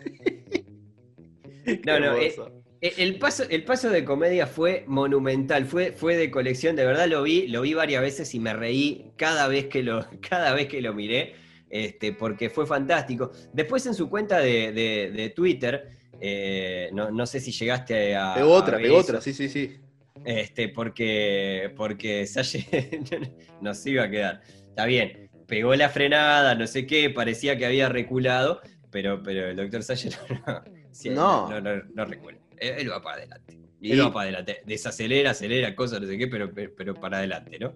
No, 1.86 2.00
no, 2.00 2.16
hermoso. 2.16 2.50
Eh, 2.80 2.94
El 2.98 3.18
paso, 3.20 3.44
el 3.48 3.62
paso 3.62 3.88
de 3.90 4.04
comedia 4.04 4.48
fue 4.48 4.84
monumental, 4.88 5.64
fue, 5.66 5.92
fue 5.92 6.16
de 6.16 6.30
colección, 6.32 6.74
de 6.74 6.84
verdad 6.84 7.06
lo 7.06 7.22
vi, 7.22 7.46
lo 7.46 7.60
vi 7.62 7.74
varias 7.74 8.02
veces 8.02 8.34
y 8.34 8.40
me 8.40 8.52
reí 8.54 9.12
cada 9.16 9.46
vez 9.46 9.66
que 9.66 9.84
lo, 9.84 10.04
cada 10.28 10.52
vez 10.54 10.66
que 10.66 10.82
lo 10.82 10.92
miré, 10.92 11.34
este, 11.72 12.12
porque 12.12 12.50
fue 12.50 12.66
fantástico. 12.66 13.32
Después 13.52 13.84
en 13.86 13.94
su 13.94 14.08
cuenta 14.10 14.38
de, 14.38 14.72
de- 14.72 15.10
de 15.10 15.30
Twitter, 15.30 15.88
eh, 16.20 16.90
no, 16.92 17.10
no 17.10 17.24
sé 17.26 17.40
si 17.40 17.50
llegaste 17.50 18.14
a... 18.14 18.34
Pegó 18.34 18.52
otra, 18.52 18.74
a 18.74 18.76
ver 18.76 18.82
pegó 18.86 19.00
eso, 19.00 19.08
otra, 19.08 19.20
sí, 19.22 19.32
sí, 19.32 19.48
sí. 19.48 19.78
Este, 20.24 20.68
porque, 20.68 21.72
porque 21.76 22.26
Salle 22.26 22.66
nos 23.62 23.84
iba 23.86 24.04
a 24.04 24.10
quedar. 24.10 24.42
Está 24.68 24.84
bien, 24.84 25.30
pegó 25.48 25.74
la 25.74 25.88
frenada, 25.88 26.54
no 26.54 26.66
sé 26.66 26.86
qué, 26.86 27.08
parecía 27.10 27.56
que 27.56 27.64
había 27.66 27.88
reculado, 27.88 28.60
pero, 28.90 29.22
pero 29.22 29.48
el 29.48 29.56
doctor 29.56 29.82
Salle 29.82 30.10
no, 30.46 30.52
no, 30.52 30.62
sí, 30.92 31.08
No. 31.10 31.48
no, 31.60 31.82
no- 31.94 32.04
recula. 32.04 32.36
Él, 32.58 32.74
él 32.80 32.90
va 32.90 33.02
para 33.02 33.16
adelante. 33.16 33.58
Y- 33.80 33.92
Él 33.92 34.02
va 34.02 34.12
para 34.12 34.24
adelante. 34.24 34.60
Desacelera, 34.66 35.30
acelera, 35.30 35.74
cosas, 35.74 36.00
no 36.02 36.06
sé 36.06 36.16
qué, 36.18 36.28
pero, 36.28 36.52
pero 36.54 36.94
para 36.94 37.16
adelante, 37.18 37.58
¿no? 37.58 37.74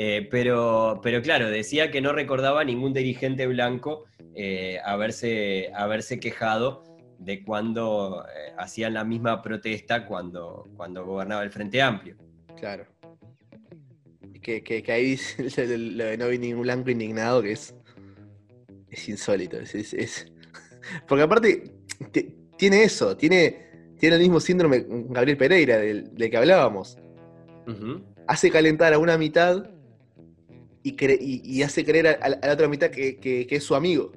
Eh, 0.00 0.28
pero, 0.30 1.00
pero 1.02 1.20
claro, 1.22 1.50
decía 1.50 1.90
que 1.90 2.00
no 2.00 2.12
recordaba 2.12 2.62
ningún 2.62 2.92
dirigente 2.92 3.48
blanco 3.48 4.04
eh, 4.36 4.78
haberse, 4.84 5.72
haberse 5.74 6.20
quejado 6.20 6.84
de 7.18 7.42
cuando 7.42 8.24
eh, 8.28 8.52
hacían 8.58 8.94
la 8.94 9.02
misma 9.02 9.42
protesta 9.42 10.06
cuando, 10.06 10.68
cuando 10.76 11.04
gobernaba 11.04 11.42
el 11.42 11.50
Frente 11.50 11.82
Amplio. 11.82 12.16
Claro. 12.56 12.86
Que, 14.40 14.62
que, 14.62 14.84
que 14.84 14.92
ahí 14.92 15.04
dice 15.38 15.76
lo, 15.76 16.04
de 16.04 16.16
no 16.16 16.28
vi 16.28 16.38
ningún 16.38 16.62
blanco 16.62 16.90
indignado, 16.90 17.42
que 17.42 17.52
es. 17.52 17.74
Es 18.90 19.08
insólito. 19.08 19.58
Es, 19.58 19.74
es- 19.74 19.94
es- 19.94 20.32
Porque 21.08 21.22
aparte, 21.24 21.72
te- 22.12 22.34
tiene 22.56 22.84
eso, 22.84 23.16
tiene, 23.16 23.66
tiene 23.98 24.14
el 24.14 24.22
mismo 24.22 24.38
síndrome 24.38 24.84
Gabriel 24.88 25.36
Pereira 25.36 25.78
del, 25.78 26.14
del 26.14 26.30
que 26.30 26.36
hablábamos. 26.36 26.96
Hace 28.28 28.50
calentar 28.50 28.94
a 28.94 28.98
una 28.98 29.18
mitad 29.18 29.68
y, 30.88 30.96
cre- 30.96 31.18
y, 31.20 31.40
y 31.44 31.62
hace 31.62 31.84
creer 31.84 32.06
a, 32.08 32.10
a 32.12 32.28
la- 32.30 32.52
otra 32.52 32.68
mitad 32.68 32.90
que, 32.90 33.16
que- 33.16 33.46
que 33.46 33.56
es 33.56 33.64
su 33.64 33.74
amigo. 33.74 34.12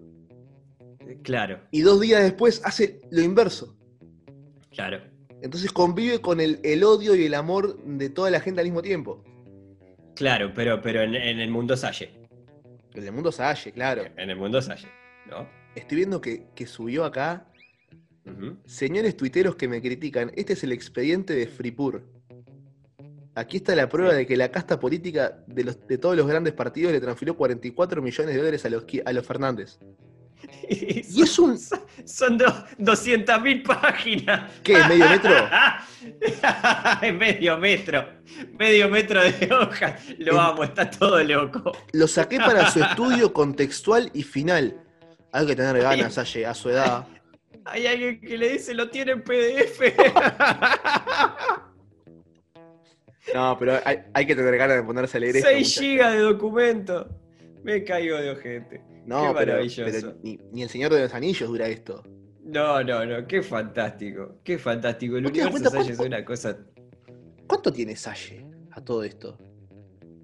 Claro, 1.24 1.60
Y 1.72 1.82
dos 1.82 2.00
días 2.00 2.24
después 2.24 2.62
hace 2.64 3.02
lo 3.12 3.22
inverso. 3.22 3.76
claro. 4.72 5.00
Entonces 5.44 5.72
convive 5.72 6.20
con 6.22 6.40
el, 6.40 6.60
el 6.64 6.84
odio 6.84 7.16
y 7.16 7.26
el 7.26 7.34
amor 7.34 7.84
de 7.84 8.10
toda 8.12 8.30
la 8.30 8.40
gente 8.40 8.62
al 8.62 8.68
mismo 8.68 8.84
tiempo. 8.84 9.24
Claro, 10.16 10.52
pero, 10.54 10.82
pero 10.84 11.02
en, 11.02 11.16
en 11.16 11.40
el 11.40 11.50
mundo 11.50 11.76
Salle. 11.76 12.12
El 12.94 13.04
del 13.06 13.12
mundo 13.12 13.32
Salle, 13.32 13.72
claro. 13.72 14.04
En 14.18 14.30
el 14.30 14.36
mundo 14.36 14.62
Salle, 14.62 14.88
¿no? 15.28 15.48
Estoy 15.76 15.98
viendo 15.98 16.22
que, 16.22 16.46
que 16.54 16.68
subió 16.68 17.06
acá. 17.06 17.48
Señores 18.66 19.18
tuiteros 19.18 19.56
que 19.56 19.68
me 19.68 19.82
critican, 19.82 20.32
este 20.36 20.54
es 20.54 20.64
el 20.64 20.72
expediente 20.74 21.34
de 21.34 21.48
Fripur. 21.48 22.04
Aquí 23.36 23.58
está 23.58 23.76
la 23.76 23.88
prueba 23.88 24.12
Sí. 24.12 24.18
de 24.18 24.28
que 24.28 24.36
la 24.38 24.52
casta 24.52 24.80
política 24.80 25.38
de, 25.48 25.64
los, 25.64 25.88
de 25.88 25.98
todos 25.98 26.18
los 26.18 26.28
grandes 26.28 26.54
partidos 26.54 26.92
le 26.92 27.00
transfirió 27.00 27.36
44 27.38 28.02
millones 28.02 28.34
de 28.34 28.38
dólares 28.40 28.66
a 28.66 28.70
los, 28.70 28.84
Ki- 28.84 29.02
a 29.06 29.14
los 29.14 29.26
Fernández. 29.26 29.80
Y 30.70 31.22
es 31.22 31.38
un. 31.40 31.58
Son 31.58 32.38
do- 32.38 32.46
200.000 32.80 33.64
páginas. 33.64 34.52
¿Qué? 34.64 34.74
¿Medio 34.88 35.08
metro? 35.10 35.32
Es 37.02 37.14
medio 37.14 37.58
metro. 37.58 38.06
Medio 38.58 38.90
metro 38.90 39.22
de 39.22 39.50
hojas. 39.54 40.02
Lo 40.18 40.34
En- 40.34 40.40
amo, 40.40 40.64
está 40.64 40.90
todo 40.90 41.24
loco. 41.24 41.72
Lo 41.94 42.08
saqué 42.08 42.38
para 42.38 42.70
su 42.72 42.82
estudio 42.84 43.32
contextual 43.42 44.10
y 44.14 44.24
final. 44.24 44.82
Hay 45.32 45.46
que 45.48 45.56
tener 45.56 45.82
ganas, 45.82 46.14
Salle, 46.16 46.46
a 46.46 46.54
su 46.54 46.70
edad. 46.70 47.08
Hay 47.66 47.86
alguien 47.88 48.20
que 48.20 48.38
le 48.38 48.50
dice 48.54 48.74
lo 48.74 48.90
tiene 48.90 49.12
en 49.14 49.24
PDF. 49.24 49.80
No, 53.34 53.56
pero 53.60 53.74
hay, 53.86 54.00
hay 54.14 54.26
que 54.26 54.36
tener 54.36 54.58
ganas 54.58 54.78
de 54.78 54.84
ponerse 54.84 55.18
a 55.18 55.20
leer 55.20 55.36
esto. 55.38 55.48
6 55.50 55.58
muchachos. 55.60 55.82
gigas 55.84 56.14
de 56.14 56.20
documento. 56.20 57.10
Me 57.64 57.84
caigo 57.84 58.18
de 58.18 58.32
ojete. 58.32 58.82
No, 59.06 59.22
Qué 59.34 59.34
pero, 59.40 59.52
maravilloso. 59.54 59.92
pero 59.92 60.16
ni, 60.24 60.40
ni 60.52 60.64
el 60.64 60.70
Señor 60.70 60.94
de 60.94 61.02
los 61.02 61.14
Anillos 61.14 61.48
dura 61.50 61.68
esto. 61.68 62.04
No, 62.44 62.84
no, 62.84 63.06
no, 63.06 63.28
qué 63.28 63.44
fantástico. 63.44 64.40
Qué 64.44 64.58
fantástico. 64.58 65.18
El 65.18 65.24
¿Vos 65.24 65.32
te 65.34 65.40
das 65.40 65.48
universo 65.50 65.70
cuenta 65.72 65.84
Salle 65.94 65.94
es 65.94 66.08
una 66.08 66.26
cosa. 66.26 66.58
¿Cuánto 67.48 67.72
tiene 67.72 67.96
Salle 67.96 68.46
a 68.72 68.84
todo 68.84 69.04
esto? 69.04 69.38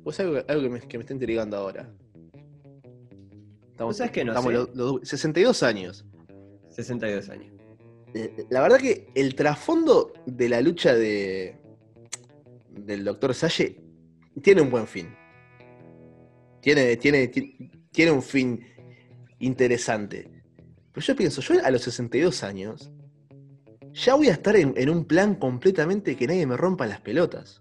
Pues 0.04 0.20
algo, 0.20 0.40
algo 0.48 0.62
que, 0.64 0.70
me, 0.70 0.80
que 0.82 0.98
me 0.98 1.02
está 1.04 1.14
intrigando 1.14 1.58
ahora. 1.58 1.90
Estamos, 3.72 3.92
¿Vos 3.92 3.98
sabés 3.98 4.12
que 4.12 4.26
no 4.26 4.32
estamos 4.32 4.52
sé? 4.52 4.58
los- 4.58 4.76
los- 4.76 5.08
62 5.08 5.62
años. 5.64 6.06
62 6.70 7.30
años. 7.30 7.54
Eh, 8.16 8.46
La 8.50 8.62
verdad 8.62 8.78
que 8.80 9.10
el 9.14 9.36
trasfondo 9.36 10.14
de 10.26 10.50
la 10.50 10.62
lucha 10.62 10.96
de 10.96 11.58
del 12.86 13.04
doctor 13.04 13.34
Salle 13.34 13.82
tiene 14.42 14.62
un 14.62 14.70
buen 14.70 14.88
fin. 14.88 15.16
Tiene, 16.62 16.98
tiene, 16.98 17.28
ti- 17.28 17.72
tiene 17.92 18.12
un 18.12 18.22
fin 18.22 18.60
interesante. 19.40 20.30
Pero 20.92 21.06
yo 21.06 21.16
pienso, 21.16 21.42
yo 21.42 21.64
a 21.64 21.72
los 21.72 21.82
62 21.84 22.44
años 22.44 22.92
ya 23.94 24.16
voy 24.16 24.28
a 24.28 24.34
estar 24.34 24.56
en, 24.56 24.74
en 24.76 24.90
un 24.90 25.06
plan 25.06 25.36
completamente 25.36 26.16
que 26.16 26.28
nadie 26.28 26.46
me 26.46 26.58
rompa 26.58 26.86
las 26.88 27.02
pelotas. 27.02 27.60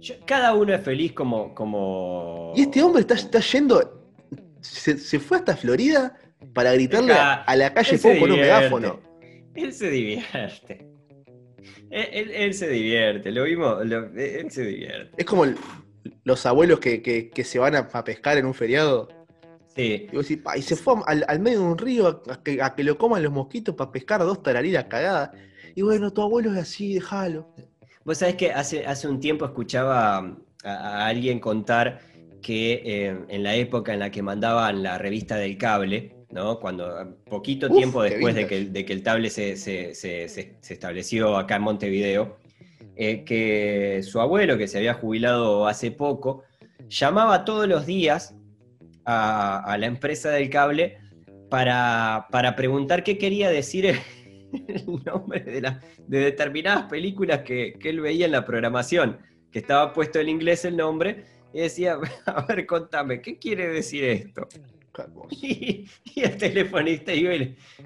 Yo- 0.00 0.14
cada 0.26 0.54
uno 0.54 0.74
es 0.74 0.82
feliz 0.82 1.12
como. 1.12 1.54
como... 1.54 2.52
Y 2.54 2.62
este 2.62 2.82
hombre 2.82 3.00
está, 3.02 3.14
está 3.14 3.40
yendo, 3.40 4.12
se, 4.60 4.98
se 4.98 5.18
fue 5.18 5.38
hasta 5.38 5.56
Florida 5.56 6.16
para 6.52 6.72
gritarle 6.74 7.12
a, 7.14 7.34
a 7.42 7.56
la 7.56 7.72
calle 7.72 7.98
Pou 7.98 8.12
con 8.20 8.30
un 8.30 8.40
megáfono. 8.40 9.00
Él 9.54 9.72
se 9.72 9.90
divierte. 9.90 10.86
Él, 11.94 12.08
él- 12.12 12.30
él 12.32 12.54
se 12.54 12.68
divierte, 12.68 13.30
lo 13.30 13.44
vimos, 13.44 13.86
lo- 13.86 14.10
él 14.16 14.50
se 14.50 14.64
divierte. 14.66 15.12
Es 15.16 15.24
como 15.24 15.44
el- 15.44 15.56
los 16.24 16.44
abuelos 16.44 16.80
que, 16.80 17.00
que- 17.02 17.30
que 17.30 17.44
se 17.44 17.58
van 17.60 17.76
a, 17.76 17.88
a 17.92 18.04
pescar 18.04 18.36
en 18.36 18.46
un 18.46 18.54
feriado. 18.54 19.08
Sí, 19.76 20.08
Y 20.12 20.16
vos 20.16 20.28
decís, 20.28 20.42
"Pa, 20.42 20.56
y 20.56 20.62
se 20.62 20.76
fue 20.76 20.94
al, 21.06 21.24
al 21.26 21.40
medio 21.40 21.60
de 21.60 21.64
un 21.66 21.78
río 21.78 22.06
a, 22.28 22.32
a 22.32 22.42
que, 22.42 22.60
a 22.62 22.74
que 22.74 22.84
lo 22.84 22.96
coman 22.98 23.22
los 23.22 23.32
mosquitos 23.32 23.74
para 23.74 23.90
pescar 23.92 24.20
dos 24.20 24.42
tarariras 24.42 24.84
cagadas. 24.84 25.30
Y 25.74 25.82
bueno, 25.82 26.12
tu 26.12 26.20
abuelo 26.22 26.52
es 26.52 26.58
así, 26.58 26.94
déjalo. 26.94 27.48
Vos 28.04 28.18
sabés 28.18 28.34
que 28.36 28.52
hace, 28.52 28.86
hace 28.86 29.08
un 29.08 29.18
tiempo 29.20 29.44
escuchaba 29.44 30.18
a, 30.18 30.36
a 30.64 31.06
alguien 31.06 31.38
contar 31.40 32.00
que 32.42 32.82
eh, 32.84 33.18
en 33.28 33.42
la 33.42 33.54
época 33.56 33.92
en 33.94 34.00
la 34.00 34.10
que 34.10 34.22
mandaban 34.22 34.82
la 34.82 34.98
revista 34.98 35.36
del 35.36 35.56
cable, 35.58 36.13
¿no? 36.34 36.58
Cuando 36.58 37.16
poquito 37.30 37.68
Uf, 37.70 37.76
tiempo 37.76 38.02
después 38.02 38.34
de 38.34 38.46
que, 38.46 38.56
el- 38.58 38.72
de 38.72 38.84
que 38.84 38.92
el 38.92 39.02
cable 39.02 39.30
se, 39.30 39.56
se- 39.56 39.94
se- 39.94 40.28
se- 40.28 40.56
se 40.60 40.74
estableció 40.74 41.36
acá 41.38 41.56
en 41.56 41.62
Montevideo, 41.62 42.36
eh, 42.96 43.24
que 43.24 44.02
su 44.02 44.20
abuelo, 44.20 44.58
que 44.58 44.68
se 44.68 44.78
había 44.78 44.94
jubilado 44.94 45.66
hace 45.66 45.90
poco, 45.92 46.42
llamaba 46.88 47.44
todos 47.44 47.66
los 47.68 47.86
días 47.86 48.34
a, 49.04 49.60
a 49.60 49.78
la 49.78 49.86
empresa 49.86 50.30
del 50.30 50.50
cable 50.50 50.98
para, 51.48 52.26
para 52.30 52.56
preguntar 52.56 53.04
qué 53.04 53.16
quería 53.16 53.48
decir 53.50 53.86
el 54.68 54.84
nombre 55.04 55.40
de, 55.40 55.60
la- 55.60 55.80
de 56.06 56.18
determinadas 56.18 56.84
películas 56.90 57.40
que, 57.42 57.74
que 57.78 57.90
él 57.90 58.00
veía 58.00 58.26
en 58.26 58.32
la 58.32 58.44
programación, 58.44 59.18
que 59.52 59.60
estaba 59.60 59.92
puesto 59.92 60.18
en 60.18 60.28
inglés 60.28 60.64
el 60.64 60.76
nombre, 60.76 61.24
y 61.52 61.60
decía, 61.60 61.96
a 62.26 62.42
ver, 62.46 62.66
contame, 62.66 63.20
¿qué 63.22 63.38
quiere 63.38 63.68
decir 63.68 64.02
esto? 64.02 64.48
Y, 65.30 65.86
y 66.14 66.20
el 66.22 66.36
telefonista 66.36 67.12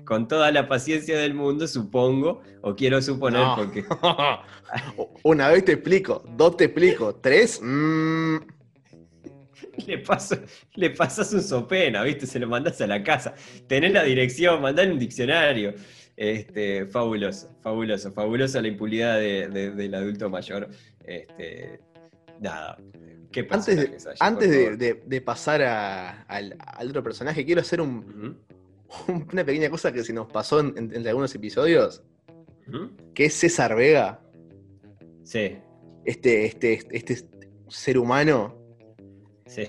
con 0.05 0.29
toda 0.29 0.51
la 0.53 0.69
paciencia 0.69 1.19
del 1.19 1.35
mundo, 1.35 1.67
supongo, 1.67 2.43
o 2.63 2.75
quiero 2.77 3.01
suponer, 3.03 3.41
No. 3.41 3.57
porque 3.57 3.85
Una 5.23 5.49
vez 5.49 5.65
te 5.65 5.73
explico, 5.73 6.23
dos 6.37 6.57
te 6.57 6.65
explico, 6.65 7.15
tres. 7.17 7.61
mm, 7.63 8.37
le, 9.87 9.99
paso, 9.99 10.37
le 10.75 10.91
pasas 10.91 11.33
un 11.33 11.43
sopena, 11.43 12.03
¿viste? 12.03 12.27
Se 12.27 12.39
lo 12.39 12.49
mandas 12.49 12.81
a 12.81 12.87
la 12.87 13.03
casa. 13.03 13.35
Tenés 13.67 13.93
la 13.93 14.03
dirección, 14.05 14.61
mandale 14.61 14.93
un 14.93 14.99
diccionario. 14.99 15.75
Este, 16.17 16.85
fabuloso, 16.87 17.49
fabuloso, 17.63 18.11
fabulosa 18.13 18.61
la 18.61 18.67
impunidad 18.69 19.19
de- 19.19 19.49
de- 19.49 19.71
del 19.71 19.95
adulto 19.95 20.29
mayor. 20.29 20.69
Este, 21.05 21.81
nada. 22.41 22.77
¿Qué 23.33 23.47
antes 23.51 23.79
hay, 23.79 24.15
antes 24.21 24.51
de, 24.51 24.63
favor? 24.65 24.79
de- 24.79 25.03
de 25.07 25.21
pasar 25.21 25.63
a- 25.63 26.23
al, 26.23 26.57
al 26.59 26.89
otro 26.91 27.03
personaje, 27.03 27.45
quiero 27.45 27.61
hacer 27.61 27.81
un- 27.81 28.39
una 29.33 29.45
pequeña 29.45 29.69
cosa 29.71 29.93
que 29.93 30.03
se 30.03 30.13
nos 30.13 30.31
pasó 30.33 30.61
en- 30.61 30.69
en- 30.79 30.95
entre 30.95 31.09
algunos 31.11 31.35
episodios, 31.35 32.03
que 33.15 33.25
es 33.27 33.35
César 33.35 33.75
Vega, 33.77 34.21
Sí, 35.25 35.59
este, 36.07 36.47
este, 36.47 36.81
este 36.91 37.19
ser 37.69 37.99
humano 37.99 38.57
sí. 39.47 39.65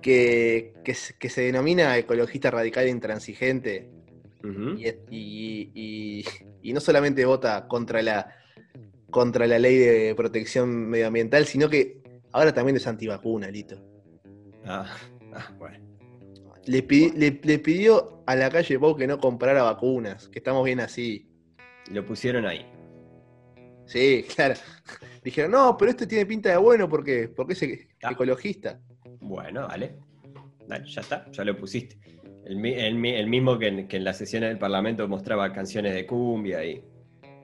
que, 0.00 0.72
que, 0.82 0.94
se- 0.94 1.14
que 1.18 1.28
se 1.28 1.42
denomina 1.42 1.96
ecologista 1.98 2.50
radical 2.50 2.86
e 2.86 2.90
intransigente 2.90 3.90
y, 4.78 4.88
y- 5.10 5.70
y- 5.74 6.24
y 6.62 6.72
no 6.72 6.80
solamente 6.80 7.24
vota 7.26 7.66
contra 7.68 8.00
la, 8.02 8.34
contra 9.10 9.46
la 9.46 9.58
ley 9.58 9.76
de 9.76 10.14
protección 10.14 10.88
medioambiental, 10.88 11.44
sino 11.46 11.68
que 11.68 12.02
ahora 12.34 12.52
también 12.52 12.76
es 12.76 12.86
antivacuna, 12.86 13.48
Lito. 13.50 13.76
Ah, 14.66 14.86
ah, 15.34 15.50
bueno. 15.58 15.78
Le, 16.66 16.82
pi- 16.82 17.12
le- 17.16 17.40
le 17.42 17.58
pidió 17.58 18.22
a 18.26 18.34
la 18.36 18.50
calle 18.50 18.78
que 18.98 19.06
no 19.06 19.18
comprara 19.18 19.62
vacunas, 19.62 20.28
que 20.28 20.38
estamos 20.38 20.64
bien 20.64 20.80
así. 20.80 21.28
Lo 21.90 22.04
pusieron 22.04 22.46
ahí. 22.46 22.66
Sí, 23.86 24.24
claro. 24.34 24.54
Dijeron, 25.22 25.50
no, 25.50 25.76
pero 25.76 25.90
este 25.90 26.06
tiene 26.06 26.24
pinta 26.26 26.50
de 26.50 26.56
bueno 26.56 26.88
porque, 26.88 27.28
porque 27.28 27.52
es 27.54 27.62
e- 27.62 27.88
Ah. 28.02 28.12
ecologista. 28.12 28.80
Bueno, 29.20 29.66
dale. 29.68 29.96
Dale, 30.66 30.86
ya 30.90 31.00
está, 31.02 31.30
ya 31.30 31.44
lo 31.44 31.56
pusiste. 31.56 31.98
El, 32.46 32.56
mi- 32.56 32.72
el 32.74 32.94
mi- 32.94 33.14
el 33.14 33.26
mismo 33.28 33.58
que 33.58 33.68
en, 33.68 33.88
que 33.88 33.96
en 33.98 34.04
las 34.04 34.16
sesiones 34.18 34.48
del 34.48 34.58
Parlamento 34.58 35.06
mostraba 35.08 35.52
canciones 35.52 35.94
de 35.94 36.06
cumbia 36.06 36.64
y. 36.64 36.82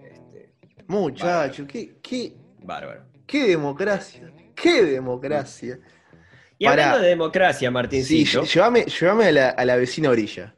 Este, 0.03 0.55
Muchacho, 0.88 1.66
qué, 1.66 1.97
qué, 2.03 2.34
bárbaro. 2.62 3.05
qué 3.26 3.47
democracia. 3.49 4.32
Qué 4.62 4.84
democracia. 4.84 5.78
Y 6.58 6.64
Pará. 6.66 6.84
hablando 6.84 7.02
de 7.04 7.08
democracia, 7.11 7.68
Sí, 7.68 7.72
Martincito, 7.72 8.42
lle- 8.42 8.52
llévame, 8.54 8.84
llévame 8.84 9.24
a, 9.26 9.32
la, 9.32 9.48
a 9.50 9.64
la 9.64 9.76
vecina 9.76 10.11
orilla. 10.11 10.54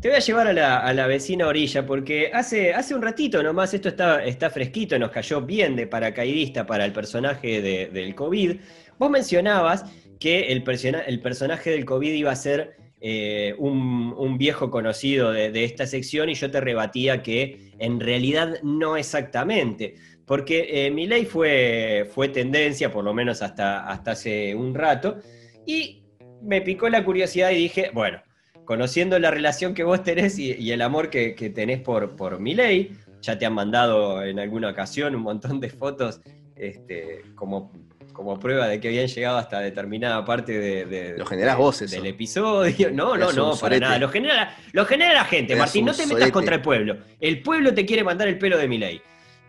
te 0.00 0.08
voy 0.08 0.16
a 0.16 0.20
llevar 0.20 0.46
a 0.46 0.52
la, 0.52 0.78
a 0.78 0.92
la 0.92 1.06
vecina 1.06 1.46
orilla 1.46 1.84
porque 1.86 2.30
hace, 2.32 2.74
hace 2.74 2.94
un 2.94 3.02
ratito 3.02 3.42
nomás, 3.42 3.72
esto 3.74 3.88
está, 3.88 4.22
está 4.24 4.50
fresquito, 4.50 4.98
nos 4.98 5.10
cayó 5.10 5.40
bien 5.40 5.74
de 5.74 5.86
paracaidista 5.86 6.66
para 6.66 6.84
el 6.84 6.92
personaje 6.92 7.60
de- 7.62 7.86
del 7.86 8.14
COVID. 8.14 8.56
Vos 8.98 9.10
mencionabas 9.10 9.84
que 10.20 10.52
el, 10.52 10.62
persona- 10.62 11.00
el 11.00 11.20
personaje 11.20 11.70
del 11.70 11.84
COVID 11.84 12.12
iba 12.12 12.30
a 12.30 12.36
ser 12.36 12.76
eh, 13.00 13.54
un, 13.58 14.12
un 14.18 14.36
viejo 14.38 14.70
conocido 14.70 15.32
de, 15.32 15.50
de 15.50 15.64
esta 15.64 15.86
sección 15.86 16.28
y 16.28 16.34
yo 16.34 16.50
te 16.50 16.60
rebatía 16.60 17.22
que 17.22 17.72
en 17.78 18.00
realidad 18.00 18.58
no 18.62 18.96
exactamente, 18.96 19.94
porque 20.28 20.68
eh, 20.86 20.90
Milei 20.92 21.24
fue, 21.24 22.08
fue 22.14 22.28
tendencia, 22.28 22.92
por 22.92 23.02
lo 23.02 23.12
menos 23.14 23.42
hasta, 23.42 23.88
hasta 23.88 24.12
hace 24.12 24.54
un 24.54 24.74
rato, 24.74 25.18
y 25.66 26.04
me 26.42 26.60
picó 26.60 26.88
la 26.88 27.02
curiosidad 27.04 27.50
y 27.50 27.56
dije, 27.56 27.90
bueno, 27.92 28.22
conociendo 28.64 29.18
la 29.18 29.30
relación 29.30 29.74
que 29.74 29.82
vos 29.82 30.04
tenés 30.04 30.38
y, 30.38 30.52
y 30.52 30.70
el 30.70 30.82
amor 30.82 31.08
que, 31.10 31.34
que 31.34 31.48
tenés 31.50 31.80
por, 31.80 32.14
por 32.14 32.38
Milei, 32.38 32.92
ya 33.22 33.38
te 33.38 33.46
han 33.46 33.54
mandado 33.54 34.22
en 34.22 34.38
alguna 34.38 34.68
ocasión 34.70 35.16
un 35.16 35.22
montón 35.22 35.58
de 35.60 35.70
fotos 35.70 36.20
este, 36.54 37.22
como, 37.34 37.72
como 38.12 38.38
prueba 38.38 38.68
de 38.68 38.78
que 38.80 38.88
habían 38.88 39.06
llegado 39.06 39.38
hasta 39.38 39.60
determinada 39.60 40.24
parte 40.24 40.58
de, 40.58 40.84
de- 40.84 41.18
Lo 41.18 41.24
generás 41.26 41.56
de- 41.56 41.62
vos 41.62 41.82
eso. 41.82 41.96
del 41.96 42.06
episodio. 42.06 42.90
No, 42.92 43.16
no, 43.16 43.32
no, 43.32 43.56
para 43.56 43.78
nada. 43.78 43.98
Lo 43.98 44.08
genera, 44.08 44.54
lo 44.72 44.84
genera 44.84 45.14
la 45.14 45.24
gente, 45.24 45.56
Martín. 45.56 45.86
No 45.86 45.94
te 45.94 46.06
metas 46.06 46.30
contra 46.30 46.56
el 46.56 46.60
pueblo. 46.62 46.98
El 47.20 47.40
pueblo 47.42 47.72
te 47.74 47.86
quiere 47.86 48.04
mandar 48.04 48.28
el 48.28 48.38
pelo 48.38 48.58
de 48.58 48.68
Milei. 48.68 49.00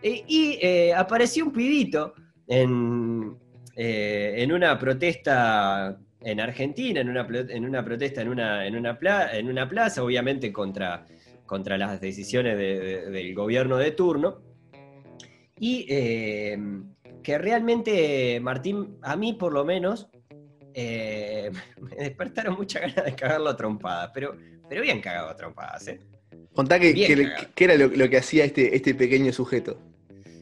Eh, 0.02 0.24
y 0.26 0.58
eh, 0.62 0.94
apareció 0.94 1.44
un 1.46 1.52
pibito 1.52 2.14
en, 2.46 3.36
eh, 3.76 4.34
en 4.38 4.52
una 4.52 4.78
protesta 4.78 5.98
en 6.22 6.40
Argentina, 6.40 7.00
en 7.00 7.08
una, 7.08 7.26
en 7.30 7.64
una 7.64 7.84
protesta 7.84 8.20
en 8.22 8.28
una, 8.28 8.66
en, 8.66 8.76
una 8.76 8.98
pla- 8.98 9.36
en 9.36 9.48
una 9.48 9.68
plaza, 9.68 10.02
obviamente 10.04 10.52
contra, 10.52 11.06
contra 11.46 11.78
las 11.78 12.00
decisiones 12.00 12.56
de- 12.58 12.78
de- 12.80 13.10
del 13.10 13.34
gobierno 13.34 13.76
de 13.76 13.90
turno. 13.92 14.42
Y 15.58 15.86
eh, 15.88 16.58
que 17.22 17.38
realmente, 17.38 18.38
Martín, 18.40 18.96
a 19.02 19.16
mí 19.16 19.34
por 19.34 19.52
lo 19.52 19.64
menos, 19.64 20.08
eh, 20.74 21.50
me 21.80 21.96
despertaron 21.96 22.54
muchas 22.54 22.82
ganas 22.82 23.04
de 23.04 23.14
cagarlo 23.14 23.50
a 23.50 23.56
trompadas, 23.56 24.10
pero, 24.14 24.36
pero 24.68 24.82
bien 24.82 25.00
cagado 25.00 25.28
a 25.28 25.36
trompadas, 25.36 25.88
¿eh? 25.88 26.00
Contá 26.54 26.78
que 26.80 27.64
era 27.64 27.76
lo, 27.76 27.88
lo 27.88 28.08
que 28.10 28.16
hacía 28.18 28.44
este, 28.44 28.74
este 28.74 28.94
pequeño 28.94 29.32
sujeto. 29.32 29.78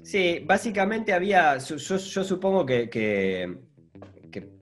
Sí, 0.08 0.40
básicamente 0.42 1.12
había, 1.12 1.58
yo, 1.58 1.78
supongo 1.78 2.64
que, 2.64 3.58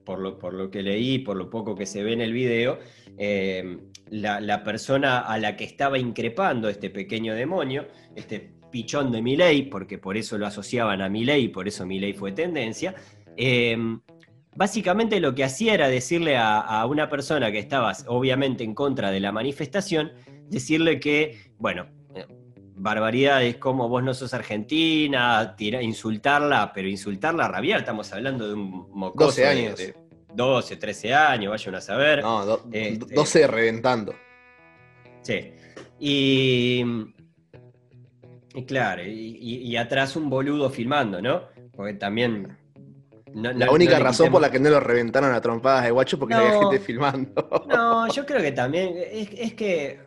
por, 0.04 0.18
lo, 0.18 0.40
por 0.40 0.52
lo 0.54 0.72
que 0.72 0.82
leí, 0.82 1.20
por 1.20 1.36
lo 1.36 1.48
poco 1.48 1.76
que 1.76 1.86
se 1.86 2.02
ve 2.02 2.14
en 2.14 2.20
el 2.20 2.32
video, 2.32 2.80
eh, 3.16 3.78
la, 4.10 4.64
persona 4.64 5.20
a 5.20 5.38
la 5.38 5.54
que 5.54 5.62
estaba 5.62 6.00
increpando 6.00 6.68
este 6.68 6.90
pequeño 6.90 7.32
demonio, 7.32 7.86
este 8.16 8.54
pichón 8.72 9.12
de 9.12 9.22
Milei, 9.22 9.70
porque 9.70 9.98
por 9.98 10.16
eso 10.16 10.36
lo 10.36 10.48
asociaban 10.48 11.00
a 11.00 11.08
Milei 11.08 11.44
y 11.44 11.48
por 11.48 11.68
eso 11.68 11.86
Milei 11.86 12.12
fue 12.12 12.32
tendencia, 12.32 12.96
eh, 13.36 13.78
básicamente 14.56 15.20
lo 15.20 15.36
que 15.36 15.44
hacía 15.44 15.74
era 15.74 15.86
decirle 15.86 16.36
a 16.36 16.84
una 16.90 17.08
persona 17.08 17.52
que 17.52 17.60
estaba 17.60 17.92
obviamente 18.08 18.64
en 18.64 18.74
contra 18.74 19.12
de 19.12 19.20
la 19.20 19.30
manifestación, 19.30 20.10
decirle 20.48 20.98
que, 20.98 21.52
bueno, 21.60 21.86
eh, 22.86 22.94
barbaridades 22.94 23.56
como 23.56 23.88
vos 23.88 24.02
no 24.02 24.14
sos 24.14 24.32
argentina, 24.34 25.54
tira- 25.56 25.82
insultarla, 25.82 26.72
pero 26.72 26.88
insultarla 26.88 27.48
rabiar, 27.48 27.80
estamos 27.80 28.12
hablando 28.12 28.46
de 28.48 28.54
un 28.54 28.88
mocoso 28.92 29.26
12 29.26 29.40
de- 29.42 29.46
años. 29.48 29.78
de 29.78 29.94
12, 30.34 30.76
13 30.76 31.14
años, 31.14 31.50
vayan 31.50 31.74
a 31.74 31.80
saber. 31.80 32.22
No, 32.22 32.44
do- 32.46 32.64
Este- 32.72 33.14
12 33.14 33.46
reventando. 33.46 34.14
Sí. 35.22 35.52
Y, 35.98 36.84
y 38.54 38.64
claro, 38.64 39.02
y, 39.02 39.76
atrás 39.76 40.14
un 40.16 40.28
boludo 40.30 40.70
filmando, 40.70 41.20
¿no? 41.20 41.42
Porque 41.74 41.94
también... 41.94 42.56
no- 43.34 43.52
La 43.52 43.66
no- 43.66 43.72
única 43.72 43.98
no 43.98 44.04
razón 44.04 44.30
por 44.30 44.40
la 44.40 44.50
que 44.50 44.60
no 44.60 44.70
lo 44.70 44.78
reventaron 44.80 45.32
a 45.34 45.40
trompadas 45.40 45.84
de 45.84 45.90
guacho 45.90 46.18
porque 46.18 46.34
había 46.34 46.52
No. 46.52 46.60
gente 46.70 46.78
filmando. 46.84 47.66
No, 47.68 48.08
yo 48.12 48.24
creo 48.26 48.40
que 48.40 48.52
también. 48.52 48.94
Es, 49.10 49.28
es 49.32 49.54
que. 49.54 50.00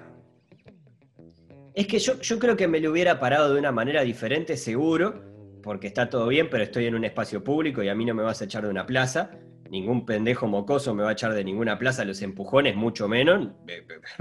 Es 1.74 1.88
que 1.88 2.00
yo, 2.00 2.20
yo 2.20 2.40
creo 2.40 2.58
que 2.58 2.68
me 2.68 2.80
lo 2.80 2.92
hubiera 2.92 3.20
parado 3.20 3.54
de 3.54 3.60
una 3.60 3.72
manera 3.72 4.02
diferente, 4.02 4.58
seguro, 4.58 5.24
porque 5.62 5.88
está 5.88 6.10
todo 6.10 6.28
bien, 6.28 6.50
pero 6.50 6.64
estoy 6.64 6.86
en 6.86 6.96
un 6.96 7.06
espacio 7.06 7.44
público 7.44 7.84
y 7.84 7.90
a 7.90 7.96
mí 7.96 8.06
no 8.06 8.14
me 8.14 8.24
vas 8.24 8.42
a 8.42 8.46
echar 8.46 8.64
de 8.64 8.70
una 8.70 8.86
plaza. 8.86 9.32
Ningún 9.70 10.04
pendejo 10.04 10.48
mocoso 10.48 10.96
me 10.96 11.04
va 11.04 11.10
a 11.10 11.14
echar 11.14 11.32
de 11.34 11.44
ninguna 11.44 11.78
plaza, 11.78 12.04
los 12.04 12.22
empujones 12.24 12.76
mucho 12.76 13.08
menos. 13.08 13.50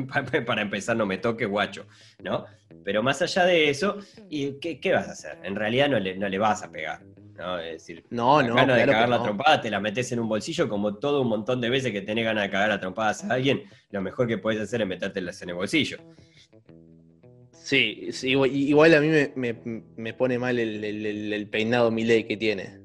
Para 0.46 0.60
empezar, 0.62 0.96
no 0.96 1.06
me 1.06 1.16
toque 1.18 1.46
guacho, 1.46 1.86
¿no? 2.22 2.44
Pero 2.84 3.02
más 3.02 3.22
allá 3.22 3.46
de 3.46 3.70
eso, 3.70 3.96
¿y 4.28 4.58
qué, 4.60 4.78
qué 4.78 4.92
vas 4.92 5.08
a 5.08 5.12
hacer? 5.12 5.38
En 5.42 5.56
realidad 5.56 5.88
no 5.88 5.98
le, 5.98 6.16
no 6.18 6.28
le 6.28 6.38
vas 6.38 6.62
a 6.62 6.70
pegar. 6.70 7.02
¿no? 7.38 7.58
Es 7.58 7.72
decir, 7.72 8.04
No, 8.10 8.42
la 8.42 8.48
no, 8.48 8.54
gana 8.56 8.74
de 8.76 8.84
cagar 8.86 9.08
la 9.08 9.18
no. 9.18 9.22
trompada, 9.22 9.60
te 9.60 9.70
la 9.70 9.80
metes 9.80 10.10
en 10.12 10.20
un 10.20 10.28
bolsillo 10.28 10.68
como 10.68 10.96
todo 10.96 11.22
un 11.22 11.28
montón 11.28 11.60
de 11.60 11.70
veces 11.70 11.92
que 11.92 12.02
tenés 12.02 12.24
ganas 12.24 12.42
de 12.44 12.50
cagar 12.50 12.72
a 12.72 12.80
trompadas 12.80 13.24
a 13.24 13.34
alguien, 13.34 13.62
lo 13.90 14.02
mejor 14.02 14.26
que 14.26 14.38
puedes 14.38 14.60
hacer 14.60 14.82
es 14.82 14.88
metértelas 14.88 15.40
en 15.42 15.50
el 15.50 15.54
bolsillo. 15.54 15.98
Sí, 17.68 18.08
sí, 18.12 18.30
igual, 18.30 18.50
igual 18.56 18.94
a 18.94 19.00
mí 19.02 19.08
me, 19.08 19.30
me- 19.36 19.82
me 19.96 20.14
pone 20.14 20.38
mal 20.38 20.58
el, 20.58 20.82
el- 20.82 21.04
el- 21.04 21.32
el 21.34 21.46
peinado 21.48 21.90
Miley 21.90 22.24
que 22.24 22.38
tiene. 22.38 22.80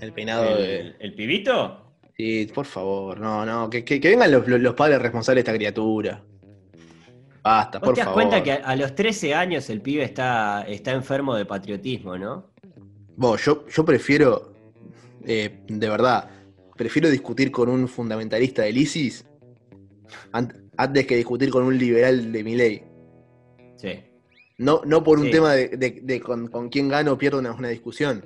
El 0.00 0.14
peinado 0.14 0.56
de... 0.56 0.94
¿El, 0.98 1.12
pibito? 1.14 1.92
Sí, 2.16 2.50
por 2.54 2.64
favor, 2.64 3.20
no, 3.20 3.44
no, 3.44 3.68
que, 3.68 3.84
que- 3.84 4.00
que 4.00 4.08
vengan 4.08 4.32
los, 4.32 4.48
los- 4.48 4.74
padres 4.74 5.02
responsables 5.02 5.44
de 5.44 5.50
esta 5.50 5.58
criatura. 5.58 6.24
Basta, 7.44 7.78
¿Vos 7.78 7.88
por 7.88 7.94
te 7.94 8.00
das 8.00 8.06
favor. 8.06 8.22
cuenta 8.22 8.42
que 8.42 8.52
a, 8.52 8.74
los 8.76 8.94
13 8.94 9.34
años 9.34 9.68
el 9.68 9.82
pibe 9.82 10.04
está, 10.04 10.62
está 10.66 10.92
enfermo 10.92 11.34
de 11.34 11.44
patriotismo, 11.44 12.16
¿no? 12.16 12.50
Vos, 13.14 13.44
yo, 13.44 13.66
yo 13.68 13.84
prefiero, 13.84 14.54
eh, 15.26 15.58
de 15.68 15.88
verdad, 15.90 16.30
prefiero 16.78 17.10
discutir 17.10 17.50
con 17.50 17.68
un 17.68 17.88
fundamentalista 17.88 18.62
del 18.62 18.78
ISIS 18.78 19.26
ant- 20.32 20.62
antes 20.78 21.06
que 21.06 21.14
discutir 21.16 21.50
con 21.50 21.62
un 21.64 21.76
liberal 21.76 22.32
de 22.32 22.42
mi 22.42 22.56
ley. 22.56 22.82
Sí. 23.76 24.00
No, 24.58 24.80
no 24.86 25.02
por 25.04 25.18
un 25.18 25.26
Sí. 25.26 25.30
tema 25.32 25.52
de, 25.54 25.68
de- 25.68 26.00
de 26.02 26.20
con, 26.20 26.48
con 26.48 26.68
quién 26.68 26.88
gana 26.88 27.12
o 27.12 27.18
pierde 27.18 27.38
una, 27.38 27.52
una 27.52 27.68
discusión, 27.68 28.24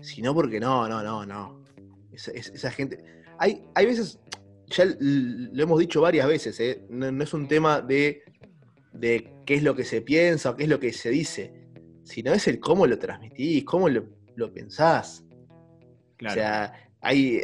sino 0.00 0.34
porque 0.34 0.60
no, 0.60 0.88
no, 0.88 1.02
no, 1.02 1.24
no. 1.24 1.62
Esa, 2.12 2.32
es- 2.32 2.50
esa 2.50 2.70
gente. 2.70 3.02
Hay, 3.38 3.62
hay 3.74 3.86
veces, 3.86 4.18
ya 4.68 4.84
lo 4.98 5.62
hemos 5.62 5.78
dicho 5.78 6.00
varias 6.00 6.26
veces, 6.26 6.58
¿eh? 6.60 6.82
no, 6.88 7.10
no 7.10 7.24
es 7.24 7.32
un 7.34 7.48
tema 7.48 7.80
de, 7.80 8.22
de 8.92 9.32
qué 9.46 9.54
es 9.54 9.62
lo 9.62 9.74
que 9.74 9.84
se 9.84 10.00
piensa 10.02 10.50
o 10.50 10.56
qué 10.56 10.64
es 10.64 10.68
lo 10.68 10.78
que 10.80 10.92
se 10.92 11.10
dice, 11.10 11.52
sino 12.04 12.32
es 12.32 12.46
el 12.48 12.60
cómo 12.60 12.86
lo 12.86 12.98
transmitís, 12.98 13.64
cómo 13.64 13.88
lo, 13.88 14.04
lo 14.36 14.52
pensás. 14.52 15.24
Claro. 16.16 16.32
O 16.32 16.34
sea, 16.34 16.90
hay, 17.00 17.42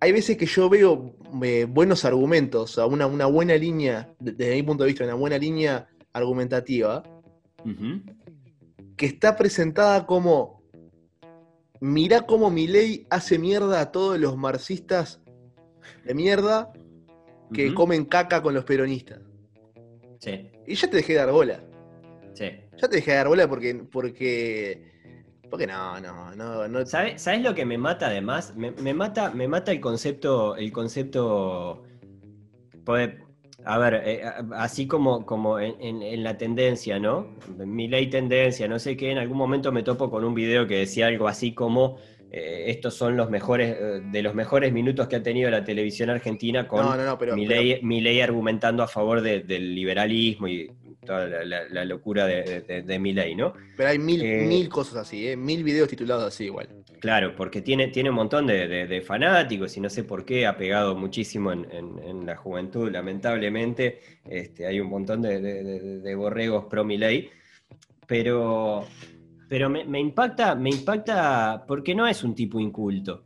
hay 0.00 0.12
veces 0.12 0.36
que 0.36 0.46
yo 0.46 0.68
veo 0.68 1.15
eh, 1.42 1.66
buenos 1.68 2.04
argumentos, 2.04 2.70
o 2.70 2.74
sea, 2.74 2.86
una, 2.86 3.06
una 3.06 3.26
buena 3.26 3.54
línea, 3.56 4.12
de- 4.20 4.32
desde 4.32 4.54
mi 4.56 4.62
punto 4.62 4.84
de 4.84 4.88
vista, 4.88 5.04
una 5.04 5.14
buena 5.14 5.38
línea 5.38 5.88
argumentativa, 6.12 7.02
que 8.96 9.06
está 9.06 9.36
presentada 9.36 10.06
como, 10.06 10.62
mirá 11.80 12.22
cómo 12.22 12.50
Milei 12.50 13.06
hace 13.10 13.38
mierda 13.38 13.80
a 13.80 13.92
todos 13.92 14.18
los 14.18 14.36
marxistas 14.36 15.20
de 16.04 16.14
mierda 16.14 16.72
que 17.52 17.74
comen 17.74 18.04
caca 18.04 18.42
con 18.42 18.54
los 18.54 18.64
peronistas. 18.64 19.20
Sí, 20.20 20.50
Y 20.66 20.74
ya 20.74 20.88
te 20.90 20.96
dejé 20.96 21.12
de 21.12 21.18
dar 21.18 21.32
bola. 21.32 21.62
sí. 22.34 22.50
Ya 22.78 22.88
te 22.88 22.96
dejé 22.96 23.10
de 23.12 23.16
dar 23.18 23.28
bola 23.28 23.48
porque, 23.48 23.74
porque, 23.90 24.95
porque 25.50 25.66
no, 25.66 26.00
no, 26.00 26.34
no, 26.34 26.68
no. 26.68 26.86
¿Sabe- 26.86 27.18
¿Sabes 27.18 27.42
lo 27.42 27.54
que 27.54 27.64
me 27.64 27.78
mata 27.78 28.06
además? 28.08 28.54
Me, 28.56 28.70
me 28.72 28.92
mata, 28.94 29.30
me 29.30 29.48
mata 29.48 29.72
el 29.72 29.80
concepto, 29.80 30.56
el 30.56 30.72
concepto. 30.72 31.82
puede- 32.84 33.18
a 33.64 33.78
ver, 33.78 34.00
eh, 34.04 34.22
así 34.54 34.86
como, 34.86 35.26
como 35.26 35.58
en, 35.58 35.74
en- 35.80 36.02
en 36.02 36.22
la 36.22 36.38
tendencia, 36.38 37.00
¿no? 37.00 37.34
Mi 37.56 37.88
ley 37.88 38.06
tendencia, 38.08 38.68
no 38.68 38.78
sé 38.78 38.96
qué, 38.96 39.10
en 39.10 39.18
algún 39.18 39.36
momento 39.38 39.72
me 39.72 39.82
topo 39.82 40.08
con 40.08 40.24
un 40.24 40.34
video 40.34 40.66
que 40.68 40.76
decía 40.78 41.08
algo 41.08 41.26
así 41.26 41.52
como 41.52 41.96
eh, 42.30 42.64
estos 42.68 42.94
son 42.94 43.16
los 43.16 43.28
mejores, 43.30 43.76
eh, 43.80 44.00
de 44.04 44.22
los 44.22 44.34
mejores 44.34 44.72
minutos 44.72 45.08
que 45.08 45.16
ha 45.16 45.22
tenido 45.22 45.50
la 45.50 45.64
televisión 45.64 46.10
argentina 46.10 46.68
con 46.68 46.84
no, 46.84 46.96
no, 46.96 47.04
no, 47.04 47.18
pero, 47.18 47.34
Milei, 47.34 47.80
Milei 47.82 48.20
argumentando 48.20 48.82
a 48.82 48.88
favor 48.88 49.20
de- 49.20 49.40
del 49.40 49.74
liberalismo 49.74 50.46
y 50.48 50.70
toda 51.06 51.26
la, 51.26 51.44
la- 51.44 51.64
la 51.70 51.84
locura 51.86 52.26
de, 52.26 52.60
de, 52.60 52.82
¿no? 53.34 53.54
pero, 53.76 53.88
hay 53.88 53.98
mil, 53.98 54.20
eh, 54.22 54.44
mil 54.46 54.68
cosas 54.68 54.96
así, 54.96 55.26
¿eh? 55.28 55.36
mil 55.36 55.64
videos 55.64 55.88
titulados 55.88 56.24
así 56.24 56.44
igual. 56.44 56.68
Claro, 57.00 57.34
porque 57.34 57.62
tiene, 57.62 57.88
tiene 57.88 58.10
un 58.10 58.16
montón 58.16 58.46
de, 58.46 58.66
fanáticos 59.00 59.76
y 59.76 59.80
no 59.80 59.88
sé 59.88 60.04
por 60.04 60.24
qué 60.26 60.46
ha 60.46 60.56
pegado 60.58 60.94
muchísimo 60.94 61.52
en, 61.52 61.66
en- 61.70 61.98
en 62.04 62.26
la 62.26 62.36
juventud, 62.36 62.90
lamentablemente. 62.90 64.00
Este, 64.28 64.66
hay 64.66 64.80
un 64.80 64.88
montón 64.88 65.22
de, 65.22 65.40
borregos 66.14 66.64
pro 66.66 66.84
Milei, 66.84 67.30
pero, 68.06 68.84
pero 69.48 69.68
me, 69.70 69.84
me 69.84 70.00
impacta, 70.00 70.54
me 70.54 70.70
impacta 70.70 71.64
porque 71.66 71.94
no 71.94 72.06
es 72.06 72.22
un 72.24 72.34
tipo 72.34 72.60
inculto. 72.60 73.22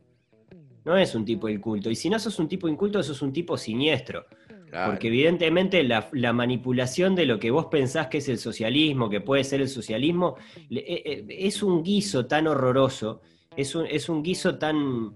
No 0.83 0.97
es 0.97 1.13
un 1.13 1.23
tipo 1.23 1.47
inculto. 1.47 1.91
Y 1.91 1.95
si 1.95 2.09
no 2.09 2.17
sos 2.17 2.39
un 2.39 2.47
tipo 2.47 2.67
inculto, 2.67 3.01
sos 3.03 3.21
un 3.21 3.31
tipo 3.31 3.55
siniestro. 3.57 4.25
Claro. 4.71 4.93
Porque 4.93 5.09
evidentemente 5.09 5.83
la, 5.83 6.07
la 6.13 6.31
manipulación 6.33 7.13
de 7.13 7.25
lo 7.25 7.39
que 7.39 7.51
vos 7.51 7.65
pensás 7.65 8.07
que 8.07 8.19
es 8.19 8.29
el 8.29 8.37
socialismo, 8.39 9.09
que 9.09 9.19
puede 9.19 9.43
ser 9.43 9.59
el 9.61 9.67
socialismo, 9.67 10.37
eh, 10.69 11.03
eh, 11.05 11.25
es 11.29 11.61
un 11.61 11.83
guiso 11.83 12.25
tan 12.25 12.47
horroroso, 12.47 13.21
es 13.55 13.75
un, 13.75 13.85
es 13.85 14.07
un 14.07 14.23
guiso 14.23 14.57
tan, 14.57 15.13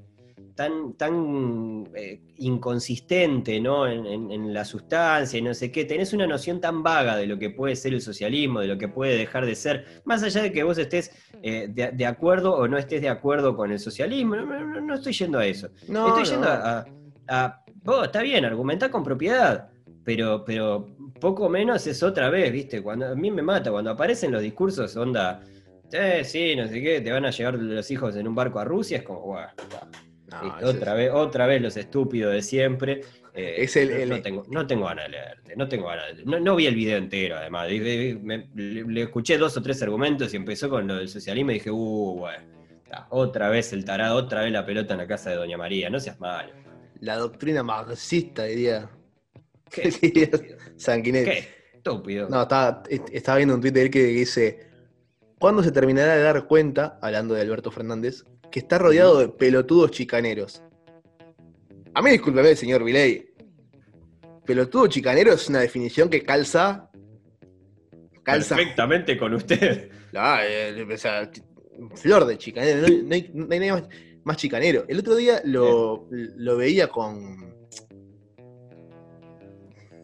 tan, 0.55 0.93
tan 0.97 1.85
eh, 1.95 2.19
inconsistente 2.37 3.59
¿no? 3.61 3.87
en, 3.87 4.05
en- 4.05 4.31
en 4.31 4.53
la 4.53 4.65
sustancia 4.65 5.39
y 5.39 5.41
no 5.41 5.53
sé 5.53 5.71
qué. 5.71 5.85
Tenés 5.85 6.11
una 6.11 6.27
noción 6.27 6.59
tan 6.59 6.83
vaga 6.83 7.15
de 7.15 7.25
lo 7.25 7.39
que 7.39 7.49
puede 7.49 7.77
ser 7.77 7.93
el 7.93 8.01
socialismo, 8.01 8.59
de 8.59 8.67
lo 8.67 8.77
que 8.77 8.89
puede 8.89 9.17
dejar 9.17 9.45
de 9.45 9.55
ser, 9.55 9.85
más 10.03 10.21
allá 10.23 10.41
de 10.41 10.51
que 10.51 10.63
vos 10.63 10.77
estés 10.77 11.11
eh, 11.41 11.67
de, 11.69 11.91
de 11.93 12.05
acuerdo 12.05 12.55
o 12.55 12.67
no 12.67 12.77
estés 12.77 13.01
de 13.01 13.07
acuerdo 13.09 13.55
con 13.55 13.71
el 13.71 13.79
socialismo, 13.79 14.35
no, 14.35 14.45
no- 14.45 14.81
no 14.81 14.93
estoy 14.95 15.13
yendo 15.13 15.39
a 15.39 15.45
eso. 15.45 15.69
No, 15.87 16.09
Estoy 16.09 16.25
yendo 16.35 16.49
a, 16.49 16.79
a- 16.79 16.85
a- 17.29 17.61
vos, 17.85 18.05
está 18.05 18.21
bien, 18.21 18.43
argumentá 18.43 18.89
con 18.89 19.03
propiedad, 19.03 19.69
pero, 20.03 20.43
pero 20.43 20.87
poco 21.19 21.47
menos 21.49 21.85
es 21.87 22.01
otra 22.03 22.29
vez, 22.29 22.51
¿viste? 22.51 22.81
Cuando, 22.81 23.07
a 23.07 23.15
mí 23.15 23.31
me 23.31 23.41
mata, 23.41 23.71
cuando 23.71 23.91
aparecen 23.91 24.31
los 24.31 24.41
discursos, 24.41 24.95
onda, 24.97 25.41
eh, 25.91 26.23
sí, 26.25 26.55
no 26.55 26.67
sé 26.67 26.81
qué, 26.81 26.99
te 27.01 27.11
van 27.11 27.25
a 27.25 27.29
llevar 27.31 27.55
los 27.55 27.89
hijos 27.91 28.15
en 28.15 28.27
un 28.27 28.35
barco 28.35 28.59
a 28.59 28.65
Rusia, 28.65 28.97
es 28.97 29.03
como, 29.03 29.37
No, 30.31 30.57
ese 30.57 30.65
otra 30.65 30.93
vez, 30.95 31.11
otra 31.13 31.45
vez 31.47 31.61
los 31.61 31.77
estúpidos 31.77 32.33
de 32.33 32.41
siempre. 32.41 33.01
eh, 33.37 33.55
Es 33.63 33.75
el- 33.75 33.89
no, 33.89 33.95
el- 33.95 34.09
no 34.09 34.21
tengo, 34.21 34.43
no 34.49 34.65
tengo 34.67 34.85
ganas 34.85 35.05
de 35.05 35.11
leerte, 35.11 35.55
no 35.57 35.67
tengo 35.67 35.87
ganas 35.87 36.17
de- 36.17 36.23
no, 36.25 36.39
no 36.39 36.55
vi 36.55 36.67
el 36.67 36.75
video 36.75 36.97
entero, 36.97 37.35
además. 37.37 37.67
me- 37.69 38.47
le, 38.55 38.83
le 38.83 39.01
escuché 39.03 39.37
dos 39.37 39.55
o 39.57 39.61
tres 39.61 39.81
argumentos 39.83 40.33
y 40.33 40.37
empezó 40.37 40.69
con 40.69 40.87
lo 40.87 40.95
del 40.95 41.09
socialismo 41.09 41.51
y 41.51 41.55
dije, 41.55 41.69
uh, 41.69 42.15
bueno, 42.17 42.45
otra 43.09 43.49
vez 43.49 43.73
el 43.73 43.83
tarado, 43.85 44.15
otra 44.15 44.41
vez 44.43 44.51
la 44.53 44.65
pelota 44.65 44.93
en 44.93 44.99
la 44.99 45.07
casa 45.07 45.29
de 45.31 45.35
Doña 45.35 45.57
María, 45.57 45.89
no 45.89 45.99
seas 45.99 46.19
malo. 46.19 46.49
La 47.01 47.17
doctrina 47.17 47.63
marxista, 47.63 48.43
diría. 48.43 48.89
¿Qué? 49.69 49.89
diría? 50.01 50.29
Sanguinetti. 50.77 51.29
¿Qué? 51.29 51.47
Estúpido. 51.75 52.29
No, 52.29 52.41
estaba, 52.43 52.83
est- 52.89 53.09
estaba 53.11 53.37
viendo 53.37 53.55
un 53.55 53.61
tweet 53.61 53.71
de 53.71 53.81
él 53.83 53.89
que 53.91 54.03
dice: 54.03 54.67
¿Cuándo 55.39 55.61
se 55.63 55.71
terminará 55.71 56.15
de 56.15 56.23
dar 56.23 56.47
cuenta, 56.47 56.97
hablando 57.01 57.33
de 57.33 57.41
Alberto 57.41 57.69
Fernández, 57.71 58.23
que 58.51 58.59
está 58.59 58.77
rodeado 58.77 59.19
de 59.19 59.29
pelotudos 59.29 59.91
chicaneros? 59.91 60.61
A 61.93 62.01
mí, 62.01 62.11
discúlpeme, 62.11 62.55
señor 62.55 62.83
Viley. 62.83 63.33
Pelotudo 64.45 64.87
chicanero 64.87 65.33
es 65.33 65.47
una 65.49 65.59
definición 65.59 66.09
que 66.09 66.21
calza. 66.23 66.89
Calza. 68.23 68.55
Perfectamente 68.55 69.17
con 69.17 69.33
usted. 69.33 69.89
Ah, 70.17 70.39
eh, 70.47 70.87
o 70.89 70.97
sea, 70.97 71.29
flor 71.95 72.23
de 72.25 72.37
chicanero. 72.37 72.87
No, 72.87 73.03
no 73.03 73.13
hay, 73.15 73.29
no 73.33 73.47
hay 73.53 73.59
nadie 73.59 73.83
más, 74.25 74.37
chicanero. 74.37 74.83
El 74.87 74.99
otro 74.99 75.15
día 75.15 75.41
lo, 75.45 76.07
lo 76.09 76.57
veía 76.57 76.87
con. 76.87 77.53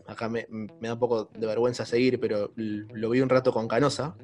Acá 0.07 0.27
me, 0.29 0.45
me 0.49 0.87
da 0.87 0.93
un 0.93 0.99
poco 0.99 1.29
de 1.37 1.47
vergüenza 1.47 1.85
seguir, 1.85 2.19
pero 2.19 2.51
lo 2.55 3.09
vi 3.09 3.21
un 3.21 3.29
rato 3.29 3.51
con 3.53 3.67
Canosa. 3.67 4.15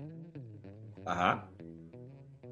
Ajá. 1.05 1.49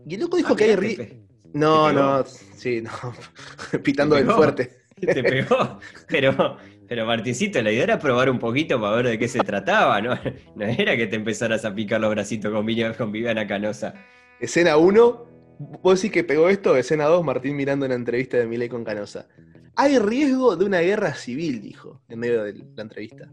Y 0.07 0.15
el 0.15 0.21
loco 0.21 0.37
dijo 0.37 0.53
Ah, 0.53 0.55
que 0.55 0.63
hay 0.65 0.75
ri- 0.75 1.21
No, 1.53 1.91
no, 1.91 2.23
sí, 2.25 2.81
no. 2.81 2.91
Pitando 3.83 4.15
¿Te 4.15 4.23
del 4.23 4.31
fuerte. 4.31 4.71
Te 5.01 5.21
pegó. 5.23 5.79
Pero, 6.07 6.57
pero 6.87 7.05
Martincito, 7.05 7.61
la 7.61 7.71
idea 7.71 7.83
era 7.83 7.99
probar 7.99 8.29
un 8.29 8.39
poquito 8.39 8.79
para 8.79 8.95
ver 8.95 9.07
de 9.07 9.19
qué 9.19 9.27
se 9.27 9.39
trataba, 9.39 9.99
¿no? 10.01 10.15
No 10.55 10.65
era 10.65 10.95
que 10.95 11.07
te 11.07 11.17
empezaras 11.17 11.65
a 11.65 11.75
picar 11.75 11.99
los 11.99 12.11
bracitos 12.11 12.53
con, 12.53 12.65
con 12.97 13.11
Viviana 13.11 13.45
Canosa. 13.45 13.93
Escena 14.39 14.77
1, 14.77 15.25
vos 15.59 16.01
decís 16.01 16.11
que 16.13 16.23
pegó 16.23 16.49
esto. 16.49 16.75
Escena 16.77 17.05
2, 17.05 17.23
Martín 17.23 17.55
mirando 17.55 17.85
una 17.85 17.95
entrevista 17.95 18.37
de 18.37 18.47
Milei 18.47 18.69
con 18.69 18.83
Canosa. 18.83 19.27
Hay 19.75 19.99
riesgo 19.99 20.55
de 20.55 20.65
una 20.65 20.79
guerra 20.79 21.13
civil, 21.15 21.61
dijo, 21.61 22.01
en 22.09 22.19
medio 22.19 22.43
de 22.43 22.53
la 22.75 22.81
entrevista. 22.83 23.29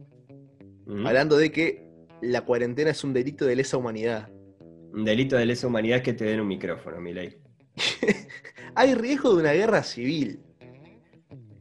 ¿Mm? 0.86 1.06
Hablando 1.06 1.36
de 1.36 1.52
que 1.52 1.84
la 2.20 2.42
cuarentena 2.42 2.90
es 2.90 3.04
un 3.04 3.12
delito 3.12 3.44
de 3.44 3.56
lesa 3.56 3.76
humanidad. 3.76 4.28
Un 4.92 5.04
delito 5.04 5.36
de 5.36 5.46
lesa 5.46 5.66
humanidad 5.68 5.98
es 5.98 6.02
que 6.02 6.12
te 6.12 6.24
den 6.24 6.40
un 6.40 6.48
micrófono, 6.48 7.00
Milei. 7.00 7.36
Hay 8.74 8.94
riesgo 8.94 9.34
de 9.34 9.40
una 9.42 9.52
guerra 9.52 9.82
civil. 9.82 10.40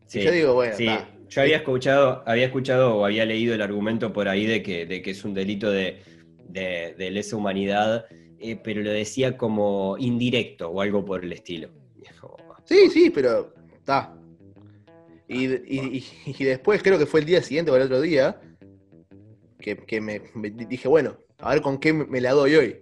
Sí, 0.07 0.21
yo 0.21 0.31
digo, 0.31 0.53
bueno, 0.53 0.75
sí. 0.75 0.87
Yo 1.29 1.41
había 1.41 1.57
escuchado, 1.57 2.23
había 2.25 2.45
escuchado 2.47 2.95
o 2.97 3.05
había 3.05 3.25
leído 3.25 3.55
el 3.55 3.61
argumento 3.61 4.11
por 4.11 4.27
ahí 4.27 4.45
de 4.45 4.61
que, 4.61 4.85
de 4.85 5.01
que 5.01 5.11
es 5.11 5.23
un 5.23 5.33
delito 5.33 5.71
de, 5.71 6.01
de- 6.49 6.93
de 6.97 7.11
lesa 7.11 7.37
humanidad, 7.37 8.05
eh, 8.41 8.59
pero 8.63 8.81
lo 8.81 8.91
decía 8.91 9.37
como 9.37 9.95
indirecto 9.97 10.69
o 10.69 10.81
algo 10.81 11.03
por 11.05 11.23
el 11.23 11.31
estilo. 11.33 11.69
Como, 12.19 12.37
Sí, 12.65 12.89
sí, 12.89 13.09
pero 13.09 13.53
está. 13.73 14.15
Y, 15.27 15.45
y- 15.47 15.97
y- 16.25 16.35
y 16.39 16.43
después 16.43 16.81
creo 16.83 16.97
que 16.99 17.05
fue 17.05 17.19
el 17.21 17.25
día 17.25 17.41
siguiente 17.41 17.71
o 17.71 17.75
el 17.75 17.83
otro 17.83 18.01
día 18.01 18.39
que, 19.59 19.77
que 19.77 20.01
me, 20.01 20.21
me 20.35 20.49
dije, 20.49 20.87
bueno, 20.87 21.17
a 21.39 21.53
ver 21.53 21.61
con 21.61 21.77
qué 21.79 21.93
me 21.93 22.21
la 22.21 22.31
doy 22.31 22.55
hoy. 22.55 22.77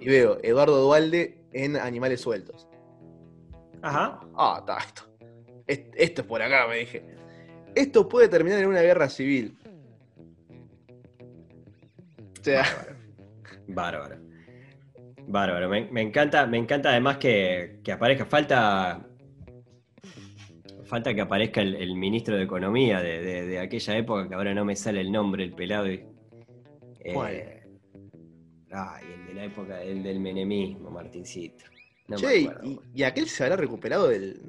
Y 0.00 0.08
veo 0.08 0.38
Eduardo 0.42 0.80
Dualde 0.82 1.38
en 1.52 1.76
Animales 1.76 2.20
Sueltos. 2.20 2.66
Ajá. 3.82 4.20
Ah, 4.34 4.56
está 4.60 4.78
esto. 4.78 5.02
Es- 5.66 5.80
Esto 5.94 6.22
es 6.22 6.26
por 6.26 6.42
acá, 6.42 6.66
me 6.68 6.76
dije. 6.78 7.02
Esto 7.74 8.08
puede 8.08 8.28
terminar 8.28 8.58
en 8.60 8.66
una 8.66 8.80
guerra 8.82 9.08
civil. 9.08 9.56
O 12.40 12.42
sea, 12.44 12.62
Bárbaro. 13.68 14.08
Bárbaro. 14.08 14.29
Me, 15.68 15.90
me 15.90 16.02
encanta, 16.02 16.46
me 16.46 16.58
encanta 16.58 16.90
además 16.90 17.18
que, 17.18 17.80
que 17.84 17.92
aparezca. 17.92 18.26
Falta. 18.26 19.06
Falta 20.84 21.14
que 21.14 21.20
aparezca 21.20 21.60
el, 21.62 21.76
el 21.76 21.94
ministro 21.94 22.36
de 22.36 22.42
Economía 22.42 23.00
de, 23.00 23.20
de- 23.22 23.46
de 23.46 23.58
aquella 23.60 23.96
época, 23.96 24.28
que 24.28 24.34
ahora 24.34 24.52
no 24.54 24.64
me 24.64 24.74
sale 24.74 25.00
el 25.00 25.12
nombre, 25.12 25.44
el 25.44 25.52
pelado. 25.52 25.88
y- 25.90 26.04
eh, 27.00 27.12
¿Cuál? 27.14 27.42
ay, 28.72 29.04
el 29.14 29.26
de 29.26 29.34
la 29.34 29.44
época, 29.44 29.82
el 29.82 30.02
del 30.02 30.18
menemismo, 30.18 30.90
Martincito. 30.90 31.64
No 32.08 32.16
che, 32.16 32.40
y, 32.40 32.46
acuerdo. 32.46 32.82
y 32.92 33.02
aquel 33.04 33.28
se 33.28 33.44
habrá 33.44 33.54
recuperado 33.56 34.08
del, 34.08 34.40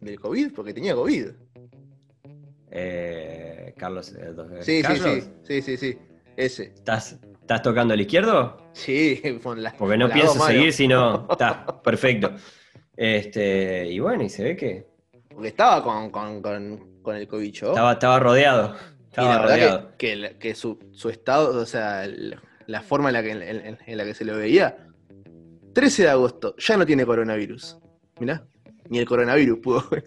del 0.00 0.20
COVID 0.20 0.52
porque 0.52 0.72
tenía 0.72 0.94
COVID. 0.94 1.26
Eh, 2.70 3.74
Carlos. 3.76 4.14
eh, 4.14 4.32
dos- 4.34 4.64
Sí, 4.64 4.76
sí, 4.76 4.82
Carlos, 4.82 5.30
sí, 5.42 5.62
sí, 5.62 5.62
sí, 5.62 5.76
sí. 5.76 5.98
Ese. 6.36 6.64
Estás, 6.74 7.18
¿Estás 7.48 7.62
tocando 7.62 7.94
al 7.94 8.00
izquierdo? 8.02 8.58
Sí, 8.74 9.22
con 9.42 9.62
la- 9.62 9.72
Porque 9.72 9.96
no 9.96 10.06
con 10.08 10.14
pienso 10.14 10.38
seguir, 10.44 10.70
sino. 10.70 11.26
Está, 11.30 11.80
perfecto. 11.82 12.32
Este, 12.94 13.86
y 13.90 13.98
bueno, 14.00 14.22
y 14.22 14.28
se 14.28 14.44
ve 14.44 14.54
que 14.56 14.86
Porque 15.30 15.48
estaba 15.48 15.82
con, 15.82 16.10
con, 16.10 16.42
con, 16.42 17.00
con 17.00 17.16
el 17.16 17.26
cobicho. 17.26 17.68
estaba, 17.70 17.92
estaba 17.92 18.18
rodeado. 18.20 18.76
y 18.76 19.04
Estaba 19.08 19.28
la 19.30 19.40
verdad 19.40 19.54
rodeado. 19.54 19.88
que, 19.96 19.96
que, 20.08 20.16
la- 20.16 20.38
que 20.38 20.54
su, 20.54 20.78
su 20.92 21.08
estado, 21.08 21.58
o 21.58 21.64
sea, 21.64 22.06
la, 22.06 22.42
la 22.66 22.82
forma 22.82 23.08
en 23.08 23.12
la, 23.14 23.22
que, 23.22 23.30
en, 23.30 23.40
en- 23.42 23.78
en 23.86 23.96
la 23.96 24.04
que 24.04 24.12
se 24.12 24.26
lo 24.26 24.36
veía. 24.36 24.86
13 25.72 26.02
de 26.02 26.08
agosto, 26.10 26.54
ya 26.58 26.76
no 26.76 26.84
tiene 26.84 27.06
coronavirus. 27.06 27.78
Mirá, 28.20 28.44
ni 28.90 28.98
el 28.98 29.06
coronavirus 29.06 29.58
pudo. 29.60 29.84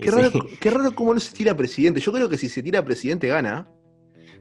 Y 0.00 0.04
Qué 0.04 0.10
raro, 0.12 0.30
sí. 0.30 0.40
qué 0.60 0.70
raro 0.70 0.92
cómo 0.94 1.12
no 1.12 1.18
se 1.18 1.34
tira 1.34 1.56
presidente. 1.56 1.98
Yo 2.00 2.12
creo 2.12 2.28
que 2.28 2.38
si 2.38 2.48
se 2.48 2.62
tira 2.62 2.84
presidente 2.84 3.26
gana. 3.26 3.68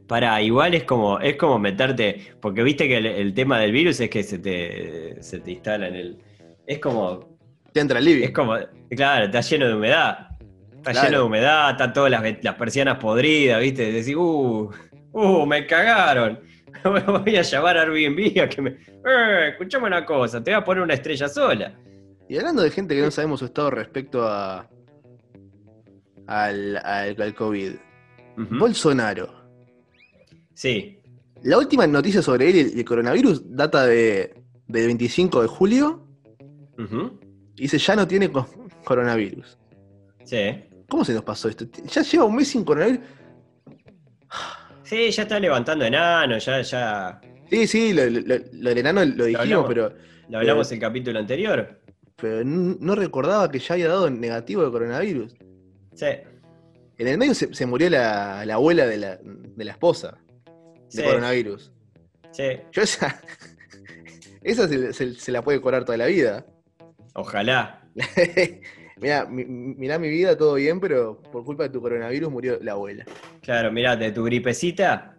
Pará, 0.07 0.41
igual 0.41 0.73
es 0.73 0.83
como, 0.83 1.19
es 1.19 1.35
como 1.35 1.59
meterte. 1.59 2.33
Porque 2.41 2.63
viste 2.63 2.87
que 2.87 2.97
el, 2.97 3.05
el 3.05 3.33
tema 3.33 3.59
del 3.59 3.71
virus 3.71 3.99
es 3.99 4.09
que 4.09 4.23
se 4.23 4.39
te, 4.39 5.21
se 5.21 5.39
te 5.39 5.51
instala 5.51 5.87
en 5.87 5.95
el. 5.95 6.17
Es 6.65 6.79
como. 6.79 7.37
Te 7.73 7.81
entra 7.81 7.99
el 7.99 8.05
living. 8.05 8.23
Es 8.23 8.31
como. 8.31 8.55
Claro, 8.89 9.25
está 9.25 9.41
lleno 9.41 9.67
de 9.67 9.75
humedad. 9.75 10.29
Está 10.77 10.91
Claro. 10.91 11.07
lleno 11.07 11.17
de 11.19 11.25
humedad, 11.25 11.71
están 11.71 11.91
todas 11.91 12.09
las, 12.11 12.23
las 12.41 12.55
persianas 12.55 12.97
podridas, 12.97 13.59
¿viste? 13.59 13.91
Decís, 13.91 14.15
uh, 14.15 14.69
uh, 15.11 15.45
me 15.45 15.65
cagaron. 15.65 16.39
Voy 17.23 17.35
a 17.35 17.41
llamar 17.41 17.77
a 17.77 17.81
Airbnb 17.81 18.41
a 18.41 18.47
que 18.47 18.61
me. 18.61 18.69
Eh, 18.69 19.49
escuchame 19.49 19.87
una 19.87 20.05
cosa, 20.05 20.41
te 20.41 20.51
voy 20.51 20.59
a 20.59 20.63
poner 20.63 20.83
una 20.83 20.93
estrella 20.93 21.27
sola. 21.27 21.73
Y 22.29 22.37
hablando 22.37 22.61
de 22.61 22.71
gente 22.71 22.95
que 22.95 23.01
no 23.01 23.11
sabemos 23.11 23.39
su 23.39 23.45
estado 23.47 23.71
respecto 23.71 24.23
a 24.23 24.69
al, 26.27 26.77
al, 26.77 27.21
al 27.21 27.33
COVID. 27.35 27.71
Bolsonaro. 28.37 29.36
Sí, 30.57 30.99
La 31.43 31.59
última 31.59 31.85
noticia 31.85 32.23
sobre 32.23 32.49
él 32.49 32.55
y 32.55 32.59
el, 32.61 32.79
el 32.79 32.83
coronavirus 32.85 33.43
data 33.55 33.85
de, 33.85 34.33
del 34.67 34.85
25 34.87 35.43
de 35.43 35.47
julio. 35.47 36.07
ujú, 36.79 37.19
Y 37.55 37.61
dice, 37.61 37.77
ya 37.77 37.95
no 37.95 38.07
tiene 38.07 38.31
co- 38.31 38.47
coronavirus. 38.83 39.55
sí. 40.23 40.63
¿Cómo 40.89 41.03
se 41.05 41.13
nos 41.13 41.23
pasó 41.23 41.47
esto? 41.49 41.65
Ya 41.93 42.01
lleva 42.01 42.23
un 42.23 42.35
mes 42.37 42.47
sin 42.47 42.63
coronavirus. 42.63 43.01
Sí, 44.83 45.11
ya 45.11 45.23
está 45.23 45.39
levantando 45.39 45.83
enano, 45.85 46.37
ya, 46.39 46.61
ya. 46.61 47.21
Sí, 47.51 47.67
sí, 47.67 47.93
lo, 47.93 48.05
lo, 48.09 48.69
del 48.69 48.77
enano 48.77 49.03
lo 49.05 49.25
dijimos, 49.25 49.41
hablamos. 49.41 49.67
pero, 49.67 49.93
Lo 50.29 50.37
hablamos 50.39 50.71
en 50.71 50.75
el 50.77 50.81
capítulo 50.81 51.19
anterior. 51.19 51.81
pero 52.15 52.43
no 52.45 52.95
recordaba 52.95 53.51
que 53.51 53.59
ya 53.59 53.73
había 53.75 53.89
dado 53.89 54.09
negativo 54.09 54.63
de 54.63 54.71
coronavirus. 54.71 55.35
Sí, 55.93 56.05
En 56.97 57.07
el 57.07 57.17
medio 57.17 57.33
se, 57.35 57.53
se 57.53 57.65
murió 57.65 57.89
la, 57.89 58.43
la 58.45 58.53
abuela 58.55 58.87
de 58.87 58.97
la, 58.97 59.19
de 59.21 59.65
la 59.65 59.71
esposa 59.73 60.17
de 60.91 61.01
Sí. 61.01 61.03
coronavirus. 61.03 61.71
sí. 62.31 62.43
Yo 62.71 62.81
esa, 62.81 63.19
esa 64.43 64.67
se, 64.67 64.93
se- 64.93 65.13
se 65.15 65.31
la 65.31 65.41
puede 65.41 65.59
cobrar 65.61 65.85
toda 65.85 65.97
la 65.97 66.05
vida. 66.07 66.45
Ojalá. 67.13 67.81
mirá, 69.01 69.25
mi, 69.25 69.43
mirá 69.45 69.97
mi 69.99 70.09
vida, 70.09 70.37
todo 70.37 70.55
bien, 70.55 70.79
pero 70.79 71.21
por 71.21 71.43
culpa 71.43 71.63
de 71.63 71.69
tu 71.69 71.81
coronavirus 71.81 72.31
murió 72.31 72.59
la 72.61 72.73
abuela. 72.73 73.05
Claro, 73.41 73.71
mirá, 73.71 73.95
de 73.95 74.11
tu 74.11 74.23
gripecita. 74.23 75.15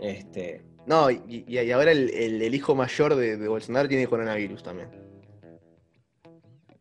Este. 0.00 0.62
No, 0.86 1.10
y, 1.10 1.44
y- 1.48 1.70
ahora 1.72 1.92
el, 1.92 2.10
el- 2.10 2.42
el 2.42 2.54
hijo 2.54 2.74
mayor 2.74 3.14
de, 3.16 3.36
de 3.36 3.48
Bolsonaro 3.48 3.88
tiene 3.88 4.06
coronavirus 4.06 4.62
también. 4.62 4.88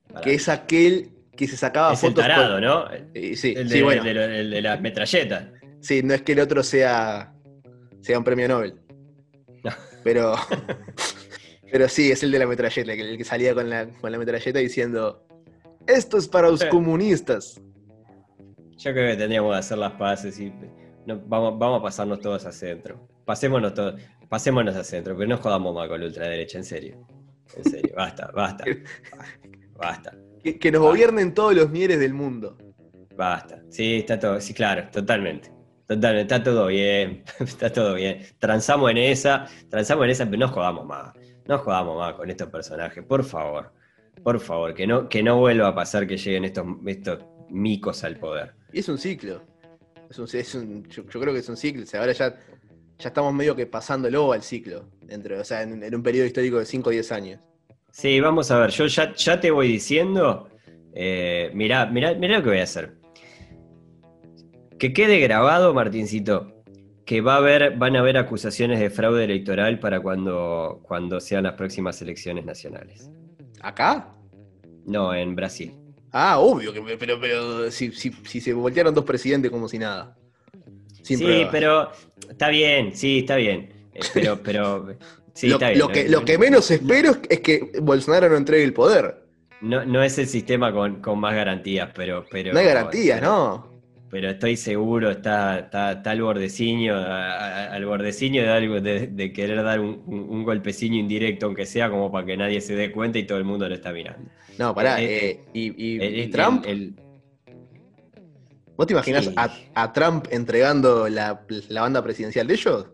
pará. 0.07 0.21
Que 0.21 0.33
es 0.35 0.47
aquel 0.49 1.11
que 1.35 1.47
se 1.47 1.57
sacaba 1.57 1.93
Es 1.93 2.03
el 2.03 2.13
tarado, 2.13 2.53
con- 2.55 2.61
¿no? 2.63 2.85
Eh, 3.13 3.35
sí, 3.35 3.53
El 3.57 3.69
sí, 3.69 3.77
de, 3.79 3.83
bueno. 3.83 4.03
el 4.05 4.15
de 4.15 4.39
el 4.39 4.49
de 4.51 4.61
las 4.61 4.79
metralletas. 4.81 5.47
Sí, 5.81 6.01
no 6.03 6.13
es 6.13 6.21
que 6.23 6.31
el 6.33 6.39
otro 6.39 6.63
sea, 6.63 7.33
sea 8.05 8.17
un 8.19 8.23
premio 8.23 8.47
Nobel. 8.47 8.75
No. 9.63 9.71
Pero, 10.03 10.35
pero 11.71 11.89
sí, 11.89 12.11
es 12.11 12.21
el 12.23 12.31
de 12.31 12.39
la 12.39 12.47
metralleta, 12.47 12.93
el 12.93 13.17
que- 13.17 13.23
salía 13.23 13.53
con 13.55 13.69
la, 13.69 13.87
con 13.87 14.11
la 14.11 14.17
metralleta 14.19 14.59
diciendo, 14.59 15.25
esto 15.87 16.17
es 16.17 16.27
para 16.27 16.49
los 16.49 16.59
Sí. 16.59 16.67
comunistas. 16.69 17.59
Yo 18.77 18.91
creo 18.93 19.11
que 19.11 19.17
tendríamos 19.17 19.53
que 19.53 19.57
hacer 19.59 19.77
las 19.79 19.93
paces 19.93 20.39
y 20.39 20.53
no, 21.05 21.19
vamos, 21.25 21.57
vamos 21.57 21.79
a 21.79 21.83
pasarnos 21.83 22.19
todos 22.19 22.45
a 22.45 22.51
centro. 22.51 23.07
Pasémonos 23.25 23.73
todos, 23.73 23.99
pasémonos 24.29 24.75
a 24.75 24.83
centro, 24.83 25.15
pero 25.17 25.27
no 25.29 25.37
jodamos 25.37 25.73
más 25.73 25.87
con 25.87 25.99
la 25.99 26.05
ultraderecha, 26.07 26.57
en 26.59 26.63
serio. 26.65 27.07
En 27.57 27.63
serio, 27.63 27.93
basta, 27.97 28.29
basta. 28.35 28.65
Basta, 29.75 30.15
Que, 30.43 30.59
que 30.59 30.71
nos 30.71 30.81
gobiernen 30.81 31.33
todos 31.33 31.55
los 31.55 31.69
mieres 31.71 31.99
del 31.99 32.13
mundo. 32.13 32.57
basta. 33.15 33.61
Sí, 33.69 33.95
está 33.97 34.19
todo, 34.19 34.39
sí, 34.39 34.53
claro, 34.53 34.87
totalmente. 34.91 35.49
Totalmente, 35.87 36.33
está 36.35 36.43
todo 36.43 36.67
bien, 36.67 37.23
está 37.39 37.71
todo 37.71 37.93
bien. 37.95 38.19
Transamos 38.39 38.89
en 38.91 38.97
esa, 38.97 39.47
transamos 39.69 40.05
en 40.05 40.11
esa, 40.11 40.25
pero 40.25 40.37
no 40.39 40.47
jodamos 40.47 40.85
más. 40.85 41.13
No 41.47 41.59
jodamos 41.59 41.97
más 41.99 42.13
con 42.15 42.29
estos 42.29 42.49
personajes, 42.49 43.03
por 43.03 43.23
favor. 43.23 43.71
Por 44.23 44.39
favor, 44.39 44.73
que 44.73 44.87
no, 44.87 45.07
que 45.07 45.21
no 45.21 45.37
vuelva 45.37 45.67
a 45.67 45.75
pasar 45.75 46.07
que 46.07 46.17
lleguen 46.17 46.45
estos, 46.45 46.65
estos 46.87 47.19
micos 47.49 48.03
al 48.03 48.17
poder. 48.17 48.53
Y 48.73 48.79
es 48.79 48.89
un 48.89 48.97
ciclo. 48.97 49.43
Es 50.09 50.17
un, 50.17 50.27
es 50.33 50.55
un- 50.55 50.83
yo, 50.89 51.03
yo 51.07 51.19
creo 51.19 51.33
que 51.33 51.39
es 51.39 51.49
un 51.49 51.57
ciclo. 51.57 51.83
O 51.83 51.85
sea, 51.85 51.99
ahora 51.99 52.13
ya, 52.13 52.35
ya 52.97 53.07
estamos 53.09 53.33
medio 53.33 53.55
que 53.55 53.67
pasándolo 53.67 54.31
al 54.31 54.41
ciclo. 54.41 54.89
Dentro, 55.01 55.39
o 55.39 55.43
sea, 55.43 55.61
en, 55.61 55.83
en 55.83 55.93
un 55.93 56.01
periodo 56.01 56.25
histórico 56.25 56.57
de 56.57 56.65
5 56.65 56.89
o 56.89 56.93
10 56.93 57.11
años. 57.11 57.39
Sí, 57.91 58.19
vamos 58.19 58.49
a 58.51 58.59
ver, 58.59 58.71
yo 58.71 58.87
ya, 58.87 59.13
ya 59.13 59.39
te 59.39 59.51
voy 59.51 59.67
diciendo, 59.67 60.49
eh, 60.93 61.51
mirá, 61.53 61.85
mirá, 61.85 62.13
mirá 62.15 62.37
lo 62.37 62.43
que 62.43 62.49
voy 62.49 62.59
a 62.59 62.63
hacer. 62.63 62.93
Que 64.79 64.93
quede 64.93 65.19
grabado, 65.19 65.73
Martincito, 65.73 66.51
que 67.05 67.21
va 67.21 67.35
a 67.35 67.37
haber, 67.37 67.77
van 67.77 67.95
a 67.95 67.99
haber 67.99 68.17
acusaciones 68.17 68.79
de 68.79 68.89
fraude 68.89 69.23
electoral 69.23 69.79
para 69.79 69.99
cuando, 70.01 70.79
cuando 70.83 71.19
sean 71.19 71.43
las 71.43 71.53
próximas 71.53 72.01
elecciones 72.01 72.45
nacionales. 72.45 73.09
¿Acá? 73.61 74.13
No, 74.85 75.13
en 75.13 75.35
Brasil. 75.35 75.73
Ah, 76.11 76.39
obvio, 76.39 76.71
que, 76.73 76.81
pero, 76.97 77.19
pero 77.19 77.69
si, 77.71 77.91
si, 77.91 78.11
si 78.11 78.39
se 78.41 78.53
voltearon 78.53 78.93
dos 78.93 79.03
presidentes 79.05 79.51
como 79.51 79.67
si 79.67 79.79
nada. 79.79 80.15
Sin 81.01 81.17
sí, 81.19 81.23
pruebas. 81.23 81.49
pero 81.51 81.91
está 82.29 82.49
bien, 82.49 82.95
sí, 82.95 83.19
está 83.19 83.35
bien. 83.35 83.69
Eh, 83.93 83.99
pero, 84.13 84.39
pero, 84.43 84.87
sí, 85.33 85.47
lo, 85.47 85.55
está 85.55 85.67
bien. 85.69 85.79
lo 85.79 85.87
que, 85.89 86.09
lo 86.09 86.25
que 86.25 86.37
menos 86.37 86.69
espero 86.71 87.11
es- 87.11 87.19
es 87.29 87.39
que 87.41 87.71
Bolsonaro 87.81 88.29
no 88.29 88.37
entregue 88.37 88.63
el 88.63 88.73
poder. 88.73 89.23
No, 89.61 89.85
no 89.85 90.03
es 90.03 90.17
el 90.17 90.27
sistema 90.27 90.71
con, 90.71 91.01
con 91.01 91.19
más 91.19 91.33
garantías, 91.33 91.89
pero, 91.95 92.25
pero. 92.29 92.53
no 92.53 92.59
hay 92.59 92.65
garantías, 92.65 93.21
¿no? 93.21 93.74
Pero 94.15 94.29
estoy 94.29 94.55
seguro, 94.55 95.11
está, 95.11 95.59
está, 95.59 95.91
está 95.91 96.11
al 96.11 96.21
a- 96.95 97.33
a- 97.33 97.73
al 97.73 97.85
bordeciño 97.85 98.43
de 98.43 98.47
algo, 98.47 98.79
de, 98.79 99.07
de 99.07 99.33
querer 99.33 99.61
dar 99.61 99.81
un, 99.81 100.03
un, 100.07 100.43
golpeciño 100.45 100.97
indirecto, 100.97 101.47
aunque 101.47 101.65
sea 101.65 101.89
como 101.89 102.09
para 102.09 102.25
que 102.25 102.37
nadie 102.37 102.61
se 102.61 102.75
dé 102.77 102.93
cuenta 102.93 103.19
y 103.19 103.25
todo 103.25 103.39
el 103.39 103.43
mundo 103.43 103.67
lo 103.67 103.75
está 103.75 103.91
mirando. 103.91 104.29
No, 104.57 104.73
pará. 104.73 105.01
Eh, 105.01 105.31
eh, 105.31 105.39
y, 105.51 105.95
y- 105.95 105.99
El- 106.01 106.15
y 106.15 106.21
el- 106.21 106.29
Trump, 106.31 106.63
el- 106.65 106.93
¿vos 108.77 108.87
te 108.87 108.93
imaginas 108.93 109.25
Sí. 109.25 109.33
a, 109.35 109.53
a 109.73 109.91
Trump 109.91 110.27
entregando 110.31 111.09
la, 111.09 111.41
la 111.67 111.81
banda 111.81 112.01
presidencial 112.01 112.47
de 112.47 112.53
ellos? 112.53 112.87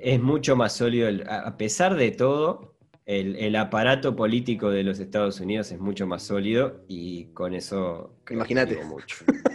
es 0.00 0.20
mucho 0.20 0.56
más 0.56 0.72
sólido, 0.72 1.08
a 1.30 1.56
pesar 1.56 1.94
de 1.94 2.10
todo, 2.10 2.74
el, 3.06 3.36
el 3.36 3.54
aparato 3.54 4.16
político 4.16 4.68
de 4.70 4.82
los 4.82 4.98
Estados 4.98 5.38
Unidos 5.38 5.70
es 5.70 5.78
mucho 5.78 6.08
más 6.08 6.24
sólido 6.24 6.80
y 6.88 7.26
con 7.26 7.54
eso 7.54 8.16
Imagínate. 8.30 8.82
mucho. 8.82 9.18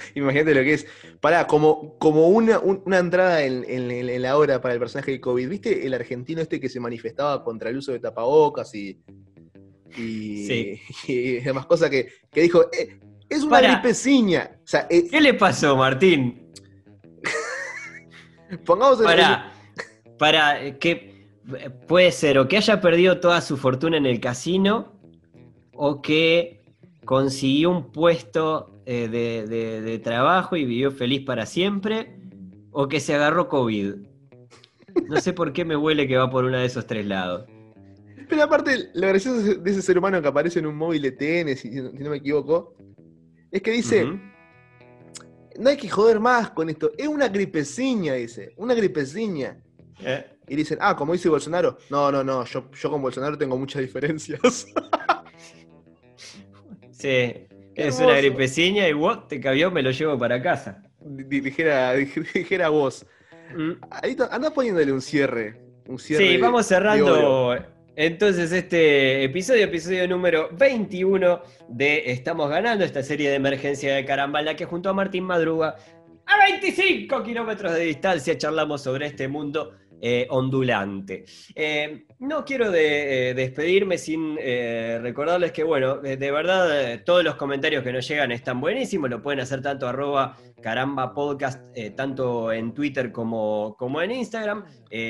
Imagínate 0.14 0.54
lo 0.54 0.62
que 0.62 0.74
es. 0.74 0.86
Pará, 1.20 1.46
como, 1.46 1.96
como 1.98 2.28
una, 2.28 2.58
un- 2.58 2.82
una 2.86 2.98
entrada 2.98 3.42
en, 3.44 3.64
en- 3.68 3.90
en 3.90 4.22
la 4.22 4.36
obra 4.36 4.60
para 4.60 4.74
el 4.74 4.80
personaje 4.80 5.10
de 5.12 5.20
COVID. 5.20 5.48
¿Viste 5.48 5.86
el 5.86 5.94
argentino 5.94 6.40
este 6.40 6.60
que 6.60 6.68
se 6.68 6.80
manifestaba 6.80 7.42
contra 7.44 7.70
el 7.70 7.76
uso 7.78 7.92
de 7.92 8.00
tapabocas 8.00 8.74
y. 8.74 8.98
y, 9.96 10.46
Sí. 10.46 10.80
y 11.08 11.32
demás 11.40 11.66
cosas 11.66 11.90
que, 11.90 12.08
que 12.30 12.42
dijo, 12.42 12.64
"Eh, 12.72 12.98
es 13.28 13.42
una 13.44 13.60
gripeciña. 13.60 14.50
O 14.64 14.66
sea, 14.66 14.86
eh, 14.90 15.06
¿Qué 15.10 15.20
le 15.20 15.34
pasó, 15.34 15.76
Martín? 15.76 16.48
pongamos 18.64 18.98
en 19.00 19.04
Para, 19.06 19.52
para 20.18 20.64
eh, 20.64 20.78
que 20.78 21.28
puede 21.86 22.12
ser 22.12 22.38
o 22.38 22.48
que 22.48 22.56
haya 22.56 22.80
perdido 22.80 23.20
toda 23.20 23.40
su 23.40 23.56
fortuna 23.56 23.96
en 23.96 24.06
el 24.06 24.20
casino 24.20 24.92
o 25.72 26.00
que 26.02 26.62
consiguió 27.04 27.70
un 27.70 27.90
puesto 27.92 28.79
eh, 28.92 29.08
de, 29.08 29.46
de- 29.46 29.80
de 29.82 29.98
trabajo 30.00 30.56
y 30.56 30.64
vivió 30.64 30.90
feliz 30.90 31.24
para 31.24 31.46
siempre 31.46 32.18
o 32.72 32.88
que 32.88 32.98
se 32.98 33.14
agarró 33.14 33.46
COVID. 33.48 33.94
No 35.08 35.20
sé 35.20 35.32
por 35.32 35.52
qué 35.52 35.64
me 35.64 35.76
huele 35.76 36.08
que 36.08 36.16
va 36.16 36.28
por 36.28 36.44
uno 36.44 36.56
de 36.58 36.64
esos 36.66 36.84
tres 36.86 37.06
lados. 37.06 37.46
Pero 38.28 38.42
aparte, 38.42 38.90
lo 38.94 39.06
gracioso 39.08 39.40
de 39.60 39.70
ese 39.70 39.82
ser 39.82 39.96
humano 39.98 40.20
que 40.20 40.28
aparece 40.28 40.58
en 40.58 40.66
un 40.66 40.76
móvil 40.76 41.02
de 41.02 41.12
TN, 41.12 41.56
si, 41.56 41.70
si 41.72 41.80
no 41.80 42.10
me 42.10 42.16
equivoco, 42.16 42.74
es 43.52 43.62
que 43.62 43.70
dice, 43.72 44.04
no 45.58 45.68
hay 45.70 45.76
que 45.76 45.88
joder 45.88 46.18
más 46.20 46.50
con 46.50 46.68
esto, 46.70 46.90
es 46.98 47.06
una 47.08 47.28
gripeciña, 47.28 48.14
dice, 48.14 48.52
una 48.56 48.74
gripeciña. 48.74 49.60
Eh, 50.04 50.24
Y 50.48 50.56
dicen, 50.56 50.78
ah, 50.80 50.96
como 50.96 51.12
dice 51.12 51.28
Bolsonaro, 51.28 51.76
no, 51.90 52.10
no, 52.10 52.24
no, 52.24 52.44
yo, 52.44 52.68
yo 52.72 52.90
con 52.90 53.02
Bolsonaro 53.02 53.36
tengo 53.38 53.56
muchas 53.56 53.82
diferencias. 53.82 54.66
Sí, 56.92 57.46
es 57.88 57.94
hermoso. 57.96 58.04
una 58.04 58.16
gripeciña 58.16 58.88
y 58.88 58.92
vos 58.92 59.28
te 59.28 59.40
cabió, 59.40 59.70
me 59.70 59.82
lo 59.82 59.90
llevo 59.90 60.18
para 60.18 60.42
casa. 60.42 60.82
Di- 61.00 61.40
dijera, 61.40 61.92
dijera 62.34 62.68
vos. 62.68 63.06
Mm. 63.56 63.72
Ahí 63.90 64.16
anda 64.30 64.50
poniéndole 64.50 64.92
un 64.92 65.00
cierre. 65.00 65.60
Un 65.86 65.98
cierre 65.98 66.24
Sí, 66.26 66.36
vamos 66.36 66.66
cerrando 66.66 67.56
entonces 67.96 68.50
este 68.52 69.24
episodio, 69.24 69.64
episodio 69.64 70.08
número 70.08 70.48
21 70.52 71.42
de 71.68 72.12
Estamos 72.12 72.48
Ganando, 72.48 72.82
esta 72.84 73.02
serie 73.02 73.28
de 73.28 73.36
emergencia 73.36 73.94
de 73.94 74.04
caramba, 74.06 74.38
en 74.38 74.46
la 74.46 74.56
que 74.56 74.64
junto 74.64 74.88
a 74.88 74.94
Martín 74.94 75.24
Madruga, 75.24 75.76
a 76.24 76.38
25 76.50 77.22
kilómetros 77.22 77.74
de 77.74 77.80
distancia, 77.80 78.38
charlamos 78.38 78.82
sobre 78.82 79.04
este 79.06 79.28
mundo 79.28 79.74
eh, 80.00 80.26
ondulante. 80.30 81.24
Eh, 81.54 82.06
no 82.20 82.44
quiero 82.44 82.72
eh, 82.74 83.32
despedirme 83.34 83.96
sin 83.96 84.36
eh, 84.38 84.98
recordarles 85.00 85.52
que, 85.52 85.64
bueno, 85.64 85.96
de, 85.96 86.30
verdad, 86.30 86.92
eh, 86.92 86.98
todos 86.98 87.24
los 87.24 87.36
comentarios 87.36 87.82
que 87.82 87.92
nos 87.92 88.06
llegan 88.06 88.30
están 88.30 88.60
buenísimos, 88.60 89.08
lo 89.08 89.22
pueden 89.22 89.40
hacer 89.40 89.62
tanto 89.62 89.88
arroba 89.88 90.36
caramba 90.60 91.14
podcast, 91.14 91.62
tanto 91.96 92.52
en 92.52 92.74
Twitter 92.74 93.10
como, 93.10 93.74
como 93.78 94.02
en 94.02 94.10
Instagram. 94.10 94.64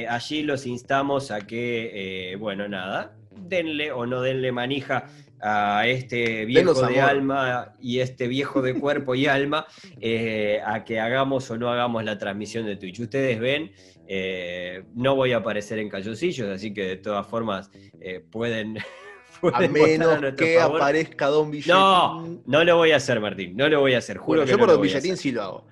Allí 0.09 0.43
los 0.43 0.65
instamos 0.67 1.33
a 1.33 1.41
que, 1.41 2.37
bueno, 2.39 2.69
nada, 2.69 3.17
denle 3.33 3.91
o 3.91 4.07
no 4.07 4.23
denle 4.23 4.53
manija 4.53 5.07
a 5.43 5.87
este 5.87 6.45
viejo 6.45 6.75
de 6.87 7.01
alma 7.01 7.75
y 7.81 8.01
este 8.01 8.29
viejo 8.29 8.63
de 8.63 8.75
cuerpo 8.75 9.15
y 9.15 9.27
alma 9.27 9.67
eh, 10.01 10.61
a 10.65 10.85
que 10.85 11.01
hagamos 11.01 11.51
o 11.51 11.57
no 11.57 11.71
hagamos 11.71 12.05
la 12.05 12.19
transmisión 12.19 12.67
de 12.67 12.77
Twitch. 12.77 13.01
Ustedes 13.01 13.41
ven, 13.41 13.73
eh, 14.07 14.85
no 14.95 15.15
voy 15.17 15.33
a 15.33 15.39
aparecer 15.39 15.79
en 15.79 15.89
calzoncillos, 15.89 16.49
así 16.49 16.75
que 16.75 16.85
de 16.85 16.97
todas 16.97 17.27
formas 17.27 17.71
eh, 18.01 18.21
pueden, 18.31 18.79
A 19.55 19.61
menos 19.69 20.19
que 20.37 20.57
favor. 20.59 20.83
aparezca 20.83 21.27
Don 21.27 21.51
Billetín. 21.51 21.73
No, 21.73 22.43
no 22.45 22.65
lo 22.65 22.77
voy 22.77 22.93
a 22.93 22.97
hacer, 22.97 23.21
Martín, 23.21 23.57
no 23.57 23.69
lo 23.69 23.81
voy 23.81 23.95
a 23.95 23.99
hacer, 23.99 24.19
juro 24.19 24.41
Bueno, 24.41 24.45
que 24.45 24.51
yo 24.51 24.57
no 24.59 24.65
por 24.67 24.73
Don 24.75 24.83
Billetín 24.83 25.17
sí 25.17 25.33
lo 25.33 25.43
hago. 25.43 25.67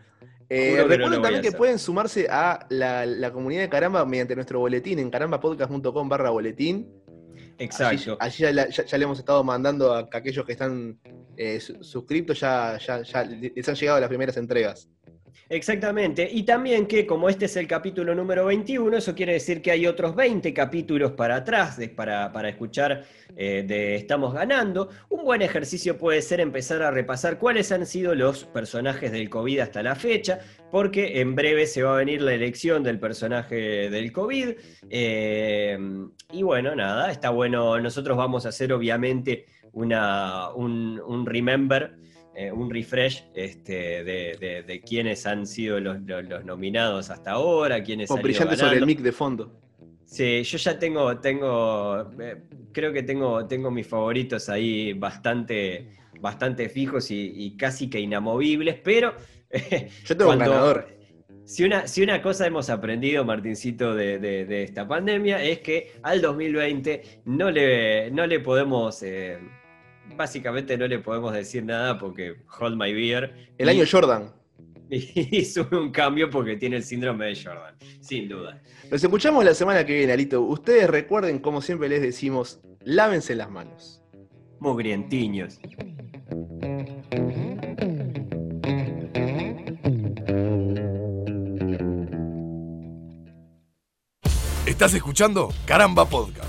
Eh, 0.50 0.76
no 0.78 0.86
recuerden 0.88 1.20
también 1.20 1.42
que 1.42 1.48
hacer. 1.48 1.58
pueden 1.58 1.78
sumarse 1.78 2.26
a 2.30 2.66
la, 2.70 3.04
la 3.04 3.30
comunidad 3.32 3.60
de 3.60 3.68
Caramba 3.68 4.06
mediante 4.06 4.34
nuestro 4.34 4.60
boletín 4.60 4.98
en 4.98 5.10
carambapodcast.com 5.10 6.08
barra 6.08 6.30
boletín. 6.30 6.97
Exacto. 7.58 8.16
Allí, 8.20 8.20
allí 8.20 8.42
ya, 8.44 8.52
la- 8.52 8.68
ya- 8.68 8.84
ya 8.84 8.98
le 8.98 9.04
hemos 9.04 9.18
estado 9.18 9.42
mandando 9.44 9.92
a 9.92 10.08
aquellos 10.12 10.44
que 10.46 10.52
están 10.52 10.98
eh, 11.36 11.60
su- 11.60 11.82
suscriptos, 11.82 12.40
ya, 12.40 12.78
ya, 12.78 13.02
ya 13.02 13.24
les 13.24 13.68
han 13.68 13.74
llegado 13.74 14.00
las 14.00 14.08
primeras 14.08 14.36
entregas. 14.36 14.88
Exactamente. 15.48 16.28
Y 16.30 16.42
también 16.42 16.86
que 16.86 17.06
como 17.06 17.28
este 17.28 17.46
es 17.46 17.56
el 17.56 17.66
capítulo 17.66 18.14
número 18.14 18.46
21, 18.46 18.96
eso 18.96 19.14
quiere 19.14 19.34
decir 19.34 19.62
que 19.62 19.70
hay 19.70 19.86
otros 19.86 20.14
20 20.14 20.52
capítulos 20.52 21.12
para 21.12 21.36
atrás 21.36 21.78
para, 21.94 22.32
para 22.32 22.48
escuchar 22.48 23.04
eh, 23.36 23.64
de 23.66 23.96
Estamos 23.96 24.34
ganando. 24.34 24.90
Un 25.08 25.24
buen 25.24 25.42
ejercicio 25.42 25.96
puede 25.96 26.22
ser 26.22 26.40
empezar 26.40 26.82
a 26.82 26.90
repasar 26.90 27.38
cuáles 27.38 27.72
han 27.72 27.86
sido 27.86 28.14
los 28.14 28.44
personajes 28.44 29.12
del 29.12 29.28
COVID 29.28 29.60
hasta 29.60 29.82
la 29.82 29.94
fecha, 29.94 30.40
porque 30.70 31.20
en 31.20 31.34
breve 31.34 31.66
se 31.66 31.82
va 31.82 31.94
a 31.94 31.98
venir 31.98 32.22
la 32.22 32.34
elección 32.34 32.82
del 32.82 32.98
personaje 32.98 33.90
del 33.90 34.12
COVID. 34.12 34.54
Eh, 34.90 35.78
y 36.32 36.42
bueno, 36.42 36.74
nada, 36.74 37.10
está 37.10 37.30
bueno. 37.30 37.80
Nosotros 37.80 38.16
vamos 38.16 38.46
a 38.46 38.50
hacer 38.50 38.72
obviamente 38.72 39.46
una, 39.72 40.50
un, 40.50 41.00
un 41.06 41.26
remember 41.26 41.96
eh, 42.40 42.52
un 42.52 42.70
refresh 42.70 43.24
este, 43.34 44.04
de, 44.04 44.36
de- 44.40 44.62
de 44.62 44.80
quiénes 44.80 45.26
han 45.26 45.46
sido 45.46 45.80
los, 45.80 46.00
los- 46.06 46.24
los 46.24 46.44
nominados 46.44 47.10
hasta 47.10 47.32
ahora, 47.32 47.82
quiénes 47.82 48.08
han 48.10 48.22
brillante 48.22 48.54
sobre 48.56 48.68
el 48.68 48.74
ganando. 48.76 48.86
mic 48.86 49.00
de 49.00 49.12
fondo. 49.12 49.60
Sí, 50.04 50.42
yo 50.44 50.56
ya 50.56 50.78
tengo, 50.78 51.18
tengo, 51.18 52.10
eh, 52.20 52.36
creo 52.72 52.92
que 52.92 53.02
tengo, 53.02 53.46
tengo 53.46 53.70
mis 53.70 53.86
favoritos 53.86 54.48
ahí 54.48 54.92
bastante, 54.94 55.88
bastante 56.20 56.68
fijos 56.68 57.10
y, 57.10 57.32
y 57.44 57.56
casi 57.56 57.90
que 57.90 58.00
inamovibles, 58.00 58.76
pero 58.82 59.14
Yo 60.06 60.16
tengo 60.16 60.30
un 60.32 60.38
ganador. 60.38 60.88
si 61.44 61.64
una, 61.64 61.86
si 61.88 62.02
una 62.02 62.22
cosa 62.22 62.46
hemos 62.46 62.70
aprendido, 62.70 63.24
Martincito, 63.24 63.94
de, 63.94 64.18
de- 64.18 64.44
de 64.46 64.62
esta 64.62 64.86
pandemia, 64.86 65.42
es 65.42 65.58
que 65.60 65.92
al 66.02 66.20
2020 66.22 67.02
no 67.26 67.50
le, 67.50 68.10
no 68.10 68.26
le 68.26 68.40
podemos, 68.40 69.02
eh, 69.02 69.38
básicamente 70.16 70.76
no 70.76 70.86
le 70.86 70.98
podemos 70.98 71.32
decir 71.32 71.64
nada 71.64 71.98
porque 71.98 72.36
hold 72.60 72.76
my 72.76 72.92
beer. 72.92 73.50
El 73.58 73.68
y- 73.68 73.70
año 73.70 73.84
Jordan. 73.90 74.32
y 74.90 75.44
sube 75.44 75.76
un 75.78 75.90
cambio 75.90 76.30
porque 76.30 76.56
tiene 76.56 76.76
el 76.76 76.82
síndrome 76.82 77.26
de 77.26 77.36
Jordan, 77.36 77.74
sin 78.00 78.28
duda. 78.28 78.62
Nos 78.90 79.04
escuchamos 79.04 79.44
la 79.44 79.52
semana 79.54 79.84
que 79.84 79.94
viene, 79.94 80.12
Alito. 80.14 80.40
Ustedes 80.40 80.88
recuerden, 80.88 81.40
como 81.40 81.60
siempre 81.60 81.88
les 81.90 82.00
decimos, 82.00 82.60
lávense 82.84 83.34
las 83.34 83.50
manos. 83.50 84.02
Mugrientiños. 84.60 85.60
Estás 94.66 94.94
escuchando 94.94 95.52
Caramba 95.66 96.04
Podcast. 96.04 96.48